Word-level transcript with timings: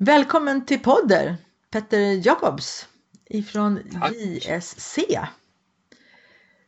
Välkommen 0.00 0.66
till 0.66 0.78
podder, 0.78 1.36
Petter 1.70 2.26
Jacobs 2.26 2.88
ifrån 3.30 3.78
Tack. 3.92 4.12
JSC. 4.12 4.98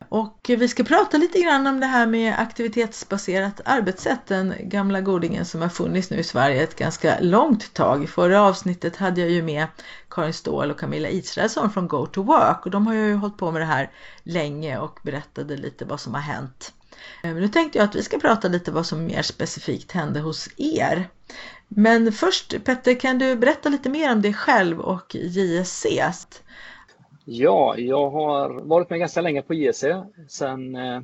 Och 0.09 0.39
vi 0.47 0.67
ska 0.67 0.83
prata 0.83 1.17
lite 1.17 1.39
grann 1.39 1.67
om 1.67 1.79
det 1.79 1.85
här 1.85 2.07
med 2.07 2.39
aktivitetsbaserat 2.39 3.61
arbetssätt, 3.65 4.27
den 4.27 4.53
gamla 4.59 5.01
godingen 5.01 5.45
som 5.45 5.61
har 5.61 5.69
funnits 5.69 6.09
nu 6.09 6.17
i 6.17 6.23
Sverige 6.23 6.63
ett 6.63 6.75
ganska 6.75 7.19
långt 7.19 7.73
tag. 7.73 8.03
I 8.03 8.07
förra 8.07 8.41
avsnittet 8.41 8.95
hade 8.95 9.21
jag 9.21 9.29
ju 9.29 9.41
med 9.41 9.67
Karin 10.09 10.33
Ståhl 10.33 10.71
och 10.71 10.79
Camilla 10.79 11.09
Israelsson 11.09 11.71
från 11.71 11.87
Go 11.87 12.05
to 12.05 12.23
Work 12.23 12.65
och 12.65 12.71
de 12.71 12.87
har 12.87 12.93
ju 12.93 13.13
hållit 13.13 13.37
på 13.37 13.51
med 13.51 13.61
det 13.61 13.65
här 13.65 13.91
länge 14.23 14.77
och 14.79 14.99
berättade 15.03 15.57
lite 15.57 15.85
vad 15.85 15.99
som 15.99 16.13
har 16.13 16.21
hänt. 16.21 16.73
Men 17.23 17.35
nu 17.35 17.47
tänkte 17.47 17.77
jag 17.77 17.85
att 17.85 17.95
vi 17.95 18.03
ska 18.03 18.19
prata 18.19 18.47
lite 18.47 18.71
vad 18.71 18.85
som 18.85 19.05
mer 19.05 19.21
specifikt 19.21 19.91
hände 19.91 20.19
hos 20.19 20.49
er. 20.57 21.09
Men 21.75 22.11
först 22.11 22.63
Petter, 22.63 22.99
kan 22.99 23.17
du 23.17 23.35
berätta 23.35 23.69
lite 23.69 23.89
mer 23.89 24.11
om 24.11 24.21
dig 24.21 24.33
själv 24.33 24.79
och 24.79 25.15
JSC? 25.15 25.85
Ja, 27.25 27.77
jag 27.77 28.09
har 28.09 28.49
varit 28.49 28.89
med 28.89 28.99
ganska 28.99 29.21
länge 29.21 29.41
på 29.41 29.53
JSC. 29.53 29.83
Sen 30.27 30.75
eh, 30.75 31.01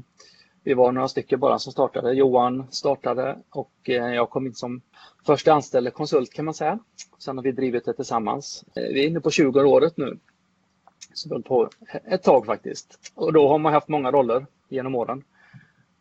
vi 0.64 0.74
var 0.74 0.92
några 0.92 1.08
stycken 1.08 1.40
bara 1.40 1.60
som 1.60 1.72
startade. 1.72 2.14
Johan 2.14 2.68
startade 2.72 3.38
och 3.50 3.72
eh, 3.84 4.14
jag 4.14 4.30
kom 4.30 4.46
in 4.46 4.54
som 4.54 4.82
första 5.26 5.54
anställd 5.54 5.94
konsult 5.94 6.34
kan 6.34 6.46
man 6.46 6.54
säga. 6.54 6.80
Sen 7.18 7.38
har 7.38 7.44
vi 7.44 7.52
drivit 7.52 7.86
det 7.86 7.94
tillsammans. 7.94 8.66
Eh, 8.76 8.84
vi 8.84 9.04
är 9.04 9.08
inne 9.08 9.20
på 9.20 9.32
20 9.32 9.64
året 9.64 9.98
nu. 9.98 10.18
Så 11.14 11.30
vi 11.30 11.36
har 11.36 11.42
på 11.42 11.70
ett 12.06 12.24
tag 12.24 12.46
faktiskt. 12.46 13.12
Och 13.16 13.34
då 13.34 13.48
har 13.48 13.58
man 13.58 13.74
haft 13.74 13.88
många 13.88 14.12
roller 14.12 14.46
genom 14.70 14.96
åren. 14.96 15.24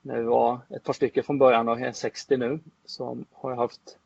När 0.03 0.19
vi 0.19 0.25
var 0.25 0.61
ett 0.71 0.85
par 0.85 0.93
stycken 0.93 1.25
från 1.25 1.39
början 1.39 1.69
och 1.69 1.81
är 1.81 1.93
60 1.93 2.37
nu 2.37 2.61
så 2.85 3.19
har 3.33 3.51
jag 3.51 3.57
haft 3.57 3.99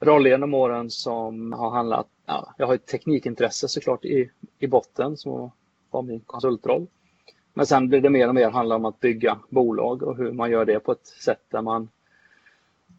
roller 0.00 0.30
genom 0.30 0.54
åren 0.54 0.90
som 0.90 1.52
har 1.52 1.70
handlat, 1.70 2.06
ja, 2.26 2.54
jag 2.58 2.66
har 2.66 2.74
ett 2.74 2.86
teknikintresse 2.86 3.68
såklart 3.68 4.04
i, 4.04 4.30
i 4.58 4.66
botten 4.66 5.16
som 5.16 5.50
var 5.90 6.02
min 6.02 6.20
konsultroll. 6.20 6.86
Men 7.54 7.66
sen 7.66 7.88
blir 7.88 8.00
det 8.00 8.10
mer 8.10 8.28
och 8.28 8.34
mer 8.34 8.50
handla 8.50 8.76
om 8.76 8.84
att 8.84 9.00
bygga 9.00 9.38
bolag 9.48 10.02
och 10.02 10.16
hur 10.16 10.32
man 10.32 10.50
gör 10.50 10.64
det 10.64 10.80
på 10.80 10.92
ett 10.92 11.06
sätt 11.06 11.42
där 11.50 11.62
man 11.62 11.88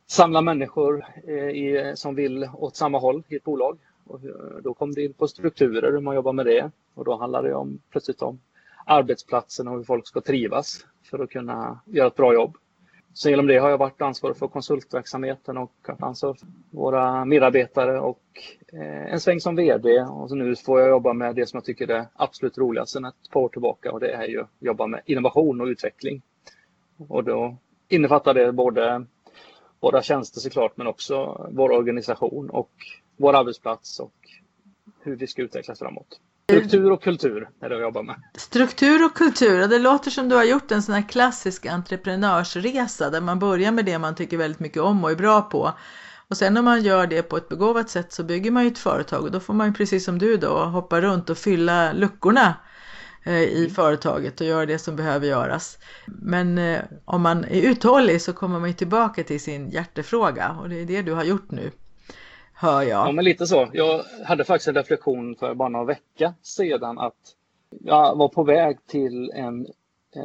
samlar 0.08 0.42
människor 0.42 1.06
eh, 1.28 1.50
i, 1.50 1.94
som 1.96 2.16
vill 2.16 2.50
åt 2.54 2.76
samma 2.76 3.00
håll 3.00 3.24
i 3.28 3.36
ett 3.36 3.44
bolag. 3.44 3.78
Och 4.06 4.20
då 4.64 4.74
kom 4.74 4.94
det 4.94 5.04
in 5.04 5.14
på 5.14 5.28
strukturer, 5.28 5.92
hur 5.92 6.00
man 6.00 6.16
jobbar 6.16 6.34
med 6.34 6.46
det. 6.46 6.72
Och 6.94 7.06
då 7.06 7.18
handlar 7.18 7.44
det 7.44 7.54
om, 7.54 7.80
plötsligt 7.90 8.22
om 8.22 8.40
arbetsplatsen 8.86 9.68
och 9.68 9.78
hur 9.78 9.84
folk 9.84 10.08
ska 10.08 10.22
trivas 10.22 10.86
för 11.04 11.20
att 11.20 11.30
kunna 11.30 11.80
göra 11.86 12.08
ett 12.08 12.16
bra 12.16 12.34
jobb. 12.34 12.58
Så 13.14 13.30
genom 13.30 13.48
det 13.48 13.58
har 13.58 13.70
jag 13.70 13.78
varit 13.78 14.02
ansvarig 14.02 14.38
för 14.38 14.48
konsultverksamheten 14.48 15.58
och 15.58 15.72
haft 15.82 16.04
ansvar 16.04 16.34
för 16.34 16.48
våra 16.72 17.26
medarbetare 17.26 18.00
och 18.00 18.22
eh, 18.74 19.14
en 19.14 19.20
sväng 19.20 19.40
som 19.40 19.56
VD. 19.56 20.02
Och 20.02 20.30
så 20.30 20.36
nu 20.36 20.56
får 20.56 20.80
jag 20.80 20.90
jobba 20.90 21.14
med 21.14 21.36
det 21.36 21.46
som 21.46 21.58
jag 21.58 21.66
tycker 21.66 21.88
är 21.88 22.06
absolut 22.14 22.58
roligast 22.58 22.92
sedan 22.92 23.06
ett 23.06 23.32
par 23.32 23.40
år 23.42 23.50
tillbaka 23.50 23.92
och 23.92 24.00
det 24.00 24.12
är 24.12 24.28
ju 24.28 24.42
att 24.42 24.50
jobba 24.60 24.88
med 24.88 25.02
innovation 25.06 25.62
och 25.62 25.68
utveckling. 25.68 26.22
Och 27.08 27.24
då 27.24 27.58
innefattar 27.88 28.34
det 28.34 28.52
både 28.52 29.06
våra 29.80 30.02
tjänster 30.02 30.40
såklart 30.40 30.78
men 30.78 30.88
också 30.88 31.48
vår 31.52 31.72
organisation 31.72 32.50
och 32.50 32.72
vår 33.18 33.36
arbetsplats 33.36 34.00
och 34.00 34.14
hur 35.02 35.16
vi 35.16 35.28
ska 35.28 35.42
utvecklas 35.42 35.80
framåt. 35.80 36.20
Struktur 36.50 36.92
och 36.92 37.04
kultur 37.04 37.50
är 37.62 37.70
det 37.70 37.76
jag 37.76 37.82
jobbar 37.82 38.04
med. 38.04 38.16
Struktur 38.38 39.06
och 39.06 39.14
kultur, 39.14 39.68
det 39.68 39.80
låter 39.80 40.12
som 40.12 40.30
du 40.30 40.36
har 40.36 40.44
gjort 40.44 40.72
en 40.72 40.84
sån 40.84 40.96
här 40.96 41.10
klassisk 41.10 41.66
entreprenörsresa 41.66 43.10
där 43.10 43.22
man 43.22 43.40
börjar 43.40 43.72
med 43.72 43.86
det 43.86 44.00
man 44.00 44.16
tycker 44.16 44.38
väldigt 44.38 44.60
mycket 44.60 44.82
om 44.82 45.04
och 45.04 45.12
är 45.12 45.16
bra 45.16 45.42
på. 45.42 45.74
Och 46.30 46.38
sen 46.38 46.54
när 46.54 46.62
man 46.62 46.82
gör 46.82 47.08
det 47.08 47.24
på 47.24 47.38
ett 47.38 47.50
begåvat 47.50 47.90
sätt 47.90 48.14
så 48.14 48.24
bygger 48.24 48.52
man 48.52 48.64
ju 48.64 48.72
ett 48.72 48.78
företag 48.78 49.24
och 49.24 49.32
då 49.32 49.40
får 49.40 49.54
man 49.54 49.68
ju 49.68 49.74
precis 49.74 50.06
som 50.06 50.20
du 50.20 50.38
då 50.38 50.58
hoppa 50.58 51.02
runt 51.02 51.30
och 51.30 51.38
fylla 51.38 51.94
luckorna 51.94 52.54
eh, 53.24 53.42
i 53.42 53.72
företaget 53.76 54.42
och 54.42 54.48
göra 54.48 54.66
det 54.66 54.80
som 54.80 54.96
behöver 54.96 55.28
göras. 55.28 55.78
Men 56.06 56.58
eh, 56.58 56.80
om 57.06 57.22
man 57.22 57.44
är 57.44 57.62
uthållig 57.62 58.22
så 58.22 58.34
kommer 58.34 58.60
man 58.60 58.70
ju 58.70 58.76
tillbaka 58.76 59.24
till 59.24 59.42
sin 59.42 59.70
hjärtefråga 59.70 60.50
och 60.62 60.70
det 60.70 60.82
är 60.82 60.86
det 60.86 61.02
du 61.02 61.14
har 61.14 61.24
gjort 61.24 61.52
nu 61.52 61.72
hör 62.60 62.82
jag. 62.82 63.08
Ja, 63.08 63.12
men 63.12 63.26
lite 63.26 63.48
så. 63.48 63.68
Jag 63.74 64.04
hade 64.26 64.44
faktiskt 64.44 64.68
en 64.68 64.76
reflektion 64.76 65.36
för 65.36 65.54
bara 65.54 65.70
några 65.70 65.86
veckor 65.86 66.34
sedan 66.42 67.00
att 67.00 67.36
jag 67.70 68.16
var 68.16 68.28
på 68.28 68.44
väg 68.44 68.78
till 68.88 69.32
en 69.32 69.68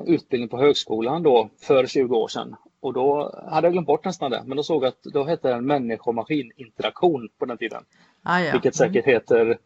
utbildning 0.07 0.49
på 0.49 0.59
högskolan 0.59 1.23
då 1.23 1.49
för 1.61 1.87
20 1.87 2.17
år 2.17 2.29
sedan. 2.29 2.57
Och 2.81 2.93
då 2.93 3.35
hade 3.49 3.67
jag 3.67 3.73
glömt 3.73 3.87
bort 3.87 4.05
nästan 4.05 4.31
det, 4.31 4.43
men 4.47 4.57
då 4.57 4.63
såg 4.63 4.85
jag 4.85 4.89
att 4.89 5.03
då 5.03 5.25
hette 5.25 5.49
den 5.49 5.67
människa 5.67 6.03
och 6.05 6.15
maskininteraktion 6.15 7.29
på 7.39 7.45
den 7.45 7.59
tiden. 7.59 7.85
Ah, 8.23 8.41
ja. 8.41 8.53
Vilket 8.53 8.81
mm. 8.81 8.89
säkert 8.89 9.07
heter 9.07 9.59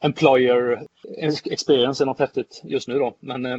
Employer 0.00 0.86
Experience, 1.44 2.04
är 2.04 2.06
något 2.06 2.18
häftigt 2.18 2.60
just 2.64 2.88
nu 2.88 2.98
då. 2.98 3.16
Men, 3.20 3.46
eh, 3.46 3.58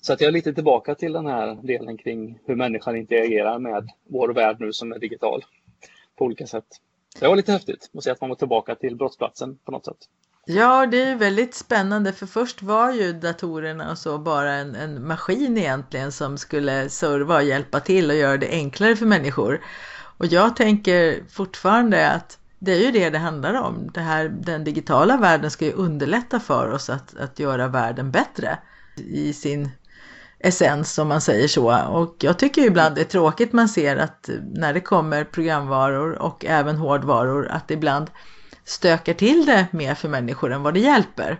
så 0.00 0.12
att 0.12 0.20
jag 0.20 0.28
är 0.28 0.32
lite 0.32 0.54
tillbaka 0.54 0.94
till 0.94 1.12
den 1.12 1.26
här 1.26 1.58
delen 1.62 1.96
kring 1.96 2.38
hur 2.44 2.54
människan 2.54 2.96
interagerar 2.96 3.58
med 3.58 3.90
vår 4.08 4.28
värld 4.28 4.56
nu 4.60 4.72
som 4.72 4.92
är 4.92 4.98
digital 4.98 5.44
på 6.16 6.24
olika 6.24 6.46
sätt. 6.46 6.66
Det 7.20 7.28
var 7.28 7.36
lite 7.36 7.52
häftigt 7.52 7.90
att 7.96 8.04
se 8.04 8.10
att 8.10 8.20
man 8.20 8.30
var 8.30 8.36
tillbaka 8.36 8.74
till 8.74 8.96
brottsplatsen 8.96 9.58
på 9.64 9.72
något 9.72 9.84
sätt. 9.84 10.08
Ja, 10.46 10.86
det 10.86 11.02
är 11.02 11.16
väldigt 11.16 11.54
spännande 11.54 12.12
för 12.12 12.26
först 12.26 12.62
var 12.62 12.92
ju 12.92 13.12
datorerna 13.12 13.90
och 13.90 13.98
så 13.98 14.18
bara 14.18 14.52
en, 14.52 14.74
en 14.74 15.06
maskin 15.06 15.58
egentligen 15.58 16.12
som 16.12 16.38
skulle 16.38 16.88
serva 16.88 17.36
och 17.36 17.42
hjälpa 17.42 17.80
till 17.80 18.10
och 18.10 18.16
göra 18.16 18.36
det 18.36 18.50
enklare 18.50 18.96
för 18.96 19.06
människor. 19.06 19.60
Och 20.18 20.26
jag 20.26 20.56
tänker 20.56 21.24
fortfarande 21.28 22.10
att 22.10 22.38
det 22.58 22.72
är 22.72 22.80
ju 22.80 22.90
det 22.90 23.10
det 23.10 23.18
handlar 23.18 23.54
om. 23.54 23.90
Det 23.94 24.00
här, 24.00 24.28
den 24.28 24.64
digitala 24.64 25.16
världen 25.16 25.50
ska 25.50 25.64
ju 25.64 25.72
underlätta 25.72 26.40
för 26.40 26.70
oss 26.70 26.90
att, 26.90 27.16
att 27.16 27.38
göra 27.38 27.68
världen 27.68 28.10
bättre 28.10 28.58
i 28.96 29.32
sin 29.32 29.70
essens 30.44 30.98
om 30.98 31.08
man 31.08 31.20
säger 31.20 31.48
så. 31.48 31.86
Och 31.88 32.16
jag 32.18 32.38
tycker 32.38 32.62
ibland 32.62 32.94
det 32.94 33.00
är 33.00 33.04
tråkigt 33.04 33.52
man 33.52 33.68
ser 33.68 33.96
att 33.96 34.30
när 34.54 34.74
det 34.74 34.80
kommer 34.80 35.24
programvaror 35.24 36.22
och 36.22 36.44
även 36.44 36.76
hårdvaror 36.76 37.48
att 37.50 37.68
det 37.68 37.74
ibland 37.74 38.10
stökar 38.64 39.14
till 39.14 39.46
det 39.46 39.66
mer 39.70 39.94
för 39.94 40.08
människor 40.08 40.52
än 40.52 40.62
vad 40.62 40.74
det 40.74 40.80
hjälper. 40.80 41.38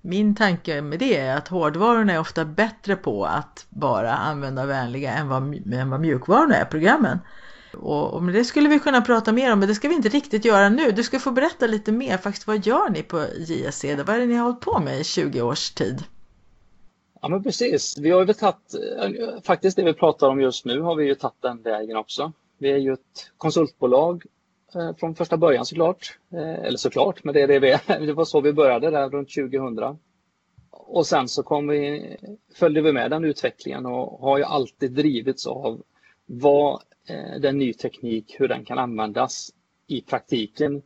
Min 0.00 0.34
tanke 0.34 0.82
med 0.82 0.98
det 0.98 1.16
är 1.16 1.36
att 1.36 1.48
hårdvarorna 1.48 2.12
är 2.12 2.20
ofta 2.20 2.44
bättre 2.44 2.96
på 2.96 3.24
att 3.24 3.66
bara 3.68 4.14
använda 4.14 4.66
vänliga 4.66 5.12
än 5.12 5.28
vad, 5.28 5.72
än 5.72 5.90
vad 5.90 6.00
mjukvarorna 6.00 6.56
är, 6.56 6.64
programmen. 6.64 7.18
Och, 7.76 8.14
och 8.14 8.22
det 8.22 8.44
skulle 8.44 8.68
vi 8.68 8.78
kunna 8.78 9.00
prata 9.00 9.32
mer 9.32 9.52
om, 9.52 9.58
men 9.58 9.68
det 9.68 9.74
ska 9.74 9.88
vi 9.88 9.94
inte 9.94 10.08
riktigt 10.08 10.44
göra 10.44 10.68
nu. 10.68 10.90
Du 10.90 11.02
ska 11.02 11.18
få 11.18 11.30
berätta 11.30 11.66
lite 11.66 11.92
mer, 11.92 12.18
faktiskt 12.18 12.46
vad 12.46 12.66
gör 12.66 12.90
ni 12.90 13.02
på 13.02 13.26
JSC? 13.38 13.84
Vad 13.84 14.08
är 14.08 14.18
det 14.18 14.26
ni 14.26 14.34
har 14.34 14.44
hållit 14.44 14.60
på 14.60 14.80
med 14.80 15.00
i 15.00 15.04
20 15.04 15.42
års 15.42 15.70
tid? 15.70 16.04
Ja 17.24 17.28
men 17.28 17.42
precis. 17.42 17.98
Vi 17.98 18.10
har 18.10 18.26
ju 18.26 18.32
tagit, 18.32 18.74
eh, 18.98 19.40
faktiskt 19.42 19.76
det 19.76 19.84
vi 19.84 19.94
pratar 19.94 20.28
om 20.28 20.40
just 20.40 20.64
nu 20.64 20.80
har 20.80 20.96
vi 20.96 21.04
ju 21.04 21.14
tagit 21.14 21.42
den 21.42 21.62
vägen 21.62 21.96
också. 21.96 22.32
Vi 22.58 22.70
är 22.70 22.76
ju 22.76 22.92
ett 22.92 23.30
konsultbolag 23.36 24.24
eh, 24.74 24.96
från 24.96 25.14
första 25.14 25.36
början 25.36 25.66
såklart. 25.66 26.18
Eh, 26.32 26.64
eller 26.64 26.78
såklart, 26.78 27.24
men 27.24 27.34
det 27.34 27.40
är 27.40 27.48
det 27.48 27.58
vi 27.58 27.70
är. 27.70 28.00
Det 28.06 28.12
var 28.12 28.24
så 28.24 28.40
vi 28.40 28.52
började 28.52 28.90
där 28.90 29.10
runt 29.10 29.34
2000. 29.34 29.98
Och 30.70 31.06
sen 31.06 31.28
så 31.28 31.42
kom 31.42 31.68
vi, 31.68 32.16
följde 32.54 32.82
vi 32.82 32.92
med 32.92 33.10
den 33.10 33.24
utvecklingen 33.24 33.86
och 33.86 34.20
har 34.20 34.38
ju 34.38 34.44
alltid 34.44 34.92
drivits 34.92 35.46
av 35.46 35.82
vad 36.26 36.82
den 37.40 37.58
ny 37.58 37.72
teknik, 37.72 38.36
hur 38.38 38.48
den 38.48 38.64
kan 38.64 38.78
användas 38.78 39.50
i 39.86 40.00
praktiken 40.00 40.82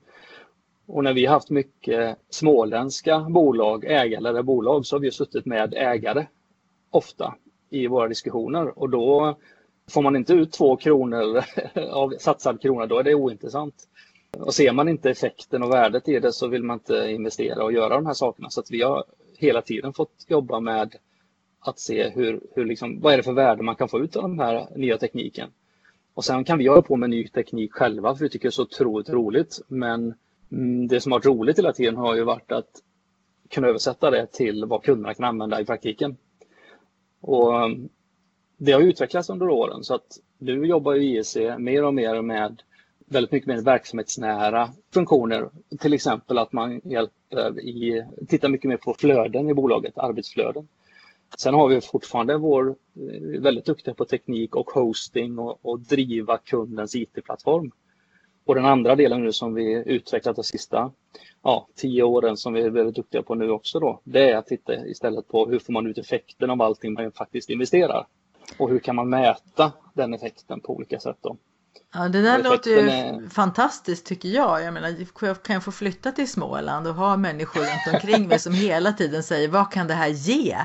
och 0.86 1.04
när 1.04 1.12
vi 1.12 1.26
haft 1.26 1.50
mycket 1.50 2.18
småländska 2.30 3.20
bolag, 3.20 3.84
ägarledda 3.84 4.42
bolag, 4.42 4.86
så 4.86 4.96
har 4.96 5.00
vi 5.00 5.10
suttit 5.10 5.46
med 5.46 5.74
ägare 5.74 6.26
ofta 6.90 7.34
i 7.70 7.86
våra 7.86 8.08
diskussioner 8.08 8.78
och 8.78 8.90
då 8.90 9.38
får 9.90 10.02
man 10.02 10.16
inte 10.16 10.32
ut 10.32 10.52
två 10.52 10.76
kronor 10.76 11.44
av 11.90 12.14
satsad 12.18 12.60
krona, 12.60 12.86
då 12.86 12.98
är 12.98 13.02
det 13.02 13.14
ointressant. 13.14 13.74
Och 14.38 14.54
ser 14.54 14.72
man 14.72 14.88
inte 14.88 15.10
effekten 15.10 15.62
och 15.62 15.72
värdet 15.72 16.08
i 16.08 16.18
det 16.20 16.32
så 16.32 16.48
vill 16.48 16.62
man 16.62 16.76
inte 16.76 17.10
investera 17.10 17.64
och 17.64 17.72
göra 17.72 17.94
de 17.94 18.06
här 18.06 18.14
sakerna. 18.14 18.50
Så 18.50 18.60
att 18.60 18.70
vi 18.70 18.82
har 18.82 19.04
hela 19.38 19.62
tiden 19.62 19.92
fått 19.92 20.24
jobba 20.28 20.60
med 20.60 20.94
att 21.60 21.78
se 21.78 22.08
hur, 22.08 22.40
hur 22.54 22.64
liksom, 22.64 23.00
vad 23.00 23.12
är 23.12 23.16
det 23.16 23.22
för 23.22 23.32
värde 23.32 23.62
man 23.62 23.76
kan 23.76 23.88
få 23.88 24.00
ut 24.00 24.16
av 24.16 24.28
den 24.28 24.40
här 24.40 24.66
nya 24.76 24.98
tekniken. 24.98 25.48
Och 26.14 26.24
sen 26.24 26.44
kan 26.44 26.58
vi 26.58 26.66
hålla 26.66 26.82
på 26.82 26.96
med 26.96 27.10
ny 27.10 27.28
teknik 27.28 27.72
själva 27.72 28.14
för 28.14 28.24
vi 28.24 28.30
tycker 28.30 28.48
det 28.48 28.48
är 28.48 28.50
så 28.50 28.62
otroligt 28.62 29.08
roligt. 29.08 29.60
Men 29.68 30.14
Mm, 30.52 30.88
det 30.88 31.00
som 31.00 31.12
har 31.12 31.18
varit 31.18 31.26
roligt 31.26 31.58
hela 31.58 31.72
tiden 31.72 31.96
har 31.96 32.14
ju 32.14 32.24
varit 32.24 32.52
att 32.52 32.82
kunna 33.50 33.68
översätta 33.68 34.10
det 34.10 34.26
till 34.26 34.64
vad 34.64 34.82
kunderna 34.82 35.14
kan 35.14 35.24
använda 35.24 35.60
i 35.60 35.64
praktiken. 35.64 36.16
Och 37.20 37.64
mm, 37.64 37.88
det 38.56 38.72
har 38.72 38.80
utvecklats 38.80 39.30
under 39.30 39.48
åren 39.48 39.84
så 39.84 39.94
att 39.94 40.18
nu 40.38 40.66
jobbar 40.66 40.94
ju 40.94 41.02
IEC 41.02 41.36
mer 41.58 41.84
och 41.84 41.94
mer 41.94 42.22
med 42.22 42.62
väldigt 43.06 43.32
mycket 43.32 43.46
mer 43.48 43.62
verksamhetsnära 43.62 44.70
funktioner. 44.94 45.50
Till 45.78 45.92
exempel 45.92 46.38
att 46.38 46.52
man 46.52 46.80
hjälper 46.84 47.60
i, 47.60 48.04
tittar 48.28 48.48
mycket 48.48 48.68
mer 48.68 48.76
på 48.76 48.94
flöden 48.94 49.48
i 49.48 49.54
bolaget, 49.54 49.98
arbetsflöden. 49.98 50.68
Sen 51.38 51.54
har 51.54 51.68
vi 51.68 51.80
fortfarande 51.80 52.36
vår, 52.36 52.68
eh, 52.68 53.40
väldigt 53.40 53.64
duktiga 53.64 53.94
på 53.94 54.04
teknik 54.04 54.56
och 54.56 54.70
hosting 54.70 55.38
och, 55.38 55.58
och 55.62 55.80
driva 55.80 56.38
kundens 56.38 56.94
IT-plattform. 56.94 57.70
Och 58.46 58.54
den 58.54 58.64
andra 58.64 58.96
delen 58.96 59.22
nu 59.22 59.32
som 59.32 59.54
vi 59.54 59.82
utvecklat 59.86 60.36
de 60.36 60.44
sista 60.44 60.90
ja, 61.42 61.66
tio 61.74 62.02
åren 62.02 62.36
som 62.36 62.52
vi 62.52 62.60
är 62.60 62.70
väldigt 62.70 62.96
duktiga 62.96 63.22
på 63.22 63.34
nu 63.34 63.50
också 63.50 63.80
då, 63.80 64.00
det 64.04 64.30
är 64.30 64.36
att 64.36 64.46
titta 64.46 64.86
istället 64.86 65.28
på 65.28 65.46
hur 65.46 65.58
får 65.58 65.72
man 65.72 65.86
ut 65.86 65.98
effekten 65.98 66.50
av 66.50 66.62
allting 66.62 66.92
man 66.92 67.12
faktiskt 67.12 67.50
investerar. 67.50 68.06
Och 68.58 68.70
hur 68.70 68.78
kan 68.78 68.96
man 68.96 69.08
mäta 69.08 69.72
den 69.94 70.14
effekten 70.14 70.60
på 70.60 70.76
olika 70.76 71.00
sätt 71.00 71.16
då. 71.20 71.36
Ja, 71.94 72.08
det 72.08 72.22
där 72.22 72.42
låter 72.42 72.70
ju 72.70 72.88
är... 72.88 73.28
fantastiskt 73.28 74.06
tycker 74.06 74.28
jag. 74.28 74.62
Jag 74.62 74.74
menar, 74.74 75.34
kan 75.42 75.54
jag 75.54 75.64
få 75.64 75.72
flytta 75.72 76.12
till 76.12 76.30
Småland 76.30 76.86
och 76.86 76.94
ha 76.94 77.16
människor 77.16 77.60
runt 77.60 77.94
omkring 77.94 78.28
mig 78.28 78.38
som 78.38 78.52
hela 78.54 78.92
tiden 78.92 79.22
säger 79.22 79.48
vad 79.48 79.72
kan 79.72 79.86
det 79.86 79.94
här 79.94 80.08
ge? 80.08 80.56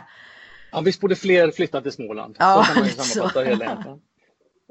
Ja, 0.72 0.81
visst 0.81 1.01
borde 1.01 1.16
fler 1.16 1.51
flytta 1.51 1.81
till 1.81 1.92
Småland. 1.92 2.36
Ja, 2.39 2.63
så 2.68 2.74
kan 2.74 2.81
man 2.81 2.89
ju 2.89 2.95
sammanfatta 2.98 3.44
hela 3.44 3.98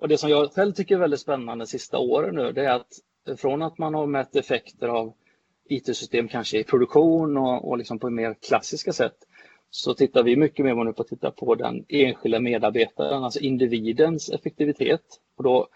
och 0.00 0.08
det 0.08 0.18
som 0.18 0.30
jag 0.30 0.52
själv 0.52 0.72
tycker 0.72 0.94
är 0.94 0.98
väldigt 0.98 1.20
spännande 1.20 1.64
de 1.64 1.68
sista 1.68 1.98
åren 1.98 2.34
nu, 2.34 2.52
det 2.52 2.64
är 2.64 2.70
att 2.70 3.00
från 3.36 3.62
att 3.62 3.78
man 3.78 3.94
har 3.94 4.06
mätt 4.06 4.36
effekter 4.36 4.88
av 4.88 5.12
IT-system 5.68 6.28
kanske 6.28 6.58
i 6.58 6.64
produktion 6.64 7.36
och, 7.36 7.68
och 7.68 7.78
liksom 7.78 7.98
på 7.98 8.10
mer 8.10 8.34
klassiska 8.34 8.92
sätt 8.92 9.16
så 9.70 9.94
tittar 9.94 10.22
vi 10.22 10.36
mycket 10.36 10.64
mer 10.64 10.84
nu 10.84 10.92
på 10.92 11.02
att 11.02 11.08
titta 11.08 11.30
på 11.30 11.54
den 11.54 11.84
enskilda 11.88 12.40
medarbetaren, 12.40 13.24
alltså 13.24 13.40
individens 13.40 14.30
effektivitet. 14.30 15.02
Och 15.36 15.44
då, 15.44 15.68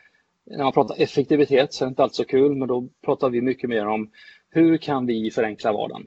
när 0.45 0.65
man 0.65 0.73
pratar 0.73 1.03
effektivitet 1.03 1.73
så 1.73 1.85
är 1.85 1.87
det 1.87 1.91
inte 1.91 2.03
alls 2.03 2.17
så 2.17 2.25
kul, 2.25 2.55
men 2.55 2.69
då 2.69 2.89
pratar 3.05 3.31
vi 3.31 3.41
mycket 3.41 3.71
mer 3.71 3.87
om 3.87 4.11
hur 4.51 4.77
kan 4.77 5.07
vi 5.07 5.31
förenkla 5.31 5.73
vardagen? 5.73 6.07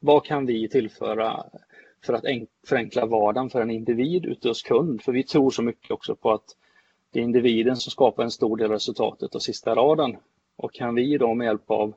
Vad 0.00 0.24
kan 0.24 0.46
vi 0.46 0.68
tillföra 0.68 1.44
för 2.04 2.12
att 2.12 2.24
förenkla 2.66 3.06
vardagen 3.06 3.50
för 3.50 3.60
en 3.60 3.70
individ 3.70 4.24
ute 4.24 4.48
hos 4.48 4.62
kund? 4.62 5.02
För 5.02 5.12
vi 5.12 5.22
tror 5.22 5.50
så 5.50 5.62
mycket 5.62 5.90
också 5.90 6.16
på 6.16 6.32
att 6.32 6.56
det 7.12 7.18
är 7.18 7.22
individen 7.22 7.76
som 7.76 7.90
skapar 7.90 8.22
en 8.22 8.30
stor 8.30 8.56
del 8.56 8.66
av 8.66 8.72
resultatet 8.72 9.34
och 9.34 9.42
sista 9.42 9.74
raden. 9.74 10.16
Och 10.56 10.72
kan 10.74 10.94
vi 10.94 11.18
då 11.18 11.34
med 11.34 11.44
hjälp 11.44 11.70
av 11.70 11.94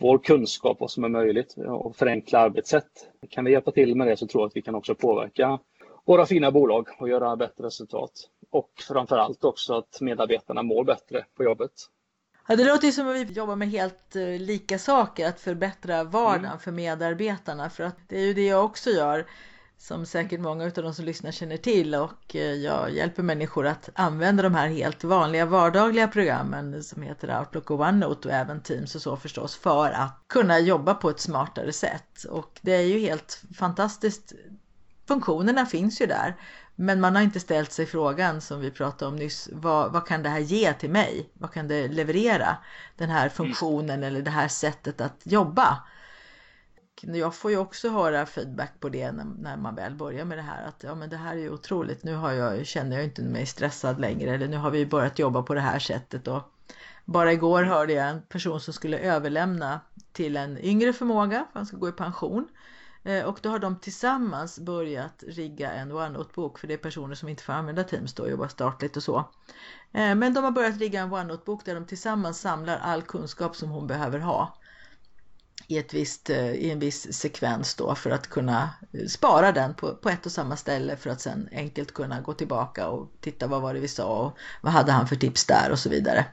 vår 0.00 0.18
kunskap 0.18 0.80
vad 0.80 0.90
som 0.90 1.04
är 1.04 1.08
möjligt 1.08 1.54
och 1.68 1.96
förenkla 1.96 2.38
arbetssätt. 2.38 3.10
Kan 3.30 3.44
vi 3.44 3.52
hjälpa 3.52 3.72
till 3.72 3.94
med 3.94 4.06
det 4.06 4.16
så 4.16 4.26
tror 4.26 4.42
jag 4.42 4.48
att 4.48 4.56
vi 4.56 4.62
kan 4.62 4.74
också 4.74 4.94
påverka 4.94 5.58
våra 6.04 6.26
fina 6.26 6.50
bolag 6.50 6.88
och 6.98 7.08
göra 7.08 7.36
bättre 7.36 7.64
resultat. 7.66 8.12
Och 8.50 8.70
framförallt 8.88 9.44
också 9.44 9.74
att 9.74 10.00
medarbetarna 10.00 10.62
mår 10.62 10.84
bättre 10.84 11.24
på 11.36 11.44
jobbet. 11.44 11.72
Ja, 12.48 12.56
det 12.56 12.64
låter 12.64 12.90
som 12.90 13.08
att 13.08 13.16
vi 13.16 13.32
jobbar 13.32 13.56
med 13.56 13.68
helt 13.68 14.16
eh, 14.16 14.40
lika 14.40 14.78
saker, 14.78 15.28
att 15.28 15.40
förbättra 15.40 16.04
vardagen 16.04 16.44
mm. 16.44 16.58
för 16.58 16.72
medarbetarna. 16.72 17.70
För 17.70 17.84
att 17.84 17.96
det 18.08 18.16
är 18.16 18.24
ju 18.24 18.34
det 18.34 18.46
jag 18.46 18.64
också 18.64 18.90
gör 18.90 19.26
som 19.78 20.06
säkert 20.06 20.40
många 20.40 20.64
av 20.64 20.70
de 20.70 20.94
som 20.94 21.04
lyssnar 21.04 21.30
känner 21.30 21.56
till 21.56 21.94
och 21.94 22.36
eh, 22.36 22.54
jag 22.54 22.90
hjälper 22.90 23.22
människor 23.22 23.66
att 23.66 23.90
använda 23.94 24.42
de 24.42 24.54
här 24.54 24.68
helt 24.68 25.04
vanliga 25.04 25.46
vardagliga 25.46 26.08
programmen 26.08 26.84
som 26.84 27.02
heter 27.02 27.40
Outlook 27.40 27.70
och 27.70 27.80
OneNote 27.80 28.28
och 28.28 28.34
även 28.34 28.60
Teams 28.60 28.94
och 28.94 29.02
så 29.02 29.16
förstås 29.16 29.56
för 29.56 29.90
att 29.90 30.24
kunna 30.26 30.58
jobba 30.58 30.94
på 30.94 31.10
ett 31.10 31.20
smartare 31.20 31.72
sätt. 31.72 32.24
Och 32.30 32.58
det 32.62 32.72
är 32.72 32.82
ju 32.82 32.98
helt 32.98 33.42
fantastiskt. 33.58 34.32
Funktionerna 35.08 35.66
finns 35.66 36.00
ju 36.00 36.06
där, 36.06 36.36
men 36.74 37.00
man 37.00 37.16
har 37.16 37.22
inte 37.22 37.40
ställt 37.40 37.72
sig 37.72 37.86
frågan 37.86 38.40
som 38.40 38.60
vi 38.60 38.70
pratade 38.70 39.08
om 39.08 39.16
nyss. 39.16 39.48
Vad, 39.52 39.92
vad 39.92 40.06
kan 40.06 40.22
det 40.22 40.28
här 40.28 40.38
ge 40.38 40.72
till 40.72 40.90
mig? 40.90 41.30
Vad 41.32 41.52
kan 41.52 41.68
det 41.68 41.88
leverera? 41.88 42.56
Den 42.96 43.10
här 43.10 43.28
funktionen 43.28 44.02
eller 44.02 44.22
det 44.22 44.30
här 44.30 44.48
sättet 44.48 45.00
att 45.00 45.20
jobba? 45.24 45.82
Jag 47.02 47.34
får 47.34 47.50
ju 47.50 47.56
också 47.56 47.88
höra 47.88 48.26
feedback 48.26 48.72
på 48.80 48.88
det 48.88 49.12
när, 49.12 49.24
när, 49.24 49.56
man 49.56 49.74
väl 49.74 49.94
börjar 49.94 50.24
med 50.24 50.38
det 50.38 50.42
här. 50.42 50.66
Att 50.66 50.82
ja 50.82 50.94
men 50.94 51.10
det 51.10 51.16
här 51.16 51.32
är 51.32 51.40
ju 51.40 51.50
otroligt. 51.50 52.04
Nu 52.04 52.14
har 52.14 52.32
jag, 52.32 52.66
känner 52.66 52.96
jag 52.96 53.04
inte 53.04 53.22
mig 53.22 53.46
stressad 53.46 54.00
längre. 54.00 54.34
Eller 54.34 54.48
nu 54.48 54.56
har 54.56 54.70
vi 54.70 54.86
börjat 54.86 55.18
jobba 55.18 55.42
på 55.42 55.54
det 55.54 55.60
här 55.60 55.78
sättet 55.78 56.28
och 56.28 56.42
bara 57.04 57.32
igår 57.32 57.62
hörde 57.62 57.92
jag 57.92 58.08
en 58.08 58.22
person 58.22 58.60
som 58.60 58.74
skulle 58.74 58.98
överlämna 58.98 59.80
till 60.12 60.36
en 60.36 60.58
yngre 60.58 60.92
förmåga 60.92 61.46
för 61.52 61.58
han 61.58 61.66
ska 61.66 61.76
gå 61.76 61.88
i 61.88 61.92
pension. 61.92 62.48
Eh, 63.04 63.24
och 63.24 63.38
då 63.42 63.48
har 63.48 63.58
de 63.58 63.76
tillsammans 63.76 64.58
börjat 64.58 65.24
rigga 65.26 65.72
en 65.72 65.92
OneNote-bok 65.92 66.58
för 66.58 66.66
det 66.66 66.74
är 66.74 66.78
personer 66.78 67.14
som 67.14 67.28
inte 67.28 67.42
får 67.42 67.52
använda 67.52 67.84
Teams 67.84 68.14
då 68.14 68.22
och 68.22 68.30
jobba 68.30 68.48
statligt 68.48 68.96
och 68.96 69.02
så. 69.02 69.18
Eh, 69.92 70.14
men 70.14 70.34
de 70.34 70.44
har 70.44 70.50
börjat 70.50 70.78
rigga 70.78 71.00
en 71.00 71.12
OneNote-bok 71.12 71.64
där 71.64 71.74
de 71.74 71.84
tillsammans 71.84 72.40
samlar 72.40 72.78
all 72.78 73.02
kunskap 73.02 73.56
som 73.56 73.70
hon 73.70 73.86
behöver 73.86 74.18
ha 74.18 74.56
i, 75.66 75.78
ett 75.78 75.94
visst, 75.94 76.30
eh, 76.30 76.50
i 76.50 76.70
en 76.70 76.78
viss 76.78 77.12
sekvens 77.12 77.74
då 77.74 77.94
för 77.94 78.10
att 78.10 78.26
kunna 78.26 78.70
eh, 78.92 79.06
spara 79.06 79.52
den 79.52 79.74
på, 79.74 79.94
på 79.94 80.10
ett 80.10 80.26
och 80.26 80.32
samma 80.32 80.56
ställe 80.56 80.96
för 80.96 81.10
att 81.10 81.20
sen 81.20 81.48
enkelt 81.52 81.94
kunna 81.94 82.20
gå 82.20 82.32
tillbaka 82.32 82.88
och 82.88 83.10
titta 83.20 83.46
vad 83.46 83.62
var 83.62 83.74
det 83.74 83.80
vi 83.80 83.88
sa 83.88 84.26
och 84.26 84.38
vad 84.60 84.72
hade 84.72 84.92
han 84.92 85.08
för 85.08 85.16
tips 85.16 85.44
där 85.44 85.70
och 85.70 85.78
så 85.78 85.88
vidare. 85.88 86.26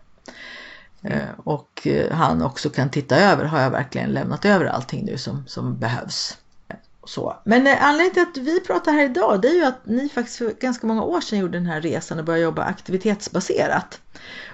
Mm. 1.01 1.27
Och 1.37 1.87
han 2.11 2.41
också 2.41 2.69
kan 2.69 2.89
titta 2.89 3.17
över, 3.17 3.45
har 3.45 3.61
jag 3.61 3.71
verkligen 3.71 4.09
lämnat 4.09 4.45
över 4.45 4.65
allting 4.65 5.05
nu 5.05 5.17
som, 5.17 5.47
som 5.47 5.77
behövs? 5.77 6.37
Så. 7.05 7.41
Men 7.43 7.67
eh, 7.67 7.83
anledningen 7.83 8.13
till 8.33 8.41
att 8.41 8.47
vi 8.47 8.59
pratar 8.59 8.91
här 8.91 9.05
idag 9.05 9.41
det 9.41 9.47
är 9.47 9.53
ju 9.53 9.63
att 9.63 9.85
ni 9.85 10.09
faktiskt 10.09 10.37
för 10.37 10.51
ganska 10.51 10.87
många 10.87 11.03
år 11.03 11.21
sedan 11.21 11.39
gjorde 11.39 11.57
den 11.57 11.65
här 11.65 11.81
resan 11.81 12.19
och 12.19 12.25
började 12.25 12.43
jobba 12.43 12.63
aktivitetsbaserat. 12.63 14.01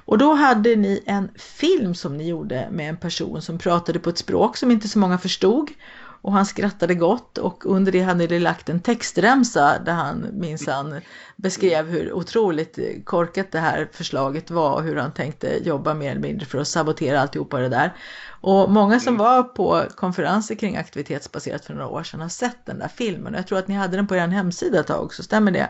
Och 0.06 0.18
då 0.18 0.34
hade 0.34 0.76
ni 0.76 1.04
en 1.06 1.30
film 1.36 1.96
som 1.96 2.18
ni 2.18 2.28
gjorde 2.28 2.68
med 2.72 2.90
en 2.90 2.98
person 2.98 3.42
som 3.42 3.58
pratade 3.58 4.00
på 4.00 4.10
ett 4.10 4.18
språk 4.18 4.58
som 4.58 4.72
inte 4.72 4.88
så 4.88 5.00
många 5.00 5.18
förstod. 5.18 5.72
Och 6.22 6.34
han 6.34 6.46
skrattade 6.46 6.96
gott 6.96 7.38
och 7.38 7.66
under 7.66 7.92
det 7.92 8.02
hade 8.02 8.28
ni 8.28 8.40
lagt 8.40 8.70
en 8.70 8.80
textremsa 8.80 9.80
där 9.86 9.94
han 9.94 10.28
minsann 10.34 11.02
beskrev 11.36 11.88
hur 11.88 12.14
otroligt 12.14 12.80
korkat 13.06 13.52
det 13.52 13.60
här 13.60 13.90
förslaget 13.92 14.52
var 14.52 14.74
och 14.74 14.84
hur 14.84 14.96
han 14.96 15.14
tänkte 15.14 15.68
jobba 15.68 15.94
mer 15.94 16.12
eller 16.12 16.22
mindre 16.22 16.46
för 16.46 16.58
att 16.58 16.68
sabotera 16.68 17.22
alltihopa 17.22 17.60
det 17.60 17.70
där. 17.70 17.94
Och 18.42 18.72
många 18.72 19.00
som 19.00 19.18
var 19.18 19.44
på 19.44 19.84
konferenser 19.96 20.56
kring 20.56 20.78
aktivitetsbaserat 20.78 21.66
för 21.66 21.74
några 21.74 21.88
år 21.88 22.04
sedan 22.04 22.22
har 22.22 22.30
sett 22.30 22.66
den 22.66 22.80
där 22.80 22.88
filmen. 22.88 23.34
Jag 23.34 23.48
tror 23.48 23.60
att 23.60 23.68
ni 23.68 23.76
hade 23.76 23.98
den 23.98 24.08
på 24.08 24.16
er 24.16 24.28
hemsida 24.28 24.80
ett 24.80 24.88
tag 24.88 25.04
också, 25.04 25.24
stämmer 25.24 25.52
det? 25.52 25.70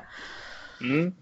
Mm. 0.81 1.13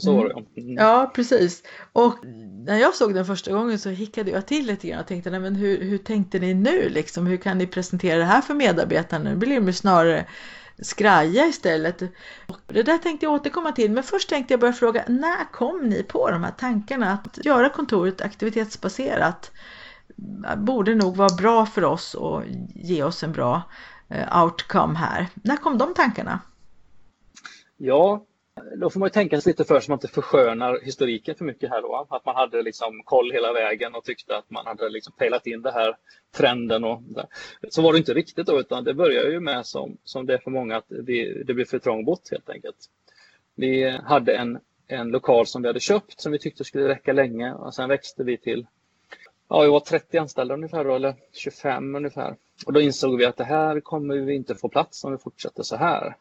Så 0.00 0.16
var 0.16 0.28
det 0.28 0.60
mm. 0.60 0.74
Ja, 0.74 1.12
precis. 1.14 1.62
Och 1.92 2.24
när 2.66 2.78
jag 2.78 2.94
såg 2.94 3.14
den 3.14 3.26
första 3.26 3.52
gången 3.52 3.78
så 3.78 3.90
hickade 3.90 4.30
jag 4.30 4.46
till 4.46 4.66
lite 4.66 4.88
grann 4.88 5.00
och 5.00 5.06
tänkte, 5.06 5.30
nej, 5.30 5.40
men 5.40 5.54
hur, 5.54 5.84
hur 5.84 5.98
tänkte 5.98 6.38
ni 6.38 6.54
nu 6.54 6.88
liksom? 6.88 7.26
Hur 7.26 7.36
kan 7.36 7.58
ni 7.58 7.66
presentera 7.66 8.18
det 8.18 8.24
här 8.24 8.40
för 8.40 8.54
medarbetarna? 8.54 9.30
Nu 9.30 9.36
blir 9.36 9.60
de 9.60 9.72
snarare 9.72 10.26
skraja 10.78 11.46
istället. 11.46 12.02
Och 12.46 12.58
det 12.66 12.82
där 12.82 12.98
tänkte 12.98 13.26
jag 13.26 13.32
återkomma 13.32 13.72
till, 13.72 13.90
men 13.90 14.02
först 14.02 14.28
tänkte 14.28 14.52
jag 14.52 14.60
börja 14.60 14.72
fråga, 14.72 15.04
när 15.08 15.52
kom 15.52 15.88
ni 15.88 16.02
på 16.02 16.30
de 16.30 16.44
här 16.44 16.50
tankarna 16.58 17.12
att 17.12 17.44
göra 17.44 17.68
kontoret 17.68 18.20
aktivitetsbaserat? 18.20 19.52
Borde 20.56 20.94
nog 20.94 21.16
vara 21.16 21.36
bra 21.36 21.66
för 21.66 21.84
oss 21.84 22.14
och 22.14 22.42
ge 22.74 23.02
oss 23.02 23.22
en 23.22 23.32
bra 23.32 23.62
eh, 24.08 24.42
outcome 24.42 24.98
här. 24.98 25.26
När 25.34 25.56
kom 25.56 25.78
de 25.78 25.94
tankarna? 25.94 26.40
Ja, 27.76 28.26
då 28.76 28.90
får 28.90 29.00
man 29.00 29.06
ju 29.06 29.10
tänka 29.10 29.40
sig 29.40 29.50
lite 29.50 29.64
för 29.64 29.80
så 29.80 29.90
man 29.90 29.96
inte 29.96 30.08
förskönar 30.08 30.80
historiken 30.82 31.34
för 31.34 31.44
mycket 31.44 31.70
här 31.70 31.82
då. 31.82 32.06
Att 32.10 32.24
man 32.24 32.36
hade 32.36 32.62
liksom 32.62 33.02
koll 33.04 33.32
hela 33.32 33.52
vägen 33.52 33.94
och 33.94 34.04
tyckte 34.04 34.36
att 34.36 34.50
man 34.50 34.66
hade 34.66 34.88
liksom 34.88 35.12
pejlat 35.18 35.46
in 35.46 35.62
det 35.62 35.72
här 35.72 35.96
trenden 36.36 36.84
och 36.84 37.02
där. 37.02 37.26
Så 37.68 37.82
var 37.82 37.92
det 37.92 37.98
inte 37.98 38.14
riktigt 38.14 38.46
då, 38.46 38.60
utan 38.60 38.84
det 38.84 38.94
började 38.94 39.30
ju 39.30 39.40
med 39.40 39.66
som, 39.66 39.96
som 40.04 40.26
det 40.26 40.34
är 40.34 40.38
för 40.38 40.50
många 40.50 40.76
att 40.76 40.86
vi, 40.88 41.42
det 41.46 41.54
blev 41.54 41.64
för 41.64 41.78
trångbott 41.78 42.28
helt 42.30 42.50
enkelt. 42.50 42.76
Vi 43.54 43.90
hade 43.90 44.36
en, 44.36 44.58
en 44.86 45.08
lokal 45.08 45.46
som 45.46 45.62
vi 45.62 45.68
hade 45.68 45.80
köpt 45.80 46.20
som 46.20 46.32
vi 46.32 46.38
tyckte 46.38 46.64
skulle 46.64 46.88
räcka 46.88 47.12
länge 47.12 47.52
och 47.52 47.74
sen 47.74 47.88
växte 47.88 48.24
vi 48.24 48.36
till 48.36 48.66
Ja, 49.48 49.62
vi 49.62 49.68
var 49.68 49.80
30 49.80 50.18
anställda 50.18 50.54
ungefär 50.54 50.84
då, 50.84 50.94
eller 50.94 51.14
25 51.32 51.94
ungefär. 51.94 52.36
Och 52.66 52.72
då 52.72 52.80
insåg 52.80 53.18
vi 53.18 53.24
att 53.24 53.36
det 53.36 53.44
här 53.44 53.80
kommer 53.80 54.16
vi 54.16 54.34
inte 54.34 54.54
få 54.54 54.68
plats 54.68 55.04
om 55.04 55.12
vi 55.12 55.18
fortsätter 55.18 55.62
så 55.62 55.76
här. 55.76 56.16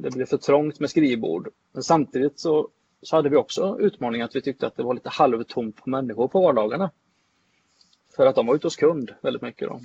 Det 0.00 0.10
blev 0.10 0.26
för 0.26 0.36
trångt 0.36 0.80
med 0.80 0.90
skrivbord. 0.90 1.48
Men 1.72 1.82
samtidigt 1.82 2.40
så, 2.40 2.68
så 3.02 3.16
hade 3.16 3.28
vi 3.28 3.36
också 3.36 3.76
utmaningen 3.80 4.24
att 4.24 4.36
vi 4.36 4.42
tyckte 4.42 4.66
att 4.66 4.76
det 4.76 4.82
var 4.82 4.94
lite 4.94 5.08
halvtomt 5.08 5.76
på 5.76 5.90
människor 5.90 6.28
på 6.28 6.40
vardagarna. 6.40 6.90
För 8.16 8.26
att 8.26 8.34
de 8.34 8.46
var 8.46 8.54
ute 8.54 8.66
hos 8.66 8.76
kund 8.76 9.14
väldigt 9.20 9.42
mycket. 9.42 9.68
Då. 9.68 9.80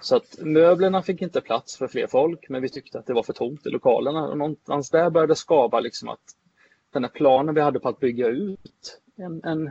Så 0.00 0.16
att 0.16 0.38
möblerna 0.38 1.02
fick 1.02 1.22
inte 1.22 1.40
plats 1.40 1.76
för 1.76 1.88
fler 1.88 2.06
folk, 2.06 2.48
men 2.48 2.62
vi 2.62 2.68
tyckte 2.68 2.98
att 2.98 3.06
det 3.06 3.14
var 3.14 3.22
för 3.22 3.32
tomt 3.32 3.66
i 3.66 3.70
lokalerna. 3.70 4.28
Och 4.28 4.38
någonstans 4.38 4.90
där 4.90 5.10
började 5.10 5.34
skava 5.34 5.80
liksom 5.80 6.08
att 6.08 6.36
den 6.92 7.04
här 7.04 7.10
planen 7.10 7.54
vi 7.54 7.60
hade 7.60 7.80
på 7.80 7.88
att 7.88 8.00
bygga 8.00 8.26
ut 8.26 9.00
en, 9.16 9.44
en 9.44 9.70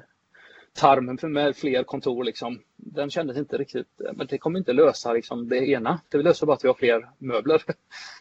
tarmen 0.78 1.18
med 1.22 1.56
fler 1.56 1.84
kontor, 1.84 2.24
liksom, 2.24 2.62
den 2.76 3.10
kändes 3.10 3.38
inte 3.38 3.58
riktigt, 3.58 4.02
men 4.14 4.28
det 4.28 4.38
kommer 4.38 4.60
inte 4.60 4.74
lösa 4.74 5.14
liksom, 5.14 5.50
det 5.50 5.70
ena. 5.70 6.02
Det 6.10 6.18
löser 6.18 6.46
bara 6.46 6.54
att 6.54 6.64
vi 6.64 6.68
har 6.68 6.76
fler 6.76 7.10
möbler. 7.18 7.64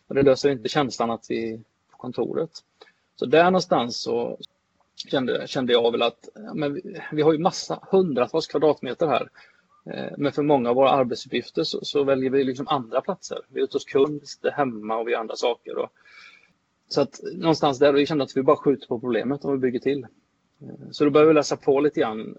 Men 0.07 0.17
det 0.17 0.23
löser 0.23 0.51
inte 0.51 0.69
känslan 0.69 1.11
att 1.11 1.27
vi 1.29 1.61
på 1.91 1.97
kontoret. 1.97 2.51
Så 3.17 3.27
där 3.27 3.45
någonstans 3.45 4.03
så 4.03 4.39
kände, 5.11 5.47
kände 5.47 5.73
jag 5.73 5.93
väl 5.93 6.03
att 6.03 6.29
men 6.55 6.75
vi, 6.75 7.01
vi 7.13 7.23
har 7.23 7.33
ju 7.33 7.39
massa, 7.39 7.79
hundratals 7.91 8.47
kvadratmeter 8.47 9.07
här. 9.07 9.29
Eh, 9.91 10.13
men 10.17 10.33
för 10.33 10.43
många 10.43 10.71
av 10.71 10.77
våra 10.77 10.91
arbetsuppgifter 10.91 11.65
så, 11.65 11.85
så 11.85 12.05
väljer 12.05 12.31
vi 12.31 12.45
liksom 12.45 12.69
andra 12.69 13.01
platser. 13.01 13.39
Vi 13.49 13.61
är 13.61 13.65
ute 13.65 13.77
hos 13.77 13.85
kund, 13.85 14.21
vi 14.21 14.27
sitter 14.27 14.51
hemma 14.51 14.97
och 14.97 15.09
vi 15.09 15.13
gör 15.13 15.21
andra 15.21 15.37
saker. 15.37 15.79
Och, 15.79 15.91
så 16.89 17.01
att 17.01 17.21
någonstans 17.35 17.79
där, 17.79 17.93
vi 17.93 18.07
kände 18.07 18.25
att 18.25 18.37
vi 18.37 18.43
bara 18.43 18.57
skjuter 18.57 18.87
på 18.87 19.01
problemet 19.01 19.45
om 19.45 19.53
vi 19.53 19.59
bygger 19.59 19.81
till. 19.81 20.07
Eh, 20.63 20.91
så 20.91 21.05
då 21.05 21.11
började 21.11 21.29
vi 21.29 21.35
läsa 21.35 21.57
på 21.57 21.81
lite 21.81 22.01
grann 22.01 22.37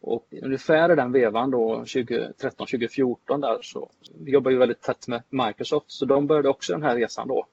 Och 0.00 0.26
ungefär 0.42 0.92
i 0.92 0.96
den 0.96 1.12
vevan 1.12 1.50
då 1.50 1.82
2013-2014 1.82 3.40
där 3.40 3.58
så 3.62 3.90
vi 4.18 4.32
jobbar 4.32 4.50
ju 4.50 4.58
väldigt 4.58 4.82
tätt 4.82 5.08
med 5.08 5.22
Microsoft 5.28 5.90
så 5.90 6.04
de 6.04 6.26
började 6.26 6.48
också 6.48 6.72
den 6.72 6.82
här 6.82 6.96
resan 6.96 7.28
då 7.28 7.46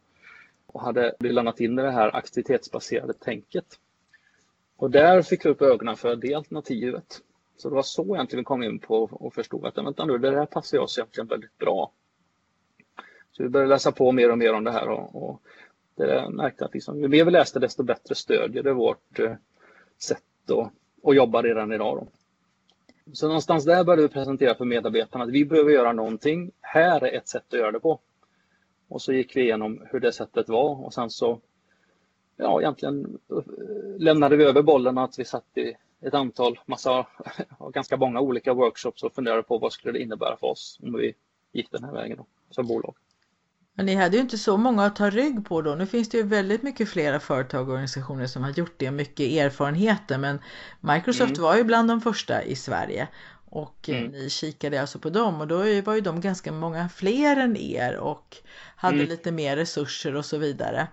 och 0.65 0.81
hade 0.81 1.15
lämnat 1.19 1.59
in 1.59 1.75
det 1.75 1.91
här 1.91 2.15
aktivitetsbaserade 2.15 3.13
tänket. 3.13 3.65
Och 4.75 4.91
där 4.91 5.21
fick 5.21 5.45
vi 5.45 5.49
upp 5.49 5.61
ögonen 5.61 5.95
för 5.95 6.15
det 6.15 6.33
alternativet. 6.33 7.21
Så 7.57 7.69
det 7.69 7.75
var 7.75 7.83
så 7.83 8.15
egentligen 8.15 8.41
vi 8.41 8.45
kom 8.45 8.63
in 8.63 8.79
på 8.79 9.03
och 9.11 9.33
förstod 9.33 9.65
att 9.65 9.77
vänta 9.77 10.05
nu, 10.05 10.17
det 10.17 10.31
här 10.37 10.45
passar 10.45 10.77
oss 10.77 10.97
egentligen 10.97 11.27
väldigt 11.27 11.57
bra. 11.57 11.91
Så 13.31 13.43
vi 13.43 13.49
började 13.49 13.69
läsa 13.69 13.91
på 13.91 14.11
mer 14.11 14.31
och 14.31 14.37
mer 14.37 14.53
om 14.53 14.63
det 14.63 14.71
här 14.71 14.89
och, 14.89 15.29
och 15.29 15.41
det 15.95 16.29
märkte 16.29 16.65
att 16.65 16.73
liksom, 16.73 17.01
ju 17.01 17.07
mer 17.07 17.25
vi 17.25 17.31
läste 17.31 17.59
desto 17.59 17.83
bättre 17.83 18.15
stödjer 18.15 18.63
det 18.63 18.73
vårt 18.73 19.19
eh, 19.19 19.33
sätt 20.03 20.51
att, 20.51 20.71
att 21.09 21.15
jobba 21.15 21.41
redan 21.41 21.71
idag. 21.71 21.97
Då. 21.97 22.07
Så 23.13 23.27
någonstans 23.27 23.65
där 23.65 23.83
började 23.83 24.01
vi 24.01 24.07
presentera 24.07 24.55
för 24.55 24.65
medarbetarna 24.65 25.23
att 25.23 25.29
vi 25.29 25.45
behöver 25.45 25.71
göra 25.71 25.93
någonting. 25.93 26.51
Här 26.61 27.03
är 27.03 27.17
ett 27.17 27.27
sätt 27.27 27.43
att 27.53 27.59
göra 27.59 27.71
det 27.71 27.79
på. 27.79 27.99
Och 28.87 29.01
så 29.01 29.13
gick 29.13 29.35
vi 29.35 29.41
igenom 29.41 29.81
hur 29.91 29.99
det 29.99 30.11
sättet 30.11 30.49
var 30.49 30.85
och 30.85 30.93
sen 30.93 31.09
så 31.09 31.39
ja, 32.37 32.61
egentligen 32.61 33.19
eh, 33.29 33.43
lämnade 33.97 34.35
vi 34.35 34.43
över 34.43 34.61
bollen 34.61 34.97
att 34.97 35.19
vi 35.19 35.25
satt 35.25 35.57
i 35.57 35.73
ett 36.01 36.13
antal, 36.13 36.59
massa, 36.65 37.07
ganska 37.73 37.97
många 37.97 38.19
olika 38.19 38.53
workshops 38.53 39.03
och 39.03 39.13
funderade 39.13 39.43
på 39.43 39.57
vad 39.57 39.73
skulle 39.73 39.93
det 39.93 40.03
innebära 40.03 40.37
för 40.37 40.47
oss 40.47 40.79
om 40.83 40.93
vi 40.93 41.13
gick 41.51 41.71
den 41.71 41.83
här 41.83 41.91
vägen 41.91 42.17
då, 42.17 42.25
som 42.49 42.67
bolag. 42.67 42.95
Men 43.73 43.85
ni 43.85 43.95
hade 43.95 44.15
ju 44.17 44.21
inte 44.21 44.37
så 44.37 44.57
många 44.57 44.85
att 44.85 44.95
ta 44.95 45.09
rygg 45.09 45.45
på 45.45 45.61
då. 45.61 45.75
Nu 45.75 45.85
finns 45.85 46.09
det 46.09 46.17
ju 46.17 46.23
väldigt 46.23 46.63
mycket 46.63 46.89
flera 46.89 47.19
företag 47.19 47.67
och 47.67 47.73
organisationer 47.73 48.27
som 48.27 48.43
har 48.43 48.51
gjort 48.51 48.73
det, 48.77 48.91
mycket 48.91 49.31
erfarenheter. 49.31 50.17
Men 50.17 50.39
Microsoft 50.79 51.37
mm. 51.37 51.41
var 51.41 51.55
ju 51.55 51.63
bland 51.63 51.89
de 51.89 52.01
första 52.01 52.43
i 52.43 52.55
Sverige 52.55 53.07
och 53.45 53.89
eh, 53.89 53.97
mm. 53.97 54.11
ni 54.11 54.29
kikade 54.29 54.81
alltså 54.81 54.99
på 54.99 55.09
dem 55.09 55.41
och 55.41 55.47
då 55.47 55.57
var 55.81 55.93
ju 55.93 56.01
de 56.01 56.21
ganska 56.21 56.51
många 56.51 56.89
fler 56.89 57.37
än 57.37 57.57
er 57.57 57.95
och 57.95 58.37
hade 58.75 58.95
mm. 58.95 59.09
lite 59.09 59.31
mer 59.31 59.55
resurser 59.55 60.15
och 60.15 60.25
så 60.25 60.37
vidare. 60.37 60.87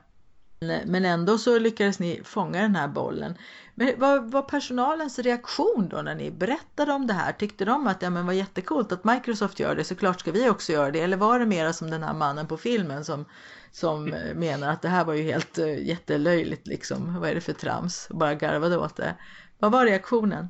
Men 0.61 1.05
ändå 1.05 1.39
så 1.39 1.59
lyckades 1.59 1.99
ni 1.99 2.21
fånga 2.25 2.63
den 2.63 2.77
här 2.77 2.89
bollen. 2.89 3.35
Men 3.75 3.95
vad 3.97 4.31
var 4.31 4.43
personalens 4.43 5.19
reaktion 5.19 5.89
då 5.89 6.03
när 6.03 6.15
ni 6.15 6.31
berättade 6.31 6.93
om 6.93 7.07
det 7.07 7.13
här? 7.13 7.33
Tyckte 7.33 7.65
de 7.65 7.87
att 7.87 8.03
ja, 8.03 8.11
men 8.11 8.27
var 8.27 8.33
jättekult 8.33 8.93
att 8.93 9.05
Microsoft 9.05 9.61
gör 9.61 9.75
det, 9.75 9.85
såklart 9.85 10.21
ska 10.21 10.33
vi 10.33 10.51
också 10.51 10.73
göra 10.73 10.91
det? 10.91 11.01
Eller 11.01 11.17
var 11.17 11.39
det 11.39 11.47
mera 11.47 11.73
som 11.73 11.91
den 11.91 12.03
här 12.03 12.15
mannen 12.15 12.47
på 12.47 12.57
filmen 12.57 13.05
som, 13.05 13.25
som 13.73 14.13
eh, 14.13 14.35
menar 14.35 14.73
att 14.73 14.83
det 14.83 14.89
här 14.89 15.05
var 15.05 15.15
ju 15.15 15.23
helt 15.23 15.59
uh, 15.59 15.87
jättelöjligt 15.87 16.67
liksom, 16.67 17.21
vad 17.21 17.31
är 17.31 17.35
det 17.35 17.41
för 17.41 17.53
trams? 17.53 18.07
Och 18.11 18.17
bara 18.17 18.35
garvade 18.35 18.77
åt 18.77 18.97
det. 18.97 19.15
Vad 19.59 19.73
var 19.73 19.87
reaktionen? 19.87 20.49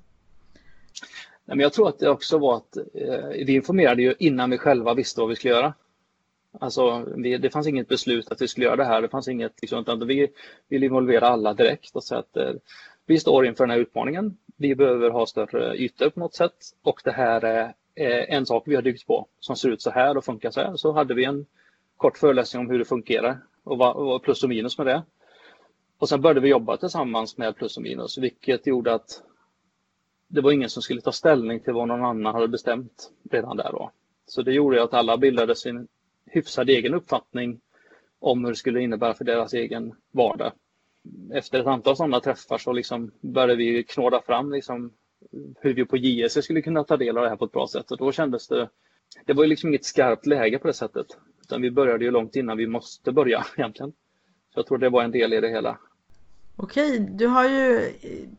Nej, 1.44 1.56
men 1.56 1.60
jag 1.60 1.72
tror 1.72 1.88
att 1.88 1.98
det 1.98 2.10
också 2.10 2.38
var 2.38 2.56
att 2.56 2.76
eh, 2.76 3.46
vi 3.46 3.54
informerade 3.54 4.02
ju 4.02 4.14
innan 4.18 4.50
vi 4.50 4.58
själva 4.58 4.94
visste 4.94 5.20
vad 5.20 5.28
vi 5.28 5.36
skulle 5.36 5.54
göra. 5.54 5.74
Alltså, 6.60 7.04
vi, 7.16 7.38
det 7.38 7.50
fanns 7.50 7.66
inget 7.66 7.88
beslut 7.88 8.32
att 8.32 8.42
vi 8.42 8.48
skulle 8.48 8.66
göra 8.66 8.76
det 8.76 8.84
här. 8.84 9.02
Det 9.02 9.08
fanns 9.08 9.28
inget, 9.28 9.60
liksom, 9.60 9.80
utan 9.80 10.06
vi 10.06 10.28
vill 10.68 10.84
involvera 10.84 11.28
alla 11.28 11.54
direkt 11.54 11.96
och 11.96 12.04
säga 12.04 12.18
att 12.18 12.36
eh, 12.36 12.52
vi 13.06 13.18
står 13.18 13.46
inför 13.46 13.64
den 13.64 13.70
här 13.70 13.78
utmaningen. 13.78 14.36
Vi 14.56 14.74
behöver 14.74 15.10
ha 15.10 15.26
större 15.26 15.76
ytor 15.76 16.10
på 16.10 16.20
något 16.20 16.34
sätt 16.34 16.56
och 16.82 17.00
det 17.04 17.12
här 17.12 17.44
är 17.44 17.74
eh, 17.94 18.34
en 18.34 18.46
sak 18.46 18.62
vi 18.66 18.74
har 18.74 18.82
byggt 18.82 19.06
på 19.06 19.26
som 19.40 19.56
ser 19.56 19.68
ut 19.68 19.82
så 19.82 19.90
här 19.90 20.16
och 20.16 20.24
funkar 20.24 20.50
så 20.50 20.60
här. 20.60 20.76
Så 20.76 20.92
hade 20.92 21.14
vi 21.14 21.24
en 21.24 21.46
kort 21.96 22.18
föreläsning 22.18 22.60
om 22.60 22.70
hur 22.70 22.78
det 22.78 22.84
fungerar 22.84 23.38
och 23.64 23.78
vad 23.78 24.22
plus 24.22 24.42
och 24.42 24.48
minus 24.48 24.78
med 24.78 24.86
det. 24.86 25.02
Och 25.98 26.08
sen 26.08 26.20
började 26.20 26.40
vi 26.40 26.48
jobba 26.48 26.76
tillsammans 26.76 27.38
med 27.38 27.56
plus 27.56 27.76
och 27.76 27.82
minus, 27.82 28.18
vilket 28.18 28.66
gjorde 28.66 28.94
att 28.94 29.22
det 30.28 30.40
var 30.40 30.52
ingen 30.52 30.70
som 30.70 30.82
skulle 30.82 31.00
ta 31.00 31.12
ställning 31.12 31.60
till 31.60 31.72
vad 31.72 31.88
någon 31.88 32.04
annan 32.04 32.34
hade 32.34 32.48
bestämt 32.48 33.10
redan 33.30 33.56
där 33.56 33.72
då. 33.72 33.90
Så 34.26 34.42
det 34.42 34.52
gjorde 34.52 34.82
att 34.82 34.94
alla 34.94 35.16
bildade 35.16 35.56
sin 35.56 35.88
hyfsad 36.30 36.70
egen 36.70 36.94
uppfattning 36.94 37.60
om 38.18 38.44
hur 38.44 38.52
det 38.52 38.56
skulle 38.56 38.80
innebära 38.80 39.14
för 39.14 39.24
deras 39.24 39.54
egen 39.54 39.94
vardag. 40.12 40.52
Efter 41.32 41.60
ett 41.60 41.66
antal 41.66 41.96
sådana 41.96 42.20
träffar 42.20 42.58
så 42.58 42.72
liksom 42.72 43.10
började 43.20 43.56
vi 43.56 43.84
knåda 43.84 44.20
fram 44.20 44.52
liksom 44.52 44.92
hur 45.60 45.74
vi 45.74 45.84
på 45.84 45.96
JSC 45.96 46.44
skulle 46.44 46.62
kunna 46.62 46.84
ta 46.84 46.96
del 46.96 47.16
av 47.16 47.22
det 47.22 47.28
här 47.28 47.36
på 47.36 47.44
ett 47.44 47.52
bra 47.52 47.66
sätt. 47.66 47.90
Och 47.90 47.98
då 47.98 48.12
kändes 48.12 48.48
det, 48.48 48.68
det 49.24 49.32
var 49.32 49.44
ju 49.44 49.48
liksom 49.48 49.68
inget 49.68 49.84
skarpt 49.84 50.26
läge 50.26 50.58
på 50.58 50.66
det 50.66 50.74
sättet. 50.74 51.06
Utan 51.42 51.62
vi 51.62 51.70
började 51.70 52.04
ju 52.04 52.10
långt 52.10 52.36
innan 52.36 52.56
vi 52.56 52.66
måste 52.66 53.12
börja 53.12 53.46
egentligen. 53.56 53.92
Så 54.54 54.58
jag 54.58 54.66
tror 54.66 54.78
det 54.78 54.88
var 54.88 55.02
en 55.02 55.10
del 55.10 55.32
i 55.32 55.40
det 55.40 55.48
hela. 55.48 55.78
Okej, 56.60 56.98
du 56.98 57.26
har 57.26 57.48
ju 57.48 57.92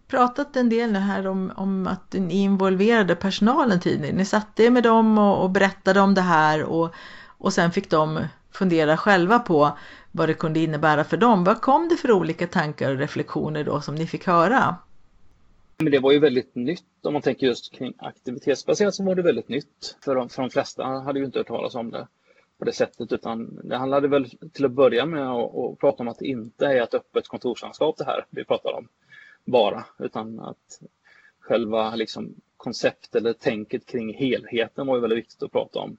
pratat 0.08 0.56
en 0.56 0.70
del 0.70 0.92
nu 0.92 1.00
här 1.00 1.28
om, 1.28 1.52
om 1.56 1.88
att 1.88 2.14
ni 2.14 2.34
involverade 2.42 3.16
personalen 3.16 3.80
tidigare. 3.80 4.16
Ni 4.16 4.26
satte 4.26 4.64
er 4.64 4.70
med 4.70 4.84
dem 4.84 5.18
och, 5.18 5.44
och 5.44 5.50
berättade 5.50 6.00
om 6.00 6.14
det 6.14 6.22
här 6.22 6.64
och, 6.64 6.96
och 7.40 7.54
sen 7.54 7.72
fick 7.72 7.90
de 7.90 8.28
fundera 8.52 8.98
själva 8.98 9.40
på 9.40 9.78
vad 10.12 10.30
det 10.30 10.34
kunde 10.34 10.60
innebära 10.60 11.04
för 11.04 11.18
dem. 11.18 11.44
Vad 11.44 11.62
kom 11.62 11.88
det 11.88 11.98
för 11.98 12.12
olika 12.12 12.48
tankar 12.48 12.92
och 12.92 12.98
reflektioner 12.98 13.64
då 13.64 13.82
som 13.82 13.96
ni 13.96 14.08
fick 14.08 14.28
höra? 14.28 14.76
Men 15.78 15.92
det 15.92 16.00
var 16.00 16.12
ju 16.12 16.20
väldigt 16.20 16.56
nytt 16.56 16.84
om 17.04 17.14
man 17.14 17.22
tänker 17.22 17.48
just 17.48 17.74
kring 17.74 17.94
aktivitetsbaserat 17.98 18.96
så 18.96 19.04
var 19.04 19.16
det 19.16 19.22
väldigt 19.22 19.50
nytt. 19.50 19.98
För 20.04 20.16
de, 20.16 20.30
för 20.30 20.42
de 20.42 20.50
flesta 20.50 20.84
hade 20.86 21.20
ju 21.20 21.26
inte 21.26 21.40
hört 21.40 21.48
talas 21.48 21.76
om 21.76 21.92
det 21.92 22.08
på 22.60 22.66
det 22.66 22.74
sättet 22.74 23.12
utan 23.12 23.60
det 23.64 23.78
handlade 23.78 24.08
väl 24.08 24.30
till 24.54 24.66
att 24.66 24.72
börja 24.72 25.06
med 25.06 25.28
att 25.28 25.80
prata 25.80 26.04
om 26.04 26.08
att 26.08 26.20
det 26.20 26.28
inte 26.28 26.66
är 26.66 26.82
ett 26.82 26.94
öppet 26.94 27.28
kontorslandskap 27.28 27.98
det 27.98 28.06
här 28.06 28.26
vi 28.30 28.46
pratar 28.46 28.74
om 28.74 28.88
bara 29.46 29.86
utan 30.00 30.40
att 30.40 30.82
själva 31.40 31.96
liksom 31.96 32.36
koncept 32.58 33.16
eller 33.16 33.34
tänket 33.34 33.86
kring 33.86 34.14
helheten 34.14 34.88
var 34.88 34.96
ju 34.96 35.02
väldigt 35.02 35.18
viktigt 35.20 35.44
att 35.44 35.52
prata 35.52 35.80
om. 35.80 35.98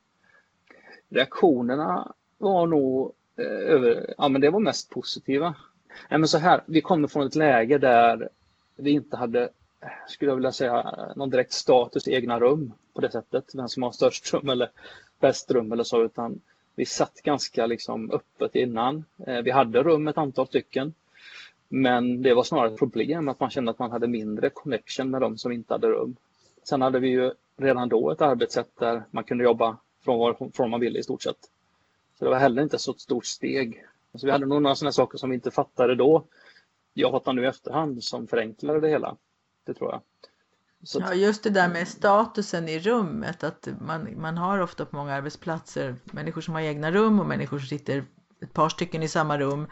Reaktionerna 1.11 2.13
var 2.39 2.67
nog 2.67 3.13
eh, 3.37 3.45
över, 3.47 4.15
ja 4.19 4.29
men 4.29 4.41
det 4.41 4.51
var 4.51 4.61
mest 4.61 4.91
positiva. 4.91 5.55
Nej, 6.09 6.21
men 6.21 6.29
så 6.29 6.39
här, 6.39 6.63
vi 6.67 6.81
kommer 6.81 7.09
från 7.09 7.27
ett 7.27 7.35
läge 7.35 7.79
där 7.79 8.29
vi 8.77 8.91
inte 8.91 9.17
hade, 9.17 9.49
skulle 10.09 10.31
jag 10.31 10.37
vilja 10.37 10.53
säga, 10.53 10.95
någon 11.17 11.31
direkt 11.31 11.53
status 11.53 12.09
i 12.09 12.15
egna 12.15 12.41
rum 12.41 12.73
på 12.95 13.01
det 13.01 13.11
sättet. 13.11 13.55
Vem 13.55 13.69
som 13.69 13.83
har 13.83 13.93
störst 13.93 14.35
rum 14.35 14.49
eller 14.49 14.71
bäst 15.21 15.51
rum 15.51 15.73
eller 15.73 15.85
så, 15.85 16.05
utan 16.05 16.41
vi 16.75 16.87
satt 16.87 17.23
ganska 17.23 17.67
liksom 17.67 18.11
öppet 18.11 18.55
innan. 18.55 19.05
Eh, 19.27 19.43
vi 19.43 19.51
hade 19.51 19.83
rum 19.83 20.09
ett 20.09 20.19
antal 20.19 20.47
stycken. 20.47 20.95
Men 21.69 22.23
det 22.23 22.35
var 22.35 22.43
snarare 22.43 22.73
ett 22.73 22.79
problem 22.79 23.29
att 23.29 23.41
man 23.41 23.51
kände 23.51 23.71
att 23.71 23.79
man 23.79 23.91
hade 23.91 24.07
mindre 24.07 24.51
connection 24.51 25.11
med 25.11 25.21
de 25.21 25.39
som 25.39 25.53
inte 25.53 25.75
hade 25.75 25.89
rum. 25.89 26.17
Sen 26.65 26.83
hade 26.83 26.99
vi 26.99 27.09
ju 27.09 27.33
redan 27.57 27.89
då 27.89 28.11
ett 28.11 28.21
arbetssätt 28.21 28.71
där 28.79 29.03
man 29.11 29.25
kunde 29.25 29.45
jobba 29.45 29.77
från 30.05 30.19
varifrån 30.19 30.71
man 30.71 30.81
ville 30.81 30.99
i 30.99 31.03
stort 31.03 31.23
sett. 31.23 31.51
Så 32.19 32.25
det 32.25 32.31
var 32.31 32.39
heller 32.39 32.63
inte 32.63 32.79
så 32.79 32.91
ett 32.91 33.01
stort 33.01 33.27
steg. 33.27 33.87
Så 34.15 34.27
vi 34.27 34.33
hade 34.33 34.47
nog 34.47 34.63
några 34.63 34.75
sådana 34.75 34.93
saker 34.93 35.19
som 35.19 35.31
vi 35.31 35.35
inte 35.35 35.51
fattade 35.51 35.95
då. 35.95 36.25
Jag 36.95 37.13
fattar 37.13 37.33
nu 37.33 37.43
i 37.45 37.47
efterhand 37.47 38.05
som 38.05 38.27
förenklade 38.27 38.81
det 38.81 38.89
hela. 38.89 39.17
Det 39.65 39.75
tror 39.75 39.91
jag. 39.91 40.01
Så 40.83 41.01
ja, 41.01 41.15
just 41.15 41.43
det 41.43 41.51
där 41.51 41.69
med 41.69 41.89
statusen 41.89 42.69
i 42.69 42.79
rummet, 42.79 43.45
att 43.45 43.69
man, 43.81 44.21
man 44.21 44.37
har 44.39 44.59
ofta 44.59 44.85
på 44.85 44.97
många 44.97 45.15
arbetsplatser 45.15 45.97
människor 46.05 46.41
som 46.41 46.55
har 46.55 46.61
egna 46.61 46.91
rum 46.91 47.21
och 47.21 47.27
människor 47.27 47.59
som 47.59 47.69
sitter 47.69 48.05
ett 48.43 48.53
par 48.53 48.69
stycken 48.69 49.03
i 49.03 49.09
samma 49.09 49.39
rum 49.39 49.67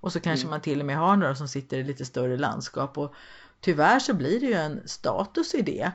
och 0.00 0.12
så 0.12 0.20
kanske 0.20 0.44
mm. 0.44 0.50
man 0.50 0.60
till 0.60 0.80
och 0.80 0.86
med 0.86 0.96
har 0.96 1.16
några 1.16 1.34
som 1.34 1.48
sitter 1.48 1.78
i 1.78 1.84
lite 1.84 2.04
större 2.04 2.36
landskap 2.36 2.98
och 2.98 3.14
tyvärr 3.60 3.98
så 3.98 4.14
blir 4.14 4.40
det 4.40 4.46
ju 4.46 4.52
en 4.52 4.88
status 4.88 5.54
i 5.54 5.62
det. 5.62 5.92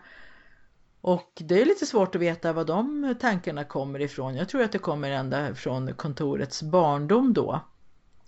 Och 1.01 1.31
det 1.35 1.61
är 1.61 1.65
lite 1.65 1.85
svårt 1.85 2.15
att 2.15 2.21
veta 2.21 2.53
var 2.53 2.65
de 2.65 3.15
tankarna 3.19 3.63
kommer 3.63 4.01
ifrån. 4.01 4.35
Jag 4.35 4.49
tror 4.49 4.61
att 4.61 4.71
det 4.71 4.79
kommer 4.79 5.11
ända 5.11 5.55
från 5.55 5.93
kontorets 5.93 6.63
barndom 6.63 7.33
då 7.33 7.61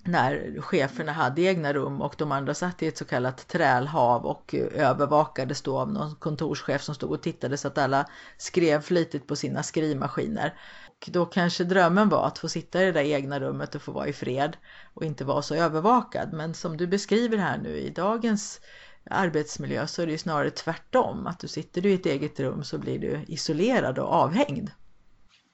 när 0.03 0.61
cheferna 0.61 1.11
hade 1.11 1.41
egna 1.41 1.73
rum 1.73 2.01
och 2.01 2.15
de 2.17 2.31
andra 2.31 2.53
satt 2.53 2.83
i 2.83 2.87
ett 2.87 2.97
så 2.97 3.05
kallat 3.05 3.47
trälhav 3.47 4.25
och 4.25 4.55
övervakades 4.71 5.61
då 5.61 5.79
av 5.79 5.91
någon 5.91 6.15
kontorschef 6.15 6.83
som 6.83 6.95
stod 6.95 7.11
och 7.11 7.21
tittade 7.21 7.57
så 7.57 7.67
att 7.67 7.77
alla 7.77 8.05
skrev 8.37 8.81
flitigt 8.81 9.27
på 9.27 9.35
sina 9.35 9.63
skrivmaskiner. 9.63 10.53
Och 10.87 11.09
då 11.11 11.25
kanske 11.25 11.63
drömmen 11.63 12.09
var 12.09 12.27
att 12.27 12.37
få 12.37 12.49
sitta 12.49 12.81
i 12.81 12.85
det 12.85 12.91
där 12.91 13.01
egna 13.01 13.39
rummet 13.39 13.75
och 13.75 13.81
få 13.81 13.91
vara 13.91 14.07
i 14.07 14.13
fred 14.13 14.57
och 14.93 15.03
inte 15.03 15.25
vara 15.25 15.41
så 15.41 15.55
övervakad. 15.55 16.33
Men 16.33 16.53
som 16.53 16.77
du 16.77 16.87
beskriver 16.87 17.37
här 17.37 17.57
nu 17.57 17.77
i 17.77 17.89
dagens 17.89 18.61
arbetsmiljö 19.03 19.87
så 19.87 20.01
är 20.01 20.05
det 20.05 20.11
ju 20.11 20.17
snarare 20.17 20.49
tvärtom. 20.49 21.27
Att 21.27 21.39
du 21.39 21.47
sitter 21.47 21.81
du 21.81 21.89
i 21.89 21.93
ett 21.93 22.05
eget 22.05 22.39
rum 22.39 22.63
så 22.63 22.77
blir 22.77 22.99
du 22.99 23.19
isolerad 23.27 23.99
och 23.99 24.13
avhängd. 24.13 24.69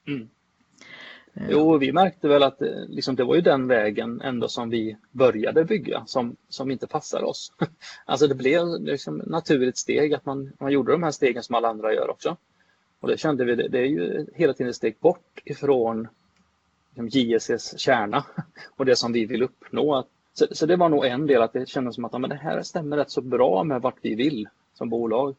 Mm. 0.06 0.28
Eh. 1.34 1.46
Jo, 1.50 1.78
vi 1.78 1.92
märkte 1.92 2.28
väl 2.28 2.42
att 2.42 2.62
eh, 2.62 2.68
liksom, 2.88 3.16
det 3.16 3.24
var 3.24 3.34
ju 3.34 3.40
den 3.40 3.66
vägen 3.66 4.20
ändå 4.20 4.48
som 4.48 4.70
vi 4.70 4.96
började 5.10 5.64
bygga 5.64 6.02
som, 6.06 6.36
som 6.48 6.70
inte 6.70 6.86
passade 6.86 7.24
oss. 7.24 7.52
alltså 8.04 8.26
det 8.26 8.34
blev 8.34 8.66
liksom 8.80 9.22
naturligt 9.26 9.76
steg 9.76 10.14
att 10.14 10.26
man, 10.26 10.52
man 10.60 10.72
gjorde 10.72 10.92
de 10.92 11.02
här 11.02 11.10
stegen 11.10 11.42
som 11.42 11.54
alla 11.54 11.68
andra 11.68 11.94
gör 11.94 12.10
också. 12.10 12.36
Och 13.00 13.08
det 13.08 13.18
kände 13.18 13.44
vi, 13.44 13.54
det, 13.54 13.68
det 13.68 13.78
är 13.78 13.86
ju 13.86 14.26
hela 14.34 14.52
tiden 14.52 14.70
ett 14.70 14.76
steg 14.76 14.98
bort 15.00 15.40
ifrån 15.44 16.08
liksom, 16.90 17.08
JSS 17.08 17.78
kärna 17.78 18.24
och 18.76 18.86
det 18.86 18.96
som 18.96 19.12
vi 19.12 19.26
vill 19.26 19.42
uppnå. 19.42 20.06
Så, 20.38 20.46
så, 20.50 20.66
det 20.66 20.76
var 20.76 20.88
nog 20.88 21.06
en 21.06 21.26
del 21.26 21.42
att 21.42 21.52
det 21.52 21.68
kändes 21.68 21.94
som 21.94 22.04
att 22.04 22.12
ja, 22.12 22.18
men 22.18 22.30
det 22.30 22.36
här 22.36 22.62
stämmer 22.62 22.96
rätt 22.96 23.10
så 23.10 23.20
bra 23.20 23.64
med 23.64 23.82
vart 23.82 23.96
vi 24.02 24.14
vill 24.14 24.48
som 24.74 24.88
bolag. 24.88 25.34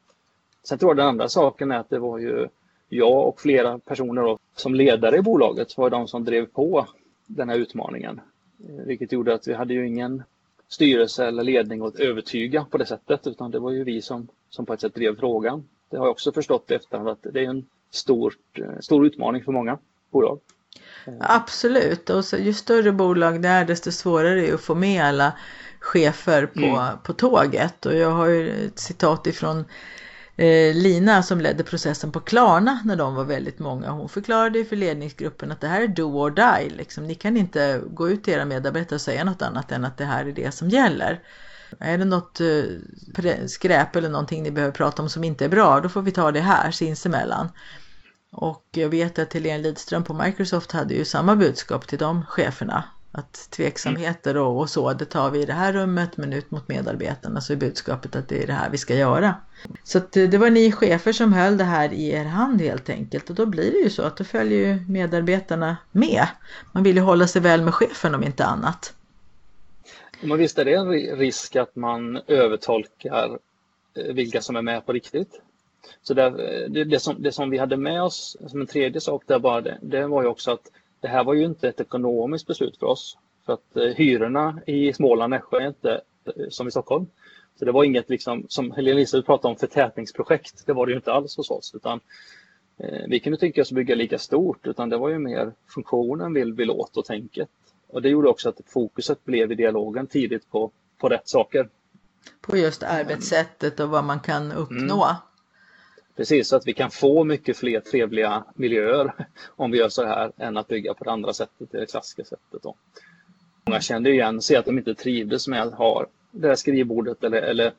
Sen 0.64 0.78
tror 0.78 0.90
jag 0.90 0.98
den 0.98 1.08
andra 1.08 1.30
saken 1.30 1.72
är 1.72 1.78
att 1.78 1.90
det 1.90 2.00
var 2.00 2.18
ju 2.20 2.48
jag 2.90 3.28
och 3.28 3.42
flera 3.42 3.80
personer 3.80 4.22
då, 4.22 4.40
som 4.56 4.76
ledare 4.76 5.18
i 5.18 5.22
bolaget 5.22 5.78
var 5.78 5.90
de 5.90 6.08
som 6.08 6.26
drev 6.26 6.46
på 6.46 6.88
den 7.26 7.50
här 7.50 7.58
utmaningen. 7.58 8.22
Eh, 8.68 8.86
vilket 8.86 9.12
gjorde 9.12 9.34
att 9.34 9.48
vi 9.48 9.54
hade 9.54 9.74
ju 9.74 9.88
ingen 9.88 10.24
styrelse 10.68 11.26
eller 11.26 11.44
ledning 11.44 11.82
att 11.82 11.96
övertyga 11.96 12.66
på 12.72 12.78
det 12.78 12.86
sättet 12.86 13.28
utan 13.28 13.52
det 13.52 13.60
var 13.60 13.72
ju 13.72 13.84
vi 13.84 14.02
som, 14.02 14.28
som 14.50 14.66
på 14.66 14.74
ett 14.74 14.82
sätt 14.82 14.96
drev 14.96 15.20
frågan. 15.20 15.64
Det 15.90 15.98
har 15.98 16.06
jag 16.06 16.12
också 16.12 16.32
förstått 16.32 16.72
i 16.72 16.74
efterhand 16.74 17.10
att 17.10 17.24
det 17.34 17.40
är 17.40 17.50
en 17.50 17.66
stor, 17.92 18.34
eh, 18.54 18.80
stor 18.80 19.06
utmaning 19.06 19.44
för 19.44 19.52
många 19.52 19.78
bolag. 20.12 20.40
Absolut, 21.20 22.10
och 22.10 22.26
så, 22.26 22.38
ju 22.38 22.54
större 22.54 22.92
bolag 22.92 23.42
det 23.42 23.48
är 23.48 23.66
desto 23.66 23.92
svårare 23.92 24.30
är 24.30 24.48
det 24.48 24.54
att 24.54 24.62
få 24.62 24.76
med 24.76 25.06
alla 25.06 25.34
chefer 25.80 26.46
på, 26.46 26.60
mm. 26.60 26.98
på 27.04 27.14
tåget. 27.14 27.86
Och 27.86 27.96
jag 27.96 28.12
har 28.12 28.28
ju 28.28 28.66
ett 28.66 28.80
citat 28.80 29.28
ifrån 29.28 29.66
eh, 30.36 30.74
Lina 30.76 31.24
som 31.24 31.42
ledde 31.42 31.64
processen 31.64 32.12
på 32.12 32.20
Klarna 32.20 32.80
när 32.86 32.96
de 32.96 33.16
var 33.16 33.24
väldigt 33.24 33.60
många. 33.60 33.90
Hon 33.90 34.10
förklarade 34.10 34.66
för 34.66 34.76
ledningsgruppen 34.76 35.52
att 35.52 35.62
det 35.62 35.68
här 35.68 35.82
är 35.82 35.88
do 35.88 36.04
or 36.04 36.32
die. 36.32 36.70
Liksom. 36.70 37.08
Ni 37.08 37.16
kan 37.16 37.38
inte 37.38 37.82
gå 37.92 38.10
ut 38.10 38.24
till 38.24 38.34
era 38.34 38.46
medarbetare 38.46 38.96
och 38.96 39.02
säga 39.02 39.24
något 39.24 39.42
annat 39.42 39.72
än 39.72 39.86
att 39.86 39.98
det 39.98 40.06
här 40.06 40.26
är 40.26 40.32
det 40.32 40.52
som 40.52 40.70
gäller. 40.70 41.20
Är 41.80 41.98
det 41.98 42.06
något 42.06 42.40
eh, 42.42 43.48
skräp 43.48 43.96
eller 43.96 44.10
någonting 44.10 44.44
ni 44.44 44.52
behöver 44.52 44.74
prata 44.74 45.02
om 45.02 45.10
som 45.10 45.24
inte 45.24 45.46
är 45.46 45.50
bra, 45.50 45.80
då 45.80 45.90
får 45.90 46.02
vi 46.02 46.12
ta 46.12 46.32
det 46.32 46.40
här 46.40 46.72
sinsemellan. 46.72 47.50
Och 48.32 48.66
jag 48.72 48.90
vet 48.90 49.20
att 49.20 49.34
Helene 49.34 49.64
Lidström 49.64 50.04
på 50.04 50.14
Microsoft 50.14 50.72
hade 50.72 50.94
ju 50.94 51.06
samma 51.06 51.36
budskap 51.36 51.88
till 51.88 52.00
de 52.00 52.26
cheferna. 52.26 52.84
Att 53.12 53.50
tveksamheter 53.50 54.38
och, 54.38 54.60
och 54.60 54.70
så, 54.70 54.94
det 54.94 55.06
tar 55.06 55.32
vi 55.32 55.42
i 55.42 55.46
det 55.46 55.54
här 55.54 55.74
rummet 55.74 56.18
men 56.18 56.34
ut 56.34 56.52
mot 56.52 56.68
medarbetarna 56.68 57.42
så 57.42 57.54
är 57.54 57.58
budskapet 57.58 58.16
att 58.16 58.28
det 58.28 58.44
är 58.44 58.48
det 58.48 58.54
här 58.54 58.70
vi 58.70 58.78
ska 58.78 58.96
göra. 58.96 59.36
Så 59.84 59.98
att 59.98 60.12
det 60.12 60.38
var 60.38 60.50
ni 60.50 60.72
chefer 60.72 61.14
som 61.14 61.34
höll 61.34 61.58
det 61.58 61.64
här 61.64 61.94
i 61.94 62.10
er 62.10 62.26
hand 62.26 62.62
helt 62.62 62.90
enkelt 62.90 63.30
och 63.30 63.36
då 63.36 63.46
blir 63.46 63.72
det 63.72 63.78
ju 63.78 63.90
så 63.90 64.04
att 64.04 64.18
då 64.18 64.24
följer 64.24 64.60
ju 64.60 64.86
medarbetarna 64.90 65.78
med. 65.92 66.28
Man 66.72 66.84
vill 66.84 66.96
ju 66.96 67.02
hålla 67.02 67.28
sig 67.28 67.42
väl 67.42 67.62
med 67.62 67.74
chefen 67.74 68.16
om 68.16 68.24
inte 68.24 68.46
annat. 68.46 68.94
Men 70.22 70.38
visst 70.38 70.60
är 70.60 70.66
det 70.66 70.74
en 70.74 70.90
risk 71.18 71.56
att 71.56 71.76
man 71.76 72.22
övertolkar 72.28 73.40
eh, 73.96 74.14
vilka 74.14 74.42
som 74.42 74.56
är 74.56 74.62
med 74.62 74.86
på 74.86 74.94
riktigt? 74.94 75.42
Så 76.02 76.14
det, 76.14 76.30
det, 76.70 76.84
det, 76.84 77.00
som, 77.00 77.22
det 77.22 77.32
som 77.32 77.50
vi 77.50 77.58
hade 77.58 77.78
med 77.78 78.04
oss 78.04 78.38
som 78.48 78.62
en 78.62 78.68
tredje 78.68 79.02
sak 79.02 79.24
där 79.26 79.40
bara 79.40 79.62
det, 79.62 79.78
det 79.82 80.08
var 80.08 80.22
ju 80.22 80.28
också 80.28 80.52
att 80.52 80.72
det 81.00 81.08
här 81.08 81.24
var 81.24 81.34
ju 81.34 81.46
inte 81.46 81.70
ett 81.70 81.82
ekonomiskt 81.82 82.48
beslut 82.48 82.78
för 82.78 82.88
oss. 82.88 83.18
För 83.46 83.54
att 83.54 83.78
eh, 83.78 83.84
hyrorna 83.84 84.62
i 84.66 84.94
Småland, 84.94 85.32
Nässjö 85.32 85.58
är 85.58 85.68
inte 85.68 86.02
eh, 86.26 86.50
som 86.50 86.68
i 86.68 86.72
Stockholm. 86.72 87.08
Så 87.60 87.66
det 87.66 87.72
var 87.72 87.84
inget, 87.84 88.10
liksom, 88.10 88.46
som 88.50 88.72
Helene 88.72 89.00
Lisa 89.00 89.22
pratade 89.22 89.52
om, 89.52 89.60
förtätningsprojekt. 89.60 90.66
Det 90.66 90.74
var 90.74 90.86
det 90.86 90.92
ju 90.92 90.96
inte 90.96 91.12
alls 91.12 91.38
hos 91.38 91.52
oss. 91.52 91.76
Utan, 91.76 92.00
eh, 92.78 93.06
vi 93.08 93.20
kunde 93.20 93.38
tänka 93.38 93.62
oss 93.62 93.72
bygga 93.72 93.96
lika 93.96 94.18
stort, 94.18 94.68
utan 94.68 94.90
det 94.90 94.98
var 94.98 95.10
ju 95.10 95.20
mer 95.20 95.54
funktionen 95.68 96.34
vill 96.34 96.54
vi 96.54 96.70
åt 96.70 96.98
och 96.98 97.06
tänket. 97.06 97.50
Och 97.88 98.02
det 98.02 98.10
gjorde 98.10 98.30
också 98.30 98.50
att 98.50 98.62
fokuset 98.66 99.26
blev 99.26 99.52
i 99.52 99.56
dialogen 99.56 100.08
tidigt 100.08 100.52
på, 100.52 100.72
på 100.98 101.10
rätt 101.10 101.30
saker. 101.30 101.70
På 102.42 102.58
just 102.58 102.84
arbetssättet 102.84 103.80
och 103.80 103.90
vad 103.90 104.04
man 104.04 104.20
kan 104.20 104.52
uppnå. 104.52 105.04
Mm. 105.04 105.16
Precis, 106.20 106.48
så 106.48 106.56
att 106.56 106.68
vi 106.68 106.74
kan 106.74 106.92
få 106.92 107.24
mycket 107.24 107.58
fler 107.58 107.80
trevliga 107.80 108.44
miljöer 108.56 109.14
om 109.56 109.72
vi 109.72 109.78
gör 109.78 109.90
så 109.90 110.06
här 110.06 110.32
än 110.38 110.58
att 110.58 110.68
bygga 110.68 110.94
på 110.94 111.04
det 111.04 111.12
andra 111.12 111.34
sättet, 111.34 111.72
det 111.72 111.92
klassiska 111.92 112.24
sättet. 112.24 112.64
Då. 112.64 112.76
Många 113.66 113.82
kände 113.82 114.10
igen 114.10 114.42
sig 114.42 114.56
att 114.56 114.66
de 114.66 114.78
inte 114.78 114.96
trivdes 114.96 115.48
med 115.48 115.62
att 115.62 115.74
ha 115.74 116.06
det 116.32 116.48
här 116.48 116.56
skrivbordet 116.56 117.24
eller, 117.24 117.42
eller 117.42 117.74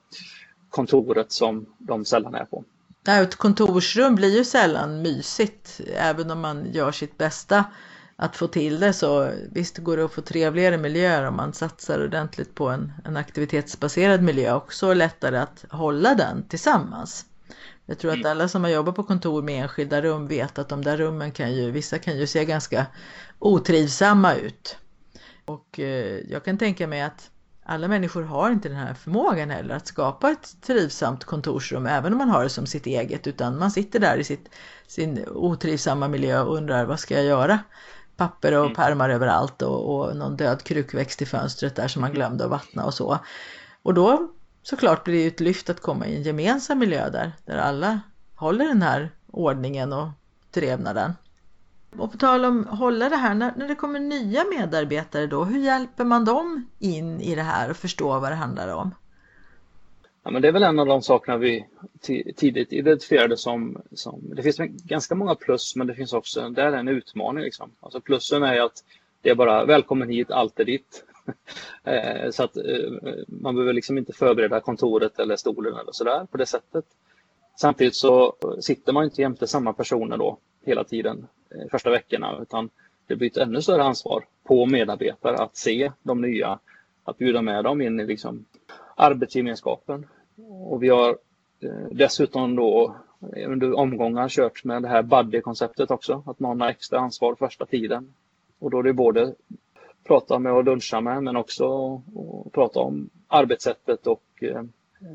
kontoret 0.71 1.33
som 1.33 1.67
de 1.79 2.05
sällan 2.05 2.35
är 2.35 2.45
på. 2.45 2.65
Nej, 3.07 3.23
ett 3.23 3.37
kontorsrum 3.37 4.15
blir 4.15 4.37
ju 4.37 4.45
sällan 4.45 5.03
mysigt 5.03 5.81
även 5.97 6.31
om 6.31 6.41
man 6.41 6.73
gör 6.73 6.93
sitt 6.93 7.19
bästa 7.19 7.65
att 8.17 8.37
få 8.37 8.47
till 8.47 8.81
det 8.81 8.93
så 8.93 9.31
visst 9.53 9.79
går 9.79 9.97
det 9.97 10.05
att 10.05 10.13
få 10.13 10.21
trevligare 10.21 10.79
miljöer 10.79 11.29
om 11.29 11.37
man 11.37 11.53
satsar 11.53 12.05
ordentligt 12.05 12.55
på 12.55 12.69
en, 12.69 12.93
en 13.05 13.17
aktivitetsbaserad 13.17 14.23
miljö 14.23 14.55
och 14.55 14.73
så 14.73 14.95
lättare 14.95 15.39
att 15.39 15.65
hålla 15.71 16.15
den 16.15 16.49
tillsammans. 16.49 17.27
Jag 17.91 17.99
tror 17.99 18.13
att 18.13 18.27
alla 18.27 18.49
som 18.49 18.65
har 18.65 18.71
jobbat 18.71 18.95
på 18.95 19.03
kontor 19.03 19.43
med 19.43 19.63
enskilda 19.63 20.03
rum 20.03 20.27
vet 20.27 20.59
att 20.59 20.69
de 20.69 20.85
där 20.85 20.97
rummen 20.97 21.33
kan 21.33 21.55
ju, 21.55 21.71
vissa 21.71 21.99
kan 21.99 22.19
ju 22.19 22.27
se 22.27 22.45
ganska 22.45 22.87
otrivsamma 23.39 24.35
ut. 24.35 24.77
Och 25.45 25.81
eh, 25.81 26.21
jag 26.29 26.45
kan 26.45 26.59
tänka 26.59 26.87
mig 26.87 27.01
att 27.03 27.31
alla 27.65 27.89
människor 27.89 28.23
har 28.23 28.51
inte 28.51 28.69
den 28.69 28.79
här 28.79 28.95
förmågan 28.95 29.51
heller 29.51 29.75
att 29.75 29.87
skapa 29.87 30.31
ett 30.31 30.63
trivsamt 30.63 31.25
kontorsrum 31.25 31.87
även 31.87 32.13
om 32.13 32.19
man 32.19 32.29
har 32.29 32.43
det 32.43 32.49
som 32.49 32.67
sitt 32.67 32.87
eget 32.87 33.27
utan 33.27 33.59
man 33.59 33.71
sitter 33.71 34.01
där 34.01 34.17
i 34.17 34.25
sitt, 34.25 34.49
sin 34.87 35.25
otrivsamma 35.29 36.09
miljö 36.09 36.41
och 36.43 36.57
undrar 36.57 36.85
vad 36.85 37.01
ska 37.01 37.15
jag 37.15 37.25
göra? 37.25 37.59
Papper 38.17 38.53
och 38.53 38.65
mm. 38.65 38.75
pärmar 38.75 39.11
överallt 39.11 39.63
och, 39.63 39.95
och 39.95 40.17
någon 40.17 40.37
död 40.37 40.63
krukväxt 40.63 41.23
i 41.23 41.27
fönstret 41.27 41.77
där 41.77 41.89
som 41.89 42.01
man 42.01 42.13
glömde 42.13 42.45
att 42.45 42.51
vattna 42.51 42.85
och 42.85 42.95
så. 42.95 43.19
Och 43.83 43.95
då 43.95 44.31
såklart 44.63 45.05
blir 45.05 45.23
det 45.23 45.27
ett 45.27 45.41
lyft 45.41 45.71
att 45.71 45.81
komma 45.81 46.07
i 46.07 46.17
en 46.17 46.23
gemensam 46.23 46.79
miljö 46.79 47.11
där, 47.11 47.33
där 47.45 47.57
alla 47.57 48.01
håller 48.35 48.69
den 48.69 48.83
här 48.83 49.11
ordningen 49.27 49.93
och 49.93 50.09
trevnaden. 50.51 51.13
Och 51.97 52.13
på 52.13 52.19
tal 52.19 52.45
om 52.45 52.67
hålla 52.67 53.09
det 53.09 53.17
här, 53.17 53.35
när, 53.35 53.53
när 53.57 53.69
det 53.69 53.75
kommer 53.75 54.01
nya 54.01 54.45
medarbetare 54.45 55.27
då, 55.27 55.45
hur 55.45 55.59
hjälper 55.59 56.05
man 56.05 56.25
dem 56.25 56.67
in 56.79 57.21
i 57.21 57.35
det 57.35 57.43
här 57.43 57.71
och 57.71 57.77
förstå 57.77 58.19
vad 58.19 58.33
det 58.33 58.37
handlar 58.37 58.69
om? 58.69 58.95
Ja, 60.23 60.31
men 60.31 60.43
det 60.43 60.49
är 60.49 60.53
väl 60.53 60.63
en 60.63 60.79
av 60.79 60.87
de 60.87 61.03
sakerna 61.03 61.39
vi 61.39 61.67
tidigt 62.37 62.73
identifierade 62.73 63.37
som, 63.37 63.83
som, 63.93 64.21
det 64.37 64.43
finns 64.43 64.57
ganska 64.85 65.15
många 65.15 65.35
plus 65.35 65.77
men 65.77 65.87
det 65.87 65.95
finns 65.95 66.13
också, 66.13 66.51
där 66.51 66.73
är 66.73 66.73
en 66.73 66.89
utmaning. 66.89 67.45
Liksom. 67.45 67.71
Alltså 67.81 68.01
plussen 68.01 68.43
är 68.43 68.61
att 68.61 68.85
det 69.23 69.31
är 69.31 69.35
bara 69.35 69.65
välkommen 69.65 70.09
hit, 70.09 70.31
allt 70.31 70.61
är 70.61 70.65
ditt. 70.65 71.05
Eh, 71.85 72.31
så 72.31 72.43
att 72.45 72.57
eh, 72.57 72.93
man 73.27 73.55
behöver 73.55 73.73
liksom 73.73 73.99
inte 73.99 74.13
förbereda 74.13 74.61
kontoret 74.61 75.19
eller 75.19 75.37
stolen 75.37 75.75
eller 75.75 75.93
sådär 75.93 76.27
på 76.31 76.37
det 76.37 76.47
sättet. 76.47 76.85
Samtidigt 77.57 77.95
så 77.95 78.35
sitter 78.61 78.93
man 78.93 79.05
inte 79.05 79.21
jämte 79.21 79.47
samma 79.47 79.73
personer 79.73 80.17
då 80.17 80.39
hela 80.65 80.85
tiden 80.85 81.27
eh, 81.51 81.71
första 81.71 81.91
veckorna 81.91 82.39
utan 82.43 82.71
det 83.07 83.17
blir 83.17 83.31
ett 83.31 83.37
ännu 83.37 83.63
större 83.63 83.83
ansvar 83.83 84.25
på 84.45 84.67
medarbetare 84.67 85.37
att 85.37 85.57
se 85.57 85.93
de 86.03 86.21
nya, 86.21 86.59
att 87.05 87.19
bjuda 87.19 87.43
med 87.43 87.65
dem 87.65 87.81
in 87.81 88.01
i 88.01 88.07
liksom 88.07 88.45
arbetsgemenskapen. 88.97 90.07
Och 90.65 90.83
vi 90.83 90.89
har 90.89 91.19
dessutom 91.91 92.57
då 92.57 92.97
under 93.47 93.75
omgångar 93.75 94.29
kört 94.29 94.65
med 94.65 94.83
det 94.83 94.89
här 94.89 95.03
buddy-konceptet 95.03 95.91
också, 95.91 96.23
att 96.27 96.41
någon 96.41 96.61
har 96.61 96.69
extra 96.69 96.99
ansvar 96.99 97.35
första 97.35 97.67
tiden. 97.67 98.15
Och 98.59 98.71
då 98.71 98.79
är 98.79 98.83
det 98.83 98.93
både 98.93 99.35
prata 100.05 100.39
med 100.39 100.53
och 100.53 100.65
luncha 100.65 101.01
med 101.01 101.23
men 101.23 101.37
också 101.37 101.67
och 102.15 102.53
prata 102.53 102.81
om 102.81 103.11
arbetssättet 103.29 104.07
och 104.07 104.23
eh, 104.41 104.63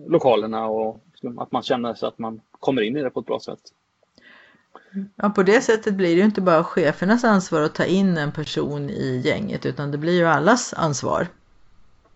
lokalerna 0.08 0.67
och 0.67 1.02
att 1.38 1.52
man 1.52 1.63
känner 1.63 1.93
sig 1.93 2.08
att 2.08 2.19
man 2.19 2.41
kommer 2.52 2.82
in 2.82 2.98
i 2.98 3.04
det 3.04 3.10
på 3.10 3.19
ett 3.19 3.26
bra 3.26 3.39
sätt. 3.39 3.60
Ja, 5.15 5.30
på 5.30 5.43
det 5.43 5.62
sättet 5.62 5.93
blir 5.93 6.10
det 6.10 6.19
ju 6.19 6.26
inte 6.26 6.41
bara 6.41 6.63
chefernas 6.63 7.24
ansvar 7.24 7.62
att 7.62 7.76
ta 7.76 7.86
in 7.86 8.17
en 8.17 8.32
person 8.32 8.89
i 8.89 9.21
gänget 9.26 9.65
utan 9.65 9.91
det 9.91 9.98
blir 9.98 10.17
ju 10.17 10.26
allas 10.26 10.74
ansvar. 10.74 11.28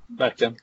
Verkligen. 0.07 0.55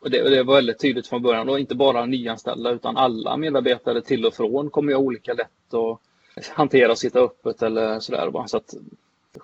Och 0.00 0.10
det, 0.10 0.30
det 0.30 0.42
var 0.42 0.54
väldigt 0.54 0.78
tydligt 0.78 1.06
från 1.06 1.22
början, 1.22 1.48
och 1.48 1.60
inte 1.60 1.74
bara 1.74 2.06
nyanställda 2.06 2.70
utan 2.70 2.96
alla 2.96 3.36
medarbetare 3.36 4.02
till 4.02 4.26
och 4.26 4.34
från 4.34 4.70
kommer 4.70 4.92
ju 4.92 4.98
olika 4.98 5.32
lätt 5.32 5.74
att 5.74 6.48
hantera 6.48 6.92
och 6.92 6.98
sitta 6.98 7.20
öppet 7.20 7.62
eller 7.62 8.00
sådär. 8.00 8.46
Så 8.46 8.56
att 8.56 8.74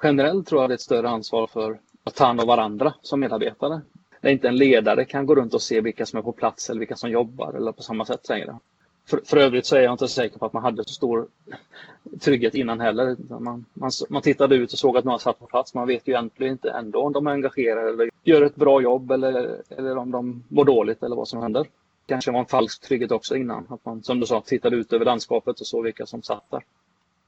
generellt 0.02 0.46
tror 0.46 0.60
jag 0.60 0.70
det 0.70 0.72
är 0.72 0.74
ett 0.74 0.80
större 0.80 1.08
ansvar 1.08 1.46
för 1.46 1.78
att 2.04 2.14
ta 2.14 2.24
hand 2.24 2.40
om 2.40 2.46
varandra 2.46 2.94
som 3.02 3.20
medarbetare. 3.20 3.80
Där 4.20 4.30
inte 4.30 4.48
en 4.48 4.56
ledare 4.56 5.04
kan 5.04 5.26
gå 5.26 5.34
runt 5.34 5.54
och 5.54 5.62
se 5.62 5.80
vilka 5.80 6.06
som 6.06 6.18
är 6.18 6.22
på 6.22 6.32
plats 6.32 6.70
eller 6.70 6.78
vilka 6.78 6.96
som 6.96 7.10
jobbar 7.10 7.52
eller 7.52 7.72
på 7.72 7.82
samma 7.82 8.04
sätt 8.04 8.28
längre. 8.28 8.58
För, 9.06 9.20
för 9.24 9.36
övrigt 9.36 9.66
så 9.66 9.76
är 9.76 9.80
jag 9.80 9.94
inte 9.94 10.08
säker 10.08 10.38
på 10.38 10.46
att 10.46 10.52
man 10.52 10.62
hade 10.62 10.84
så 10.84 10.92
stor 10.92 11.28
trygghet 12.20 12.54
innan 12.54 12.80
heller. 12.80 13.16
Man, 13.40 13.64
man, 13.74 13.90
man 14.08 14.22
tittade 14.22 14.54
ut 14.54 14.72
och 14.72 14.78
såg 14.78 14.96
att 14.96 15.04
några 15.04 15.18
satt 15.18 15.38
på 15.38 15.46
plats. 15.46 15.74
Man 15.74 15.86
vet 15.86 16.08
ju 16.08 16.12
egentligen 16.12 16.52
inte 16.52 16.70
ändå 16.70 17.02
om 17.02 17.12
de 17.12 17.26
är 17.26 17.30
engagerade 17.30 17.88
eller 17.90 18.10
gör 18.22 18.42
ett 18.42 18.56
bra 18.56 18.82
jobb 18.82 19.10
eller, 19.10 19.62
eller 19.68 19.96
om 19.96 20.10
de 20.10 20.44
mår 20.48 20.64
dåligt 20.64 21.02
eller 21.02 21.16
vad 21.16 21.28
som 21.28 21.42
händer. 21.42 21.66
Kanske 22.06 22.30
var 22.30 22.40
en 22.40 22.46
falsk 22.46 22.82
trygghet 22.82 23.12
också 23.12 23.36
innan. 23.36 23.66
Att 23.68 23.84
man 23.84 24.02
som 24.02 24.20
du 24.20 24.26
sa 24.26 24.40
tittade 24.40 24.76
ut 24.76 24.92
över 24.92 25.04
landskapet 25.04 25.60
och 25.60 25.66
såg 25.66 25.84
vilka 25.84 26.06
som 26.06 26.22
satt 26.22 26.50
där. 26.50 26.64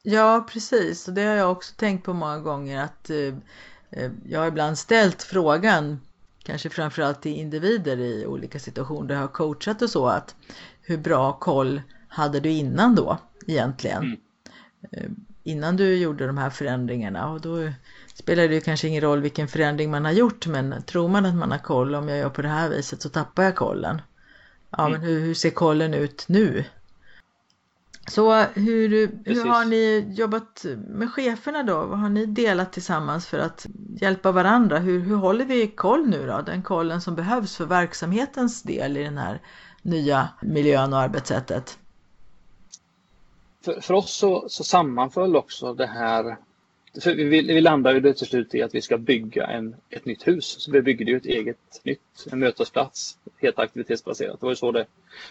Ja 0.02 0.46
precis 0.52 1.08
och 1.08 1.14
det 1.14 1.22
har 1.22 1.34
jag 1.34 1.52
också 1.52 1.74
tänkt 1.76 2.04
på 2.04 2.12
många 2.12 2.38
gånger 2.38 2.84
att 2.84 3.10
eh, 3.10 3.34
jag 4.28 4.40
har 4.40 4.48
ibland 4.48 4.78
ställt 4.78 5.22
frågan, 5.22 6.00
kanske 6.42 6.70
framförallt 6.70 7.22
till 7.22 7.36
individer 7.36 7.96
i 7.96 8.26
olika 8.26 8.58
situationer 8.58 9.08
där 9.08 9.14
jag 9.14 9.22
har 9.22 9.28
coachat 9.28 9.82
och 9.82 9.90
så, 9.90 10.06
att 10.06 10.34
hur 10.82 10.98
bra 10.98 11.32
koll 11.32 11.82
hade 12.08 12.40
du 12.40 12.50
innan 12.50 12.94
då 12.94 13.18
egentligen? 13.46 14.02
Mm. 14.02 14.18
Eh, 14.92 15.10
innan 15.42 15.76
du 15.76 15.96
gjorde 15.96 16.26
de 16.26 16.38
här 16.38 16.50
förändringarna 16.50 17.30
och 17.30 17.40
då 17.40 17.72
spelar 18.14 18.48
det 18.48 18.60
kanske 18.60 18.88
ingen 18.88 19.00
roll 19.00 19.20
vilken 19.20 19.48
förändring 19.48 19.90
man 19.90 20.04
har 20.04 20.12
gjort 20.12 20.46
men 20.46 20.82
tror 20.82 21.08
man 21.08 21.26
att 21.26 21.34
man 21.34 21.50
har 21.50 21.58
koll, 21.58 21.94
om 21.94 22.08
jag 22.08 22.18
gör 22.18 22.30
på 22.30 22.42
det 22.42 22.48
här 22.48 22.68
viset 22.68 23.02
så 23.02 23.08
tappar 23.08 23.42
jag 23.42 23.56
kollen. 23.56 24.02
Ja 24.70 24.86
mm. 24.86 24.92
men 24.92 25.10
hur, 25.10 25.20
hur 25.20 25.34
ser 25.34 25.50
kollen 25.50 25.94
ut 25.94 26.24
nu? 26.28 26.64
Så 28.10 28.32
hur, 28.42 29.10
hur 29.24 29.44
har 29.44 29.64
ni 29.64 30.14
jobbat 30.16 30.66
med 30.88 31.10
cheferna 31.10 31.62
då? 31.62 31.86
Vad 31.86 31.98
har 31.98 32.08
ni 32.08 32.26
delat 32.26 32.72
tillsammans 32.72 33.26
för 33.26 33.38
att 33.38 33.66
hjälpa 34.00 34.32
varandra? 34.32 34.78
Hur, 34.78 35.00
hur 35.00 35.16
håller 35.16 35.44
vi 35.44 35.66
koll 35.66 36.06
nu 36.08 36.26
då? 36.26 36.42
Den 36.46 36.62
kollen 36.62 37.00
som 37.00 37.14
behövs 37.14 37.56
för 37.56 37.64
verksamhetens 37.64 38.62
del 38.62 38.96
i 38.96 39.02
den 39.02 39.18
här 39.18 39.40
nya 39.82 40.28
miljön 40.42 40.92
och 40.92 40.98
arbetssättet? 40.98 41.78
För, 43.64 43.80
för 43.80 43.94
oss 43.94 44.16
så, 44.16 44.44
så 44.48 44.64
sammanföll 44.64 45.36
också 45.36 45.74
det 45.74 45.86
här 45.86 46.36
för 47.02 47.14
vi, 47.14 47.42
vi 47.42 47.60
landar 47.60 47.94
ju 47.94 48.12
till 48.12 48.26
slut 48.26 48.54
i 48.54 48.62
att 48.62 48.74
vi 48.74 48.82
ska 48.82 48.98
bygga 48.98 49.46
en, 49.46 49.76
ett 49.90 50.04
nytt 50.04 50.26
hus. 50.28 50.56
Så 50.58 50.72
vi 50.72 50.82
byggde 50.82 51.04
ju 51.04 51.16
ett 51.16 51.26
eget 51.26 51.80
nytt, 51.82 52.26
en 52.32 52.38
mötesplats, 52.38 53.18
helt 53.40 53.58
aktivitetsbaserat. 53.58 54.40
Det 54.40 54.46
var 54.46 54.52
ju 54.52 54.56
så 54.56 54.72
det 54.72 54.86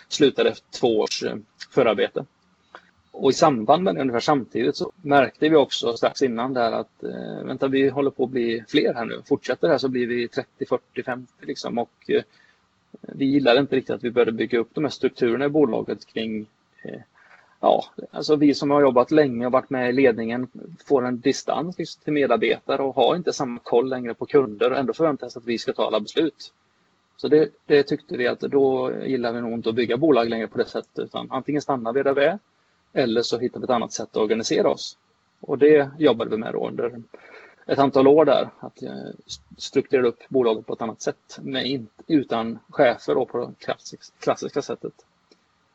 slutade 0.08 0.50
efter 0.50 0.80
två 0.80 1.00
års 1.00 1.24
förarbete. 1.72 2.26
Och 3.12 3.30
i 3.30 3.34
samband 3.34 3.84
med 3.84 3.96
det, 3.96 4.02
ungefär 4.02 4.20
samtidigt, 4.20 4.76
så 4.76 4.92
märkte 5.02 5.50
vi 5.50 5.56
också 5.56 5.98
strax 5.98 6.22
innan 6.22 6.54
där 6.54 6.72
att 6.72 7.04
eh, 7.04 7.46
vänta, 7.46 7.68
vi 7.68 7.90
håller 7.90 8.12
på 8.12 8.24
att 8.24 8.30
bli 8.30 8.64
fler 8.68 8.94
här 8.94 9.06
nu. 9.06 9.22
Fortsätter 9.26 9.68
det 9.68 9.74
här 9.74 9.78
så 9.78 9.90
blir 9.90 10.08
vi 10.08 10.28
30, 10.28 10.66
40, 10.66 11.04
50 11.04 11.34
liksom. 11.46 11.78
Och 11.78 11.92
eh, 12.08 12.24
vi 13.02 13.26
gillade 13.26 13.60
inte 13.60 13.76
riktigt 13.76 13.96
att 13.96 14.04
vi 14.04 14.12
började 14.12 14.32
bygga 14.32 14.60
upp 14.60 14.70
de 14.74 14.84
här 14.84 14.92
strukturerna 14.92 15.46
i 15.46 15.50
bolaget 15.50 16.06
kring 16.06 16.46
eh, 16.84 17.02
Ja, 17.62 17.86
alltså 18.12 18.36
vi 18.36 18.54
som 18.54 18.72
har 18.72 18.82
jobbat 18.82 19.12
länge 19.12 19.46
och 19.46 19.52
varit 19.52 19.70
med 19.70 19.90
i 19.90 19.94
ledningen 19.94 20.48
får 20.86 21.06
en 21.06 21.20
distans 21.20 21.78
liksom 21.78 22.04
till 22.04 22.14
medarbetare 22.14 22.82
och 22.82 22.96
har 22.96 23.16
inte 23.16 23.34
samma 23.34 23.60
koll 23.64 23.90
längre 23.90 24.14
på 24.14 24.26
kunder 24.26 24.72
och 24.72 24.78
ändå 24.78 24.94
förväntas 24.94 25.38
att 25.38 25.46
vi 25.46 25.58
ska 25.58 25.74
ta 25.74 25.88
alla 25.88 26.00
beslut. 26.00 26.54
Så 27.18 27.28
det, 27.28 27.50
det, 27.66 27.84
tyckte 27.84 28.18
vi 28.18 28.28
att 28.28 28.40
då 28.40 28.92
gillar 29.06 29.34
vi 29.34 29.42
nog 29.42 29.54
inte 29.54 29.70
att 29.70 29.76
bygga 29.76 29.98
bolag 29.98 30.30
längre 30.30 30.48
på 30.48 30.58
det 30.58 30.66
sättet 30.66 31.00
utan 31.00 31.28
antingen 31.32 31.62
stannar 31.62 31.94
vi 31.94 32.04
där 32.04 32.14
vi 32.14 32.24
är 32.24 32.40
eller 32.94 33.22
så 33.22 33.40
hittar 33.40 33.60
vi 33.60 33.64
ett 33.64 33.70
annat 33.70 33.94
sätt 33.94 34.10
att 34.12 34.18
organisera 34.18 34.70
oss. 34.70 34.98
Och 35.42 35.58
det 35.58 35.90
jobbade 35.98 36.30
vi 36.30 36.38
med 36.38 36.54
då 36.54 36.68
under 36.68 37.02
ett 37.66 37.80
antal 37.80 38.08
år 38.08 38.26
där, 38.26 38.50
att 38.60 38.84
eh, 38.84 39.10
strukturera 39.58 40.08
upp 40.08 40.30
bolaget 40.30 40.66
på 40.66 40.74
ett 40.74 40.82
annat 40.82 41.02
sätt, 41.02 41.40
med 41.42 41.86
utan 42.08 42.60
chefer 42.70 43.18
och 43.18 43.30
på 43.30 43.38
det 43.38 43.76
klassiska 44.20 44.62
sättet. 44.62 44.94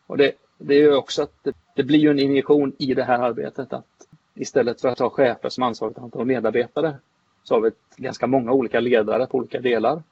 Och 0.06 0.16
det, 0.16 0.32
det 0.58 0.74
är 0.74 0.96
också 0.96 1.22
att 1.22 1.32
det, 1.42 1.56
det, 1.74 1.82
blir 1.82 1.98
ju 1.98 2.10
en 2.10 2.18
injektion 2.18 2.72
i 2.78 2.94
det 2.94 3.04
här 3.04 3.18
arbetet 3.18 3.72
att 3.72 4.06
istället 4.34 4.80
för 4.80 4.88
att 4.88 4.98
ha 4.98 5.10
chefer 5.10 5.48
som 5.48 5.62
ansvarar 5.62 5.92
för 5.92 6.00
ett 6.00 6.04
antal 6.04 6.26
medarbetare 6.26 6.96
så 7.42 7.54
har 7.54 7.60
vi 7.60 7.68
ett, 7.68 7.96
ganska 7.96 8.26
många 8.26 8.52
olika 8.52 8.80
ledare 8.80 9.26
på 9.26 9.38
olika 9.38 9.60
delar. 9.60 10.02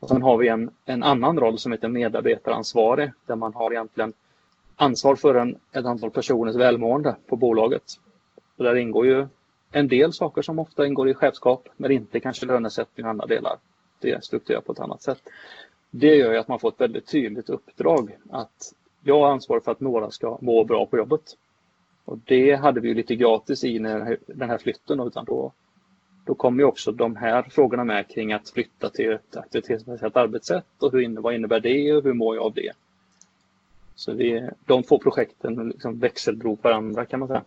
Och 0.00 0.08
sen 0.08 0.22
har 0.22 0.36
vi 0.36 0.48
en, 0.48 0.70
en 0.84 1.02
annan 1.02 1.40
roll 1.40 1.58
som 1.58 1.72
heter 1.72 1.88
medarbetaransvarig 1.88 3.12
där 3.26 3.36
man 3.36 3.54
har 3.54 3.70
egentligen 3.72 4.12
ansvar 4.78 5.16
för 5.16 5.34
en, 5.34 5.58
ett 5.72 5.84
antal 5.84 6.10
personers 6.10 6.56
välmående 6.56 7.16
på 7.26 7.36
bolaget. 7.36 7.82
Och 8.56 8.64
där 8.64 8.76
ingår 8.76 9.06
ju 9.06 9.26
en 9.72 9.88
del 9.88 10.12
saker 10.12 10.42
som 10.42 10.58
ofta 10.58 10.86
ingår 10.86 11.08
i 11.08 11.14
chefskap, 11.14 11.68
men 11.76 11.90
inte 11.90 12.20
kanske 12.20 12.46
lönesättning 12.46 13.06
och 13.06 13.10
andra 13.10 13.26
delar. 13.26 13.56
Det 14.00 14.10
är 14.10 14.20
strukturerat 14.20 14.64
på 14.64 14.72
ett 14.72 14.80
annat 14.80 15.02
sätt. 15.02 15.22
Det 15.90 16.16
gör 16.16 16.32
ju 16.32 16.38
att 16.38 16.48
man 16.48 16.58
får 16.58 16.68
ett 16.68 16.80
väldigt 16.80 17.06
tydligt 17.06 17.50
uppdrag 17.50 18.16
att 18.30 18.72
jag 19.02 19.20
har 19.20 19.30
ansvar 19.30 19.60
för 19.60 19.72
att 19.72 19.80
några 19.80 20.10
ska 20.10 20.38
må 20.40 20.64
bra 20.64 20.86
på 20.86 20.96
jobbet. 20.96 21.36
Och 22.04 22.18
det 22.24 22.54
hade 22.54 22.80
vi 22.80 22.88
ju 22.88 22.94
lite 22.94 23.16
gratis 23.16 23.64
i 23.64 23.78
när 23.78 24.18
den 24.26 24.50
här 24.50 24.58
flytten, 24.58 25.00
utan 25.00 25.24
då, 25.24 25.52
då 26.24 26.34
kommer 26.34 26.58
ju 26.58 26.64
också 26.64 26.92
de 26.92 27.16
här 27.16 27.42
frågorna 27.42 27.84
med 27.84 28.08
kring 28.08 28.32
att 28.32 28.50
flytta 28.50 28.90
till 28.90 29.12
ett 29.12 29.36
aktivitetsbaserat 29.36 30.16
arbetssätt 30.16 30.82
och 30.82 30.92
hur, 30.92 31.20
vad 31.20 31.34
innebär 31.34 31.60
det 31.60 31.92
och 31.92 32.04
hur 32.04 32.12
mår 32.12 32.36
jag 32.36 32.44
av 32.44 32.54
det? 32.54 32.72
Så 33.98 34.12
vi, 34.12 34.50
de 34.66 34.82
två 34.82 34.98
projekten 34.98 35.68
liksom 35.68 35.98
växeldrog 35.98 36.58
varandra 36.62 37.06
kan 37.06 37.20
man 37.20 37.28
säga. 37.28 37.44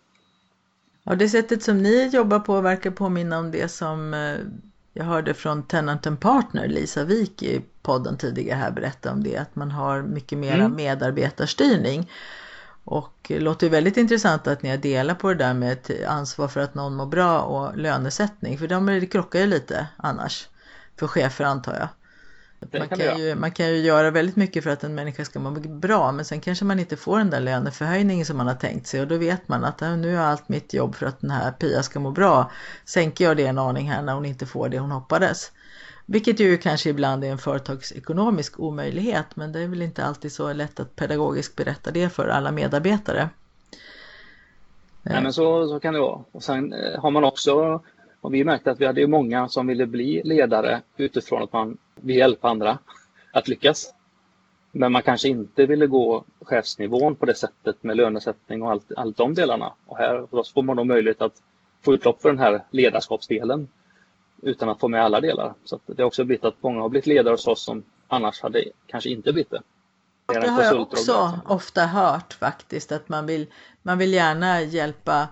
Ja, 1.04 1.14
det 1.14 1.28
sättet 1.28 1.62
som 1.62 1.78
ni 1.78 2.10
jobbar 2.12 2.38
på 2.38 2.60
verkar 2.60 2.90
påminna 2.90 3.38
om 3.38 3.50
det 3.50 3.68
som 3.68 4.14
eh, 4.14 4.36
jag 4.92 5.04
hörde 5.04 5.34
från 5.34 5.62
Tenant 5.62 6.20
Partner, 6.20 6.68
Lisa 6.68 7.04
Wik 7.04 7.42
i 7.42 7.62
podden 7.82 8.16
tidigare 8.16 8.58
här 8.58 8.70
berätta 8.70 9.12
om 9.12 9.22
det, 9.22 9.36
att 9.36 9.56
man 9.56 9.70
har 9.70 10.02
mycket 10.02 10.38
mer 10.38 10.54
mm. 10.54 10.76
medarbetarstyrning. 10.76 12.10
Och 12.84 13.14
det 13.28 13.40
låter 13.40 13.68
väldigt 13.68 13.96
intressant 13.96 14.46
att 14.46 14.62
ni 14.62 14.70
har 14.70 14.76
delat 14.76 15.18
på 15.18 15.28
det 15.28 15.34
där 15.34 15.54
med 15.54 15.78
ansvar 16.08 16.48
för 16.48 16.60
att 16.60 16.74
någon 16.74 16.94
mår 16.94 17.06
bra 17.06 17.40
och 17.40 17.76
lönesättning, 17.76 18.58
för 18.58 18.68
de 18.68 19.06
krockar 19.06 19.40
ju 19.40 19.46
lite 19.46 19.86
annars 19.96 20.48
för 20.96 21.06
chefer 21.06 21.44
antar 21.44 21.74
jag. 21.74 21.88
Man 22.72 22.88
kan, 22.88 23.18
ju, 23.18 23.34
man 23.34 23.50
kan 23.50 23.68
ju 23.68 23.76
göra 23.76 24.10
väldigt 24.10 24.36
mycket 24.36 24.64
för 24.64 24.70
att 24.70 24.84
en 24.84 24.94
människa 24.94 25.24
ska 25.24 25.38
må 25.38 25.50
bra 25.50 26.12
men 26.12 26.24
sen 26.24 26.40
kanske 26.40 26.64
man 26.64 26.78
inte 26.78 26.96
får 26.96 27.18
den 27.18 27.30
där 27.30 27.40
löneförhöjningen 27.40 28.26
som 28.26 28.36
man 28.36 28.46
har 28.46 28.54
tänkt 28.54 28.86
sig 28.86 29.00
och 29.00 29.06
då 29.06 29.16
vet 29.16 29.48
man 29.48 29.64
att 29.64 29.80
nu 29.80 30.16
är 30.16 30.20
allt 30.20 30.48
mitt 30.48 30.74
jobb 30.74 30.94
för 30.94 31.06
att 31.06 31.20
den 31.20 31.30
här 31.30 31.52
Pia 31.52 31.82
ska 31.82 32.00
må 32.00 32.10
bra. 32.10 32.50
Sänker 32.84 33.24
jag 33.24 33.36
det 33.36 33.46
en 33.46 33.58
aning 33.58 33.90
här 33.90 34.02
när 34.02 34.14
hon 34.14 34.24
inte 34.24 34.46
får 34.46 34.68
det 34.68 34.78
hon 34.78 34.90
hoppades. 34.90 35.52
Vilket 36.06 36.40
ju 36.40 36.58
kanske 36.58 36.90
ibland 36.90 37.24
är 37.24 37.30
en 37.30 37.38
företagsekonomisk 37.38 38.60
omöjlighet 38.60 39.36
men 39.36 39.52
det 39.52 39.60
är 39.60 39.68
väl 39.68 39.82
inte 39.82 40.04
alltid 40.04 40.32
så 40.32 40.52
lätt 40.52 40.80
att 40.80 40.96
pedagogiskt 40.96 41.56
berätta 41.56 41.90
det 41.90 42.08
för 42.08 42.28
alla 42.28 42.52
medarbetare. 42.52 43.28
Nej 45.02 45.22
men 45.22 45.32
så, 45.32 45.68
så 45.68 45.80
kan 45.80 45.94
det 45.94 46.00
vara. 46.00 46.20
Och 46.32 46.42
sen 46.42 46.72
eh, 46.72 47.00
har 47.00 47.10
man 47.10 47.24
också 47.24 47.82
och 48.22 48.34
vi 48.34 48.44
märkte 48.44 48.70
att 48.70 48.80
vi 48.80 48.86
hade 48.86 49.06
många 49.06 49.48
som 49.48 49.66
ville 49.66 49.86
bli 49.86 50.22
ledare 50.24 50.82
utifrån 50.96 51.42
att 51.42 51.52
man 51.52 51.78
vill 51.94 52.16
hjälpa 52.16 52.48
andra 52.48 52.78
att 53.32 53.48
lyckas. 53.48 53.94
Men 54.72 54.92
man 54.92 55.02
kanske 55.02 55.28
inte 55.28 55.66
ville 55.66 55.86
gå 55.86 56.24
chefsnivån 56.40 57.14
på 57.14 57.26
det 57.26 57.34
sättet 57.34 57.82
med 57.82 57.96
lönesättning 57.96 58.62
och 58.62 58.70
allt, 58.70 58.92
allt 58.96 59.16
de 59.16 59.34
delarna. 59.34 59.72
Och 59.86 59.98
här 59.98 60.26
får 60.54 60.62
man 60.62 60.76
då 60.76 60.84
möjlighet 60.84 61.22
att 61.22 61.42
få 61.84 61.94
utlopp 61.94 62.22
för 62.22 62.28
den 62.28 62.38
här 62.38 62.64
ledarskapsdelen 62.70 63.68
utan 64.42 64.68
att 64.68 64.80
få 64.80 64.88
med 64.88 65.04
alla 65.04 65.20
delar. 65.20 65.54
Så 65.64 65.80
det 65.86 66.02
har 66.02 66.06
också 66.06 66.24
blivit 66.24 66.44
att 66.44 66.62
många 66.62 66.80
har 66.80 66.88
blivit 66.88 67.06
ledare 67.06 67.32
hos 67.32 67.46
oss 67.46 67.64
som 67.64 67.82
annars 68.08 68.42
hade 68.42 68.64
kanske 68.86 69.10
inte 69.10 69.32
blivit 69.32 69.50
det. 69.50 69.62
Det 70.26 70.48
har 70.48 70.62
jag 70.62 70.80
också 70.80 71.40
ofta 71.46 71.86
hört 71.86 72.32
faktiskt 72.32 72.92
att 72.92 73.08
man 73.08 73.26
vill, 73.26 73.46
man 73.82 73.98
vill 73.98 74.12
gärna 74.12 74.62
hjälpa 74.62 75.28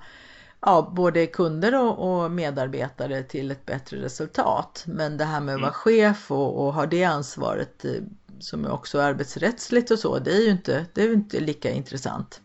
ja, 0.61 0.92
både 0.96 1.27
kunder 1.27 1.81
och, 1.81 2.23
och, 2.23 2.31
medarbetare 2.31 3.23
till 3.23 3.51
ett 3.51 3.66
bättre 3.66 4.03
resultat. 4.03 4.85
Men 4.87 5.16
det 5.16 5.25
här 5.25 5.40
med 5.40 5.55
att 5.55 5.61
vara 5.61 5.70
mm. 5.70 5.75
chef 5.75 6.31
och, 6.31 6.66
och 6.66 6.75
ha 6.75 6.87
det 6.87 7.05
ansvaret 7.05 7.85
eh, 7.85 7.90
som 8.38 8.64
är 8.64 8.73
också 8.73 9.01
arbetsrättsligt 9.01 9.90
och 9.90 9.99
så, 9.99 10.18
det 10.18 10.31
är 10.31 10.44
ju 10.44 10.51
inte, 10.51 10.87
det 10.94 11.03
är 11.03 11.12
inte 11.12 11.40
lika 11.40 11.70
intressant. 11.70 12.40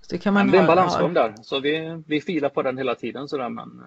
Så 0.00 0.14
det, 0.14 0.18
kan 0.18 0.34
man 0.34 0.50
det 0.50 0.58
är 0.58 0.60
en 0.60 0.66
balansgång 0.66 1.14
där, 1.14 1.34
så 1.42 1.60
vi, 1.60 2.02
vi 2.06 2.20
filar 2.20 2.48
på 2.48 2.62
den 2.62 2.78
hela 2.78 2.94
tiden. 2.94 3.28
Sådär, 3.28 3.48
men 3.48 3.84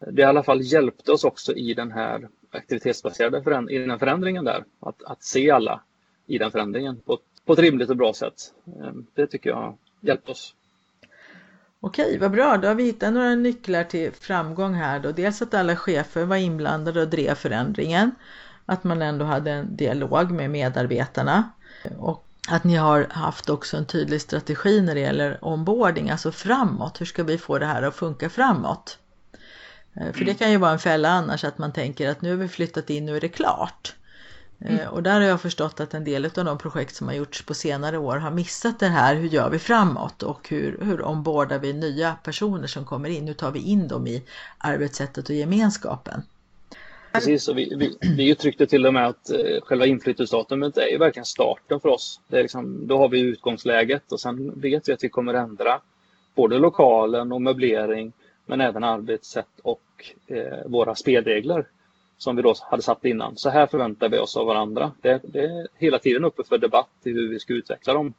eh, 0.00 0.12
det 0.12 0.22
i 0.22 0.24
alla 0.24 0.42
fall 0.42 0.60
hjälpt 0.62 1.08
oss 1.08 1.24
också 1.24 1.52
i 1.52 1.74
den 1.74 1.92
här 1.92 2.28
aktivitetsbaserade 2.50 3.42
föränd 3.42 3.70
i 3.70 3.78
den 3.78 3.98
förändringen 3.98 4.44
där. 4.44 4.64
Att, 4.80 5.02
att 5.02 5.22
se 5.22 5.50
alla 5.50 5.80
i 6.26 6.38
den 6.38 6.50
förändringen 6.50 7.00
på, 7.00 7.18
på 7.44 7.52
ett 7.52 7.58
rimligt 7.58 7.90
och 7.90 7.96
bra 7.96 8.12
sätt. 8.12 8.54
Eh, 8.66 8.92
det 9.14 9.26
tycker 9.26 9.50
jag 9.50 9.56
har 9.56 9.76
hjälpt 10.00 10.28
oss. 10.28 10.54
Okej, 11.86 12.18
vad 12.18 12.30
bra. 12.30 12.56
Då 12.56 12.68
har 12.68 12.74
vi 12.74 12.84
hittat 12.84 13.12
några 13.12 13.34
nycklar 13.34 13.84
till 13.84 14.12
framgång 14.12 14.74
här 14.74 15.00
då. 15.00 15.12
Dels 15.12 15.42
att 15.42 15.54
alla 15.54 15.76
chefer 15.76 16.24
var 16.24 16.36
inblandade 16.36 17.00
och 17.00 17.08
drev 17.08 17.34
förändringen. 17.34 18.10
Att 18.66 18.84
man 18.84 19.02
ändå 19.02 19.24
hade 19.24 19.50
en 19.50 19.76
dialog 19.76 20.30
med 20.30 20.50
medarbetarna. 20.50 21.50
Och 21.98 22.24
att 22.48 22.64
ni 22.64 22.76
har 22.76 23.06
haft 23.10 23.50
också 23.50 23.76
en 23.76 23.84
tydlig 23.86 24.20
strategi 24.20 24.80
när 24.80 24.94
det 24.94 25.00
gäller 25.00 25.38
onboarding, 25.42 26.10
alltså 26.10 26.32
framåt. 26.32 27.00
Hur 27.00 27.06
ska 27.06 27.22
vi 27.22 27.38
få 27.38 27.58
det 27.58 27.66
här 27.66 27.82
att 27.82 27.94
funka 27.94 28.30
framåt? 28.30 28.98
Eh, 29.94 30.12
för 30.12 30.24
det 30.24 30.34
kan 30.34 30.50
ju 30.50 30.56
vara 30.56 30.72
en 30.72 30.78
fälla 30.78 31.08
annars 31.08 31.44
att 31.44 31.58
man 31.58 31.72
tänker 31.72 32.10
att 32.10 32.22
nu 32.22 32.30
har 32.30 32.36
vi 32.36 32.48
flyttat 32.48 32.90
in, 32.90 33.06
nu 33.06 33.16
är 33.16 33.20
det 33.20 33.28
klart. 33.28 33.94
Mm. 34.64 34.80
Eh, 34.80 34.88
och 34.88 35.02
där 35.02 35.20
har 35.20 35.28
jag 35.28 35.40
förstått 35.40 35.80
att 35.80 35.94
en 35.94 36.04
del 36.04 36.24
av 36.24 36.44
de 36.44 36.58
projekt 36.58 36.94
som 36.94 37.06
har 37.06 37.14
gjorts 37.14 37.42
på 37.42 37.54
senare 37.54 37.98
år 37.98 38.16
har 38.16 38.30
missat 38.30 38.80
det 38.80 38.86
här. 38.86 39.14
Hur 39.14 39.28
gör 39.28 39.50
vi 39.50 39.58
framåt 39.58 40.22
och 40.22 40.48
hur, 40.48 40.78
hur 40.82 41.02
ombordar 41.02 41.58
vi 41.58 41.72
nya 41.72 42.16
personer 42.24 42.66
som 42.66 42.84
kommer 42.84 43.08
in? 43.08 43.26
Hur 43.26 43.34
tar 43.34 43.50
vi 43.50 43.60
in 43.60 43.88
dem 43.88 44.06
i 44.06 44.22
arbetssättet 44.58 45.28
och 45.28 45.34
gemenskapen? 45.34 46.22
Precis, 47.12 47.48
och 47.48 47.58
vi, 47.58 47.74
vi, 47.76 47.98
vi 48.16 48.30
uttryckte 48.30 48.66
till 48.66 48.86
och 48.86 48.94
med 48.94 49.06
att 49.06 49.30
eh, 49.30 49.60
själva 49.62 49.86
inflyttningsdatumet 49.86 50.76
är 50.76 50.86
ju 50.86 50.98
verkligen 50.98 51.24
starten 51.24 51.80
för 51.80 51.88
oss. 51.88 52.20
Det 52.28 52.38
är 52.38 52.42
liksom, 52.42 52.86
då 52.86 52.98
har 52.98 53.08
vi 53.08 53.20
utgångsläget 53.20 54.12
och 54.12 54.20
sen 54.20 54.60
vet 54.60 54.88
vi 54.88 54.92
att 54.92 55.04
vi 55.04 55.08
kommer 55.08 55.34
ändra 55.34 55.80
både 56.34 56.58
lokalen 56.58 57.32
och 57.32 57.42
möblering 57.42 58.12
men 58.46 58.60
även 58.60 58.84
arbetssätt 58.84 59.60
och 59.62 59.80
eh, 60.26 60.66
våra 60.66 60.94
spelregler 60.94 61.66
som 62.18 62.36
vi 62.36 62.42
då 62.42 62.54
hade 62.70 62.82
satt 62.82 63.04
innan. 63.04 63.36
Så 63.36 63.50
här 63.50 63.66
förväntar 63.66 64.08
vi 64.08 64.18
oss 64.18 64.36
av 64.36 64.46
varandra. 64.46 64.92
Det, 65.00 65.20
det 65.24 65.44
är 65.44 65.68
hela 65.78 65.98
tiden 65.98 66.24
uppe 66.24 66.44
för 66.44 66.58
debatt 66.58 66.90
i 67.04 67.10
hur 67.10 67.28
vi 67.28 67.38
ska 67.38 67.52
utveckla 67.52 67.94
dem. 67.94 68.14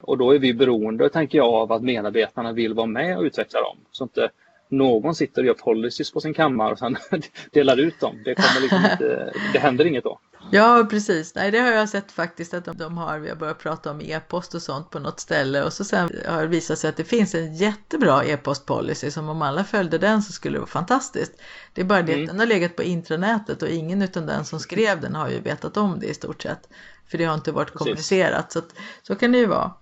Och 0.00 0.18
då 0.18 0.34
är 0.34 0.38
vi 0.38 0.54
beroende, 0.54 1.08
tänker 1.08 1.38
jag, 1.38 1.54
av 1.54 1.72
att 1.72 1.82
medarbetarna 1.82 2.52
vill 2.52 2.74
vara 2.74 2.86
med 2.86 3.18
och 3.18 3.22
utveckla 3.22 3.60
dem. 3.60 3.76
Så 3.90 4.04
inte 4.04 4.28
någon 4.68 5.14
sitter 5.14 5.42
och 5.42 5.46
gör 5.46 5.54
policies 5.54 6.12
på 6.12 6.20
sin 6.20 6.34
kammare 6.34 6.72
och 6.72 6.78
sen 6.78 6.96
delar 7.52 7.80
ut 7.80 8.00
dem. 8.00 8.22
Det, 8.24 8.34
kommer 8.34 8.60
liksom 8.60 8.78
inte, 8.92 9.32
det 9.52 9.58
händer 9.58 9.84
inget 9.84 10.04
då. 10.04 10.18
Ja, 10.50 10.86
precis. 10.90 11.34
Nej, 11.34 11.50
det 11.50 11.58
har 11.58 11.70
jag 11.70 11.88
sett 11.88 12.12
faktiskt 12.12 12.54
att 12.54 12.78
de, 12.78 12.98
har. 12.98 13.18
Vi 13.18 13.28
har 13.28 13.36
börjat 13.36 13.58
prata 13.58 13.90
om 13.90 14.00
e-post 14.00 14.54
och 14.54 14.62
sånt 14.62 14.90
på 14.90 14.98
något 14.98 15.20
ställe 15.20 15.64
och 15.64 15.72
så 15.72 15.84
sen 15.84 16.10
har 16.28 16.42
det 16.42 16.48
visat 16.48 16.78
sig 16.78 16.90
att 16.90 16.96
det 16.96 17.04
finns 17.04 17.34
en 17.34 17.54
jättebra 17.54 18.24
e-postpolicy 18.24 19.10
som 19.10 19.28
om 19.28 19.42
alla 19.42 19.64
följde 19.64 19.98
den 19.98 20.22
så 20.22 20.32
skulle 20.32 20.54
det 20.54 20.60
vara 20.60 20.70
fantastiskt. 20.70 21.32
Det 21.72 21.80
är 21.80 21.84
bara 21.84 22.02
det 22.02 22.12
mm. 22.12 22.24
att 22.24 22.30
den 22.30 22.38
har 22.38 22.46
legat 22.46 22.76
på 22.76 22.82
intranätet 22.82 23.62
och 23.62 23.68
ingen 23.68 24.02
utan 24.02 24.26
den 24.26 24.44
som 24.44 24.60
skrev 24.60 25.00
den 25.00 25.14
har 25.14 25.28
ju 25.28 25.40
vetat 25.40 25.76
om 25.76 26.00
det 26.00 26.06
i 26.06 26.14
stort 26.14 26.42
sett. 26.42 26.68
För 27.08 27.18
det 27.18 27.24
har 27.24 27.34
inte 27.34 27.52
varit 27.52 27.68
precis. 27.68 27.78
kommunicerat. 27.78 28.52
Så, 28.52 28.58
att, 28.58 28.74
så 29.02 29.14
kan 29.14 29.32
det 29.32 29.38
ju 29.38 29.46
vara. 29.46 29.72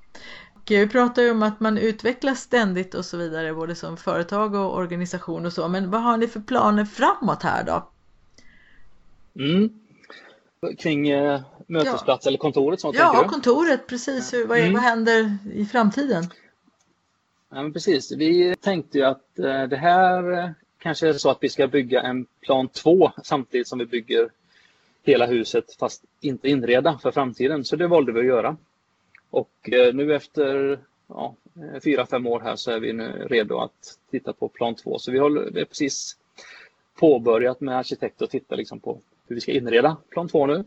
Och 0.55 0.71
vi 0.71 0.89
pratar 0.89 1.23
ju 1.23 1.31
om 1.31 1.43
att 1.43 1.61
man 1.61 1.79
utvecklas 1.79 2.41
ständigt 2.41 2.95
och 2.95 3.05
så 3.05 3.17
vidare, 3.17 3.55
både 3.55 3.75
som 3.75 3.97
företag 3.97 4.55
och 4.55 4.77
organisation 4.77 5.47
och 5.47 5.53
så. 5.53 5.69
Men 5.69 5.91
vad 5.91 6.03
har 6.03 6.17
ni 6.17 6.29
för 6.29 6.41
planer 6.41 6.85
framåt 6.85 7.43
här 7.43 7.65
då? 7.65 7.89
Mm 9.39 9.84
kring 10.79 11.09
eh, 11.09 11.41
mötesplats 11.67 12.27
ja. 12.27 12.29
eller 12.29 12.39
kontoret? 12.39 12.81
Så, 12.81 12.93
ja, 12.95 13.29
kontoret 13.29 13.87
precis. 13.87 14.35
Hur, 14.35 14.47
vad, 14.47 14.59
mm. 14.59 14.73
vad 14.73 14.83
händer 14.83 15.37
i 15.53 15.65
framtiden? 15.67 16.25
Ja, 17.51 17.63
men 17.63 17.73
precis. 17.73 18.13
Vi 18.13 18.57
tänkte 18.61 18.99
ju 18.99 19.05
att 19.05 19.39
eh, 19.39 19.63
det 19.63 19.77
här 19.77 20.33
eh, 20.33 20.51
kanske 20.79 21.09
är 21.09 21.13
så 21.13 21.31
att 21.31 21.39
vi 21.41 21.49
ska 21.49 21.67
bygga 21.67 22.03
en 22.03 22.27
plan 22.41 22.69
2 22.69 23.11
samtidigt 23.23 23.69
som 23.69 23.79
vi 23.79 23.87
bygger 23.87 24.29
hela 25.03 25.27
huset 25.27 25.75
fast 25.75 26.05
inte 26.21 26.49
inreda 26.49 26.99
för 27.03 27.11
framtiden. 27.11 27.65
Så 27.65 27.77
det 27.77 27.87
valde 27.87 28.13
vi 28.13 28.21
att 28.21 28.27
göra. 28.27 28.57
Och 29.31 29.73
eh, 29.73 29.95
nu 29.95 30.15
efter 30.15 30.79
ja, 31.07 31.35
fyra, 31.85 32.07
fem 32.07 32.27
år 32.27 32.41
här 32.41 32.57
så 32.57 32.71
är 32.71 32.81
vi 32.81 32.93
nu 32.93 33.27
redo 33.31 33.59
att 33.59 33.99
titta 34.11 34.33
på 34.33 34.49
plan 34.49 34.75
2. 34.75 34.99
Så 34.99 35.11
vi 35.13 35.19
har, 35.19 35.31
vi 35.31 35.61
har 35.61 35.67
precis 35.67 36.17
påbörjat 36.95 37.61
med 37.61 37.79
arkitekt 37.79 38.23
och 38.23 38.31
titta 38.31 38.55
liksom 38.55 38.81
på 38.81 39.01
hur 39.29 39.35
vi 39.35 39.41
ska 39.41 39.53
inreda 39.53 39.97
plan 40.11 40.29
2 40.29 40.47
nu. 40.47 40.65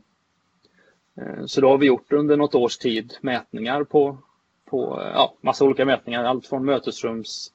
Eh, 1.17 1.46
så 1.46 1.62
då 1.62 1.70
har 1.70 1.78
vi 1.78 1.86
gjort 1.86 2.13
under 2.13 2.38
något 2.38 2.56
års 2.56 2.78
tid 2.78 3.13
mätningar 3.22 3.84
på, 3.84 4.17
på 4.65 5.02
eh, 5.02 5.12
ja, 5.13 5.34
massa 5.41 5.65
olika 5.65 5.86
mätningar. 5.86 6.24
Allt 6.24 6.48
från 6.48 6.65
mötesrums 6.65 7.54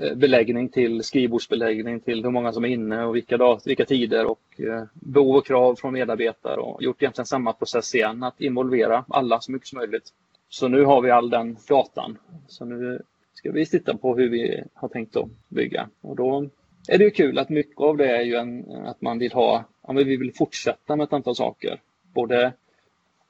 eh, 0.00 0.14
beläggning 0.14 0.68
till 0.68 1.04
skrivbordsbeläggning 1.04 2.00
till 2.00 2.24
hur 2.24 2.30
många 2.30 2.52
som 2.52 2.64
är 2.64 2.68
inne 2.68 3.04
och 3.04 3.16
vilka, 3.16 3.36
dag, 3.36 3.60
vilka 3.64 3.84
tider 3.84 4.26
och 4.26 4.60
behov 4.94 5.36
och 5.36 5.46
krav 5.46 5.74
från 5.74 5.92
medarbetare 5.92 6.60
och 6.60 6.82
gjort 6.82 7.02
egentligen 7.02 7.26
samma 7.26 7.52
process 7.52 7.94
igen, 7.94 8.22
att 8.22 8.40
involvera 8.40 9.04
alla 9.08 9.40
så 9.40 9.52
mycket 9.52 9.68
som 9.68 9.78
möjligt. 9.78 10.12
Så 10.48 10.68
nu 10.68 10.84
har 10.84 11.00
vi 11.00 11.10
all 11.10 11.30
den 11.30 11.56
datan. 11.68 12.18
Så 12.48 12.64
nu 12.64 13.02
ska 13.34 13.52
vi 13.52 13.66
titta 13.66 13.96
på 13.96 14.16
hur 14.16 14.28
vi 14.28 14.62
har 14.74 14.88
tänkt 14.88 15.16
att 15.16 15.28
bygga 15.48 15.88
och 16.00 16.16
då 16.16 16.48
är 16.92 16.98
det 16.98 17.04
ju 17.04 17.10
kul 17.10 17.38
att 17.38 17.48
mycket 17.48 17.80
av 17.80 17.96
det 17.96 18.16
är 18.16 18.22
ju 18.22 18.34
en, 18.34 18.70
att 18.86 19.00
man 19.00 19.18
vill 19.18 19.32
ha, 19.32 19.64
ja, 19.86 19.92
men 19.92 20.06
vi 20.06 20.16
vill 20.16 20.34
fortsätta 20.34 20.96
med 20.96 21.04
ett 21.04 21.12
antal 21.12 21.36
saker. 21.36 21.80
Både 22.02 22.52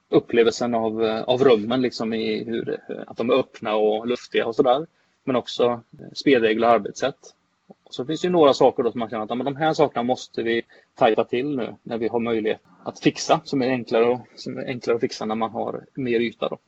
upplevelsen 0.09 0.75
av, 0.75 1.03
av 1.27 1.45
rummen, 1.45 1.83
liksom 1.83 2.15
i 2.15 2.45
hur, 2.45 2.81
att 3.07 3.17
de 3.17 3.31
är 3.31 3.35
öppna 3.35 3.77
och 3.77 4.07
luftiga 4.07 4.47
och 4.47 4.55
sådär. 4.55 4.87
Men 5.25 5.37
också 5.37 5.81
spelregler 6.13 6.67
och 6.67 6.73
arbetssätt. 6.73 7.35
Och 7.85 7.95
så 7.95 8.05
finns 8.05 8.21
det 8.21 8.27
ju 8.27 8.33
några 8.33 8.55
saker 8.55 8.83
då 8.83 8.91
som 8.91 8.99
man 8.99 9.11
känner 9.11 9.25
att 9.25 9.31
ja, 9.31 9.35
men 9.35 9.45
de 9.45 9.57
här 9.57 9.73
sakerna 9.73 10.03
måste 10.03 10.43
vi 10.43 10.63
tajta 10.95 11.25
till 11.25 11.57
nu 11.57 11.75
när 11.83 11.99
vi 11.99 12.09
har 12.09 12.21
möjlighet 12.21 12.61
att 12.85 13.01
fixa 13.01 13.41
som 13.45 13.63
är 13.63 13.67
enklare, 13.67 14.21
som 14.35 14.59
är 14.59 14.67
enklare 14.67 14.97
att 14.97 15.01
fixa 15.01 15.25
när 15.25 15.35
man 15.35 15.51
har 15.51 15.85
mer 15.95 16.21
yta. 16.21 16.49
Då. 16.49 16.59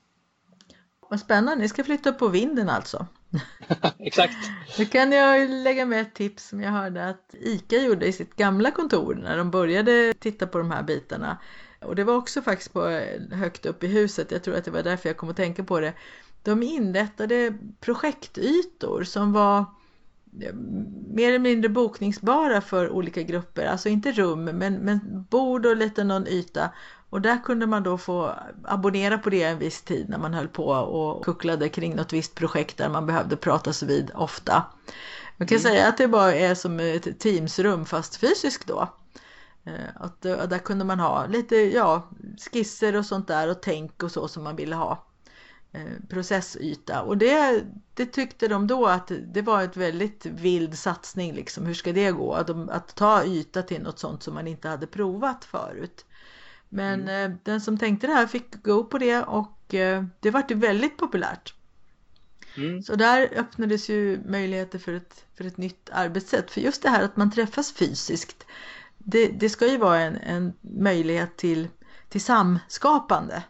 Vad 1.09 1.21
spännande, 1.21 1.63
ni 1.63 1.69
ska 1.69 1.85
flytta 1.85 2.13
på 2.13 2.29
vinden 2.29 2.69
alltså? 2.69 3.07
Exakt. 3.99 4.51
Då 4.79 4.85
kan 4.85 5.13
jag 5.13 5.51
lägga 5.51 5.87
med 5.87 6.01
ett 6.01 6.15
tips 6.15 6.49
som 6.49 6.61
jag 6.61 6.71
hörde 6.71 7.09
att 7.09 7.35
ICA 7.41 7.77
gjorde 7.77 8.07
i 8.07 8.13
sitt 8.13 8.37
gamla 8.37 8.71
kontor 8.71 9.15
när 9.15 9.37
de 9.37 9.51
började 9.51 10.15
titta 10.15 10.47
på 10.47 10.59
de 10.59 10.71
här 10.71 10.83
bitarna. 10.83 11.39
Och 11.81 11.97
det 11.97 12.05
var 12.05 12.15
också 12.15 12.43
faktiskt 12.43 12.73
på 12.73 13.01
högt 13.33 13.67
upp 13.67 13.85
i 13.85 13.87
huset, 13.87 14.31
jag 14.31 14.43
tror 14.43 14.57
att 14.57 14.65
det 14.65 14.71
var 14.71 14.83
därför 14.83 15.09
jag 15.09 15.17
kom 15.17 15.31
att 15.31 15.37
tänka 15.37 15.65
på 15.65 15.81
det. 15.81 15.93
De 16.43 16.63
inrättade 16.63 17.55
projektytor 17.81 19.05
som 19.05 19.33
var 19.33 19.59
eh, 20.43 20.55
mer 21.09 21.29
eller 21.29 21.39
mindre 21.39 21.69
bokningsbara 21.69 22.61
för 22.61 22.91
olika 22.91 23.23
grupper, 23.23 23.67
alltså 23.67 23.89
inte 23.89 24.13
rum 24.13 24.45
men, 24.45 24.75
men 24.75 25.27
bord 25.31 25.67
och 25.67 25.77
lite 25.77 26.05
någon 26.05 26.27
yta 26.27 26.71
och 27.11 27.21
där 27.21 27.45
kunde 27.45 27.67
man 27.67 27.83
då 27.83 27.99
få 27.99 28.35
abonnera 28.65 29.19
på 29.19 29.31
det 29.31 29.43
en 29.43 29.59
viss 29.59 29.83
tid 29.83 30.09
när 30.09 30.19
man 30.19 30.35
höll 30.35 30.49
på 30.49 30.67
och 30.69 31.25
kucklade 31.25 31.69
kring 31.69 31.97
något 31.97 32.13
visst 32.13 32.35
projekt 32.35 32.77
där 32.77 32.89
man 32.89 33.07
behövde 33.07 33.37
pratas 33.37 33.83
vid 33.83 34.11
ofta. 34.15 34.65
Man 35.37 35.49
kan 35.49 35.59
mm. 35.59 35.71
säga 35.71 35.89
att 35.89 35.99
det 35.99 36.09
bara 36.09 36.35
är 36.35 36.55
som 36.55 36.81
ett 36.81 37.21
Teamsrum 37.21 37.85
fast 37.85 38.17
fysiskt 38.17 38.67
då. 38.67 38.89
Eh, 39.65 39.73
att, 39.95 40.23
där 40.23 40.59
kunde 40.59 40.85
man 40.85 41.01
ha 41.01 41.27
lite 41.27 41.57
ja, 41.57 42.09
skisser 42.53 42.97
och 42.97 43.07
sånt 43.07 43.29
där 43.29 43.51
och 43.51 43.63
tänk 43.63 44.03
och 44.03 44.13
så 44.13 44.29
som 44.29 44.45
man 44.45 44.57
ville 44.57 44.77
ha. 44.77 45.05
Eh, 45.73 46.09
processyta 46.09 47.03
och 47.03 47.19
det, 47.19 47.65
det 47.95 48.07
tyckte 48.07 48.49
de 48.49 48.67
då 48.67 48.87
att 48.87 49.13
det 49.27 49.43
var 49.43 49.63
ett 49.63 49.77
väldigt 49.77 50.27
vild 50.27 50.79
satsning 50.79 51.35
liksom. 51.35 51.67
Hur 51.67 51.75
ska 51.75 51.93
det 51.93 52.11
gå? 52.11 52.35
Att, 52.35 52.51
att 52.51 52.95
ta 52.95 53.25
yta 53.25 53.63
till 53.63 53.83
något 53.83 53.99
sånt 53.99 54.23
som 54.23 54.35
man 54.35 54.47
inte 54.47 54.69
hade 54.69 54.87
provat 54.87 55.45
förut. 55.45 56.05
Men 56.69 57.01
mm. 57.01 57.33
Eh, 57.33 57.39
den 57.43 57.61
som 57.61 57.79
tänkte 57.79 58.07
det 58.07 58.13
här 58.13 58.27
fick 58.27 58.63
gå 58.63 58.85
på 58.85 58.99
det 58.99 59.23
och 59.23 59.75
eh, 59.75 60.05
det 60.21 60.31
vart 60.31 60.51
ju 60.51 60.55
väldigt 60.55 60.97
populärt. 60.97 61.55
Mm. 62.57 62.83
Så 62.83 62.95
där 62.95 63.29
öppnades 63.37 63.91
ju 63.91 64.21
möjligheter 64.27 64.79
för 64.79 64.93
ett, 64.93 65.25
för 65.35 65.45
ett 65.45 65.57
nytt 65.57 65.91
arbetssätt. 65.93 66.51
För 66.51 66.61
just 66.61 66.83
det 66.83 66.91
här 66.91 67.03
att 67.03 67.17
man 67.17 67.31
träffas 67.31 67.73
fysiskt, 67.73 68.47
det, 68.99 69.27
det 69.27 69.51
ska 69.51 69.67
ju 69.67 69.77
vara 69.77 70.01
en, 70.01 70.17
en 70.17 70.53
möjlighet 70.61 71.37
till, 71.37 71.69
till 72.09 72.21
samskapande. 72.21 73.43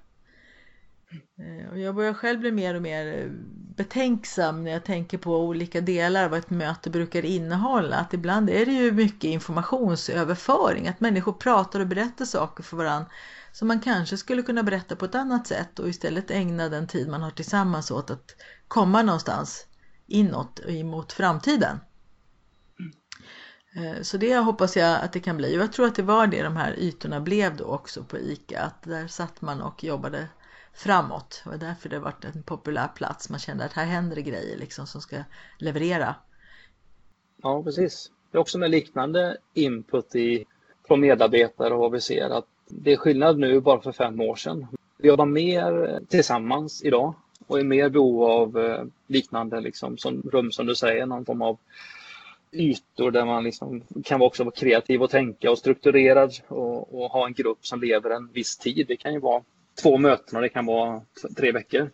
Eh, 1.11 1.71
och 1.71 1.79
jag 1.79 1.95
börjar 1.95 2.15
själv 2.15 2.41
bli 2.41 2.53
mer 2.53 2.75
och 2.75 2.83
mer 2.83 3.19
eh, 3.19 3.31
betänksam 3.77 4.65
när 4.65 4.71
jag 4.71 4.85
tänker 4.85 5.19
på 5.19 5.41
olika 5.41 5.81
delar 5.81 6.25
av 6.25 6.31
vad 6.31 6.39
ett 6.39 6.51
möte 6.51 6.91
brukar 6.91 7.25
innehålla. 7.25 7.97
Att 7.97 8.15
ibland 8.15 8.51
är 8.51 8.67
det 8.67 8.73
ju 8.73 8.93
mycket 8.93 9.25
informationsöverföring, 9.25 10.89
att 10.89 11.01
människor 11.01 11.33
pratar 11.33 11.81
och 11.81 11.87
berättar 11.87 12.25
saker 12.25 12.63
för 12.63 12.77
varandra 12.77 13.11
som 13.53 13.69
man 13.69 13.81
kanske 13.81 14.17
skulle 14.17 14.43
kunna 14.43 14.63
berätta 14.63 14.97
på 14.97 15.05
ett 15.05 15.15
annat 15.15 15.47
sätt 15.47 15.79
och 15.79 15.89
istället 15.89 16.31
ägna 16.31 16.69
den 16.69 16.87
tid 16.87 17.09
man 17.09 17.23
har 17.23 17.31
tillsammans 17.31 17.91
åt 17.91 18.11
att 18.11 18.37
komma 18.69 19.03
någonstans 19.03 19.67
inåt 20.07 20.59
och 20.59 20.71
emot 20.71 21.13
framtiden. 21.13 21.81
Eh, 23.77 24.03
så 24.03 24.17
det 24.17 24.37
hoppas 24.37 24.77
jag 24.77 25.01
att 25.01 25.13
det 25.13 25.21
kan 25.21 25.37
bli 25.37 25.59
och 25.59 25.63
jag 25.63 25.73
tror 25.73 25.87
att 25.87 25.95
det 25.95 26.03
var 26.03 26.27
det 26.27 26.43
de 26.43 26.57
här 26.57 26.79
ytorna 26.79 27.21
blev 27.21 27.57
då 27.57 27.65
också 27.65 28.05
på 28.05 28.19
ICA, 28.19 28.63
att 28.63 28.83
där 28.83 29.07
satt 29.07 29.41
man 29.41 29.63
och 29.63 29.85
jobbade 29.85 30.29
framåt. 30.79 31.41
Det 31.45 31.51
var 31.51 31.57
därför 31.57 31.89
det 31.89 31.99
varit 31.99 32.25
en 32.25 32.43
populär 32.43 32.89
plats. 32.89 33.31
Man 33.31 33.39
kände 33.39 33.65
att 33.65 33.73
här 33.73 33.85
händer 33.85 34.17
det 34.17 34.23
grejer 34.23 34.57
liksom 34.57 34.87
som 34.87 35.01
ska 35.01 35.17
leverera. 35.59 36.15
Ja, 37.43 37.63
precis. 37.63 38.11
Det 38.31 38.39
är 38.39 38.41
också 38.41 38.59
med 38.59 38.71
liknande 38.71 39.37
input 39.55 40.15
i, 40.15 40.45
från 40.87 41.01
medarbetare 41.01 41.75
och 41.75 41.81
vad 41.81 41.93
vi 41.93 42.01
ser 42.01 42.31
att 42.31 42.45
det 42.69 42.93
är 42.93 42.97
skillnad 42.97 43.39
nu 43.39 43.61
bara 43.61 43.81
för 43.81 43.93
fem 43.93 44.21
år 44.21 44.37
sedan. 44.37 44.67
Vi 44.97 45.09
jobbar 45.09 45.27
mer 45.27 45.89
eh, 45.89 45.99
tillsammans 46.09 46.85
idag 46.85 47.15
och 47.47 47.61
är 47.61 47.65
mer 47.65 47.89
behov 47.89 48.23
av 48.23 48.59
eh, 48.59 48.85
liknande 49.07 49.61
liksom, 49.61 49.99
som 49.99 50.23
rum 50.23 50.53
som 50.53 50.67
du 50.67 50.75
säger, 50.75 51.07
någon 51.07 51.25
form 51.25 51.43
av 51.43 51.59
ytor 52.53 53.11
där 53.11 53.25
man 53.25 53.45
liksom 53.45 53.83
kan 54.05 54.23
också 54.23 54.45
vara 54.45 54.55
kreativ 54.55 55.03
och 55.03 55.11
tänka 55.11 55.51
och 55.51 55.59
strukturerad 55.59 56.33
och, 56.49 57.03
och, 57.03 57.11
ha 57.11 57.27
en 57.27 57.35
grupp 57.35 57.67
som 57.67 57.81
lever 57.81 58.11
en 58.11 58.29
viss 58.33 58.57
tid. 58.57 58.87
Det 58.89 58.97
kan 58.97 59.13
ju 59.13 59.21
vara 59.21 59.43
två 59.83 59.99
möten 59.99 60.37
och 60.37 60.43
det 60.43 60.49
kan 60.49 60.67
vara 60.67 61.03
tre 61.37 61.53
veckor. 61.53 61.91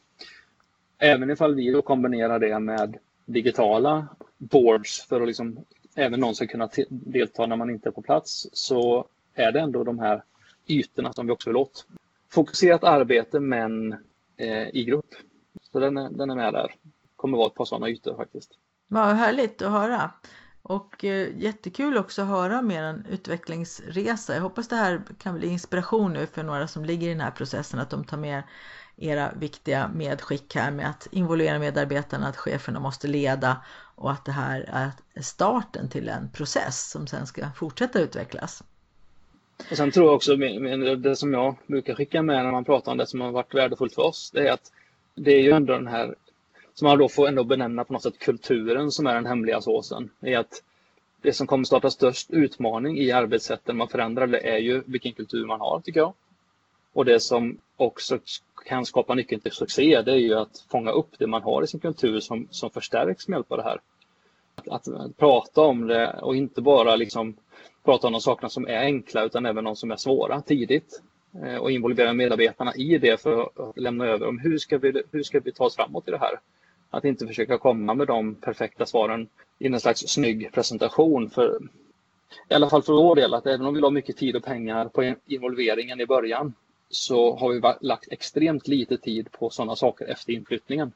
Även 0.98 1.30
ifall 1.30 1.54
vi 1.54 1.70
då 1.70 1.82
kombinerar 1.82 2.38
det 2.38 2.58
med 2.58 2.98
digitala 3.24 4.06
boards 4.38 5.06
för 5.08 5.20
att 5.20 5.26
liksom 5.26 5.64
även 5.94 6.20
någon 6.20 6.34
ska 6.34 6.46
kunna 6.46 6.68
delta 6.88 7.46
när 7.46 7.56
man 7.56 7.70
inte 7.70 7.88
är 7.88 7.92
på 7.92 8.02
plats 8.02 8.46
så 8.52 9.06
är 9.34 9.52
det 9.52 9.60
ändå 9.60 9.84
de 9.84 9.98
här 9.98 10.22
ytorna 10.66 11.12
som 11.12 11.26
vi 11.26 11.32
också 11.32 11.50
vill 11.50 11.56
åt. 11.56 11.86
Fokuserat 12.30 12.84
arbete 12.84 13.40
men 13.40 13.92
eh, 14.36 14.68
i 14.68 14.84
grupp. 14.84 15.14
Så 15.72 15.80
den 15.80 15.96
är, 15.96 16.10
den 16.10 16.30
är 16.30 16.34
med 16.34 16.52
där. 16.52 16.74
Kommer 17.16 17.38
vara 17.38 17.46
ett 17.46 17.54
par 17.54 17.64
sådana 17.64 17.88
ytor 17.88 18.16
faktiskt. 18.16 18.50
Vad 18.88 19.16
härligt 19.16 19.62
att 19.62 19.72
höra. 19.72 20.10
Och 20.66 21.04
eh, 21.04 21.28
jättekul 21.36 21.98
också 21.98 22.22
att 22.22 22.28
höra 22.28 22.58
om 22.58 22.70
er 22.70 23.02
utvecklingsresa. 23.10 24.34
Jag 24.34 24.42
hoppas 24.42 24.68
det 24.68 24.76
här 24.76 25.02
kan 25.18 25.38
bli 25.38 25.48
inspiration 25.48 26.12
nu 26.12 26.26
för 26.26 26.42
några 26.42 26.68
som 26.68 26.84
ligger 26.84 27.06
i 27.06 27.10
den 27.10 27.20
här 27.20 27.30
processen, 27.30 27.80
att 27.80 27.90
de 27.90 28.04
tar 28.04 28.16
med 28.16 28.42
era 28.96 29.32
viktiga 29.40 29.90
medskick 29.94 30.54
här 30.54 30.70
med 30.70 30.90
att 30.90 31.08
involvera 31.10 31.58
medarbetarna, 31.58 32.28
att 32.28 32.36
cheferna 32.36 32.80
måste 32.80 33.08
leda 33.08 33.56
och 33.94 34.10
att 34.10 34.24
det 34.24 34.32
här 34.32 34.64
är 34.72 35.22
starten 35.22 35.88
till 35.88 36.08
en 36.08 36.30
process 36.30 36.90
som 36.90 37.06
sen 37.06 37.26
ska 37.26 37.50
fortsätta 37.56 38.00
utvecklas. 38.00 38.64
Och 39.70 39.76
sen 39.76 39.90
tror 39.90 40.06
jag 40.06 40.14
också, 40.14 40.36
det 40.96 41.16
som 41.16 41.32
jag 41.32 41.56
brukar 41.66 41.94
skicka 41.94 42.22
med 42.22 42.44
när 42.44 42.52
man 42.52 42.64
pratar 42.64 42.92
om 42.92 42.98
det 42.98 43.06
som 43.06 43.20
har 43.20 43.32
varit 43.32 43.54
värdefullt 43.54 43.94
för 43.94 44.02
oss, 44.02 44.30
det 44.30 44.48
är 44.48 44.52
att 44.52 44.72
det 45.14 45.32
är 45.32 45.42
ju 45.42 45.50
ändå 45.50 45.72
den 45.72 45.86
här 45.86 46.14
som 46.74 46.88
man 46.88 46.98
då 46.98 47.08
får 47.08 47.28
ändå 47.28 47.44
benämna 47.44 47.84
på 47.84 47.92
något 47.92 48.02
sätt 48.02 48.18
kulturen 48.18 48.90
som 48.90 49.06
är 49.06 49.14
den 49.14 49.26
hemliga 49.26 49.60
såsen. 49.60 50.10
Är 50.20 50.38
att 50.38 50.62
det 51.22 51.32
som 51.32 51.46
kommer 51.46 51.64
starta 51.64 51.90
störst 51.90 52.30
utmaning 52.30 52.98
i 52.98 53.12
arbetssätten 53.12 53.76
man 53.76 53.88
förändrar 53.88 54.26
det 54.26 54.48
är 54.48 54.58
ju 54.58 54.82
vilken 54.86 55.12
kultur 55.12 55.46
man 55.46 55.60
har 55.60 55.80
tycker 55.80 56.00
jag. 56.00 56.14
Och 56.92 57.04
det 57.04 57.20
som 57.20 57.58
också 57.76 58.18
kan 58.66 58.86
skapa 58.86 59.14
nyckeln 59.14 59.40
till 59.40 59.52
succé 59.52 60.02
det 60.02 60.12
är 60.12 60.16
ju 60.16 60.34
att 60.34 60.64
fånga 60.70 60.90
upp 60.90 61.18
det 61.18 61.26
man 61.26 61.42
har 61.42 61.62
i 61.62 61.66
sin 61.66 61.80
kultur 61.80 62.20
som, 62.20 62.48
som 62.50 62.70
förstärks 62.70 63.28
med 63.28 63.36
hjälp 63.36 63.52
av 63.52 63.58
det 63.58 63.64
här. 63.64 63.80
Att, 64.54 64.68
att, 64.68 64.88
att 64.88 65.16
prata 65.16 65.60
om 65.60 65.86
det 65.86 66.18
och 66.22 66.36
inte 66.36 66.62
bara 66.62 66.96
liksom 66.96 67.36
prata 67.84 68.06
om 68.06 68.12
de 68.12 68.20
sakerna 68.20 68.48
som 68.48 68.66
är 68.66 68.78
enkla 68.78 69.24
utan 69.24 69.46
även 69.46 69.64
de 69.64 69.76
som 69.76 69.90
är 69.90 69.96
svåra 69.96 70.40
tidigt 70.40 71.02
eh, 71.44 71.56
och 71.56 71.70
involvera 71.70 72.12
medarbetarna 72.12 72.74
i 72.74 72.98
det 72.98 73.20
för 73.20 73.42
att 73.42 73.78
lämna 73.78 74.06
över 74.06 74.28
om 74.28 74.38
hur 74.38 74.58
ska 74.58 74.78
vi, 74.78 75.02
hur 75.10 75.22
ska 75.22 75.40
vi 75.40 75.52
ta 75.52 75.64
oss 75.64 75.76
framåt 75.76 76.08
i 76.08 76.10
det 76.10 76.18
här. 76.18 76.40
Att 76.94 77.04
inte 77.04 77.26
försöka 77.26 77.58
komma 77.58 77.94
med 77.94 78.06
de 78.06 78.34
perfekta 78.34 78.86
svaren 78.86 79.28
i 79.58 79.66
en 79.66 79.80
slags 79.80 80.00
snygg 80.00 80.52
presentation. 80.52 81.30
För, 81.30 81.58
I 82.48 82.54
alla 82.54 82.70
fall 82.70 82.82
för 82.82 82.92
vår 82.92 83.16
del, 83.16 83.34
att 83.34 83.46
även 83.46 83.66
om 83.66 83.74
vi 83.74 83.80
la 83.80 83.90
mycket 83.90 84.16
tid 84.16 84.36
och 84.36 84.44
pengar 84.44 84.88
på 84.88 85.14
involveringen 85.26 86.00
i 86.00 86.06
början 86.06 86.54
så 86.90 87.36
har 87.36 87.52
vi 87.52 87.86
lagt 87.86 88.12
extremt 88.12 88.68
lite 88.68 88.96
tid 88.96 89.32
på 89.32 89.50
sådana 89.50 89.76
saker 89.76 90.06
efter 90.06 90.32
inflyttningen. 90.32 90.92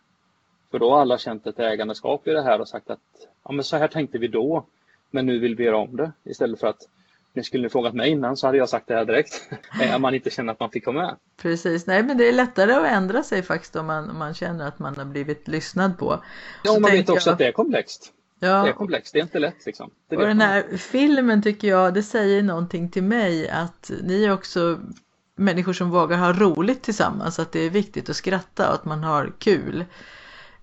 För 0.71 0.79
då 0.79 0.91
har 0.91 1.01
alla 1.01 1.19
känt 1.19 1.47
ett 1.47 1.59
ägandeskap 1.59 2.29
i 2.29 2.31
det 2.31 2.43
här 2.43 2.61
och 2.61 2.69
sagt 2.69 2.91
att 2.91 3.01
ja, 3.45 3.53
men 3.53 3.65
så 3.65 3.77
här 3.77 3.89
tänkte 3.89 4.19
vi 4.19 4.29
då, 4.29 4.65
men 5.11 5.27
nu 5.27 5.39
vill 5.39 5.55
vi 5.55 5.65
göra 5.65 5.77
om 5.77 5.97
det. 5.97 6.13
Istället 6.25 6.61
för 6.61 6.67
att 6.67 6.89
ni 7.35 7.45
skulle 7.45 7.69
frågat 7.69 7.95
mig 7.95 8.11
innan 8.11 8.37
så 8.37 8.47
hade 8.47 8.59
jag 8.59 8.69
sagt 8.69 8.89
det 8.89 8.95
här 8.95 9.05
direkt. 9.05 9.49
Om 9.95 10.03
man 10.03 10.15
inte 10.15 10.31
känner 10.31 10.53
att 10.53 10.61
man 10.61 10.71
fick 10.71 10.85
komma 10.85 11.03
med. 11.03 11.17
Precis, 11.43 11.87
nej 11.87 12.03
men 12.03 12.19
det 12.19 12.29
är 12.29 12.33
lättare 12.33 12.73
att 12.73 12.87
ändra 12.87 13.23
sig 13.23 13.43
faktiskt 13.43 13.77
om 13.77 13.87
man, 13.87 14.11
om 14.11 14.19
man 14.19 14.35
känner 14.35 14.69
att 14.69 14.79
man 14.79 14.97
har 14.97 15.05
blivit 15.05 15.49
lyssnad 15.49 15.99
på. 15.99 16.23
Ja, 16.65 16.77
och 16.77 16.83
man 16.83 16.91
vet 16.91 17.09
också 17.09 17.29
jag... 17.29 17.33
att 17.33 17.39
det 17.39 17.47
är 17.47 17.53
komplext. 17.53 18.13
Ja. 18.41 18.63
Det 18.63 18.69
är 18.69 18.73
komplext, 18.73 19.13
det 19.13 19.19
är 19.19 19.23
inte 19.23 19.39
lätt 19.39 19.67
liksom. 19.67 19.91
Det 20.09 20.17
och 20.17 20.27
den 20.27 20.41
här 20.41 20.65
man. 20.69 20.79
filmen 20.79 21.43
tycker 21.43 21.69
jag, 21.69 21.95
det 21.95 22.03
säger 22.03 22.43
någonting 22.43 22.91
till 22.91 23.03
mig 23.03 23.49
att 23.49 23.91
ni 24.03 24.25
är 24.25 24.33
också 24.33 24.79
människor 25.37 25.73
som 25.73 25.91
vågar 25.91 26.19
ha 26.19 26.33
roligt 26.33 26.83
tillsammans, 26.83 27.39
att 27.39 27.53
det 27.53 27.61
är 27.61 27.71
viktigt 27.71 28.11
att 28.11 28.17
skratta 28.17 28.69
och 28.69 28.75
att 28.75 28.85
man 28.85 29.05
har 29.05 29.33
kul. 29.39 29.85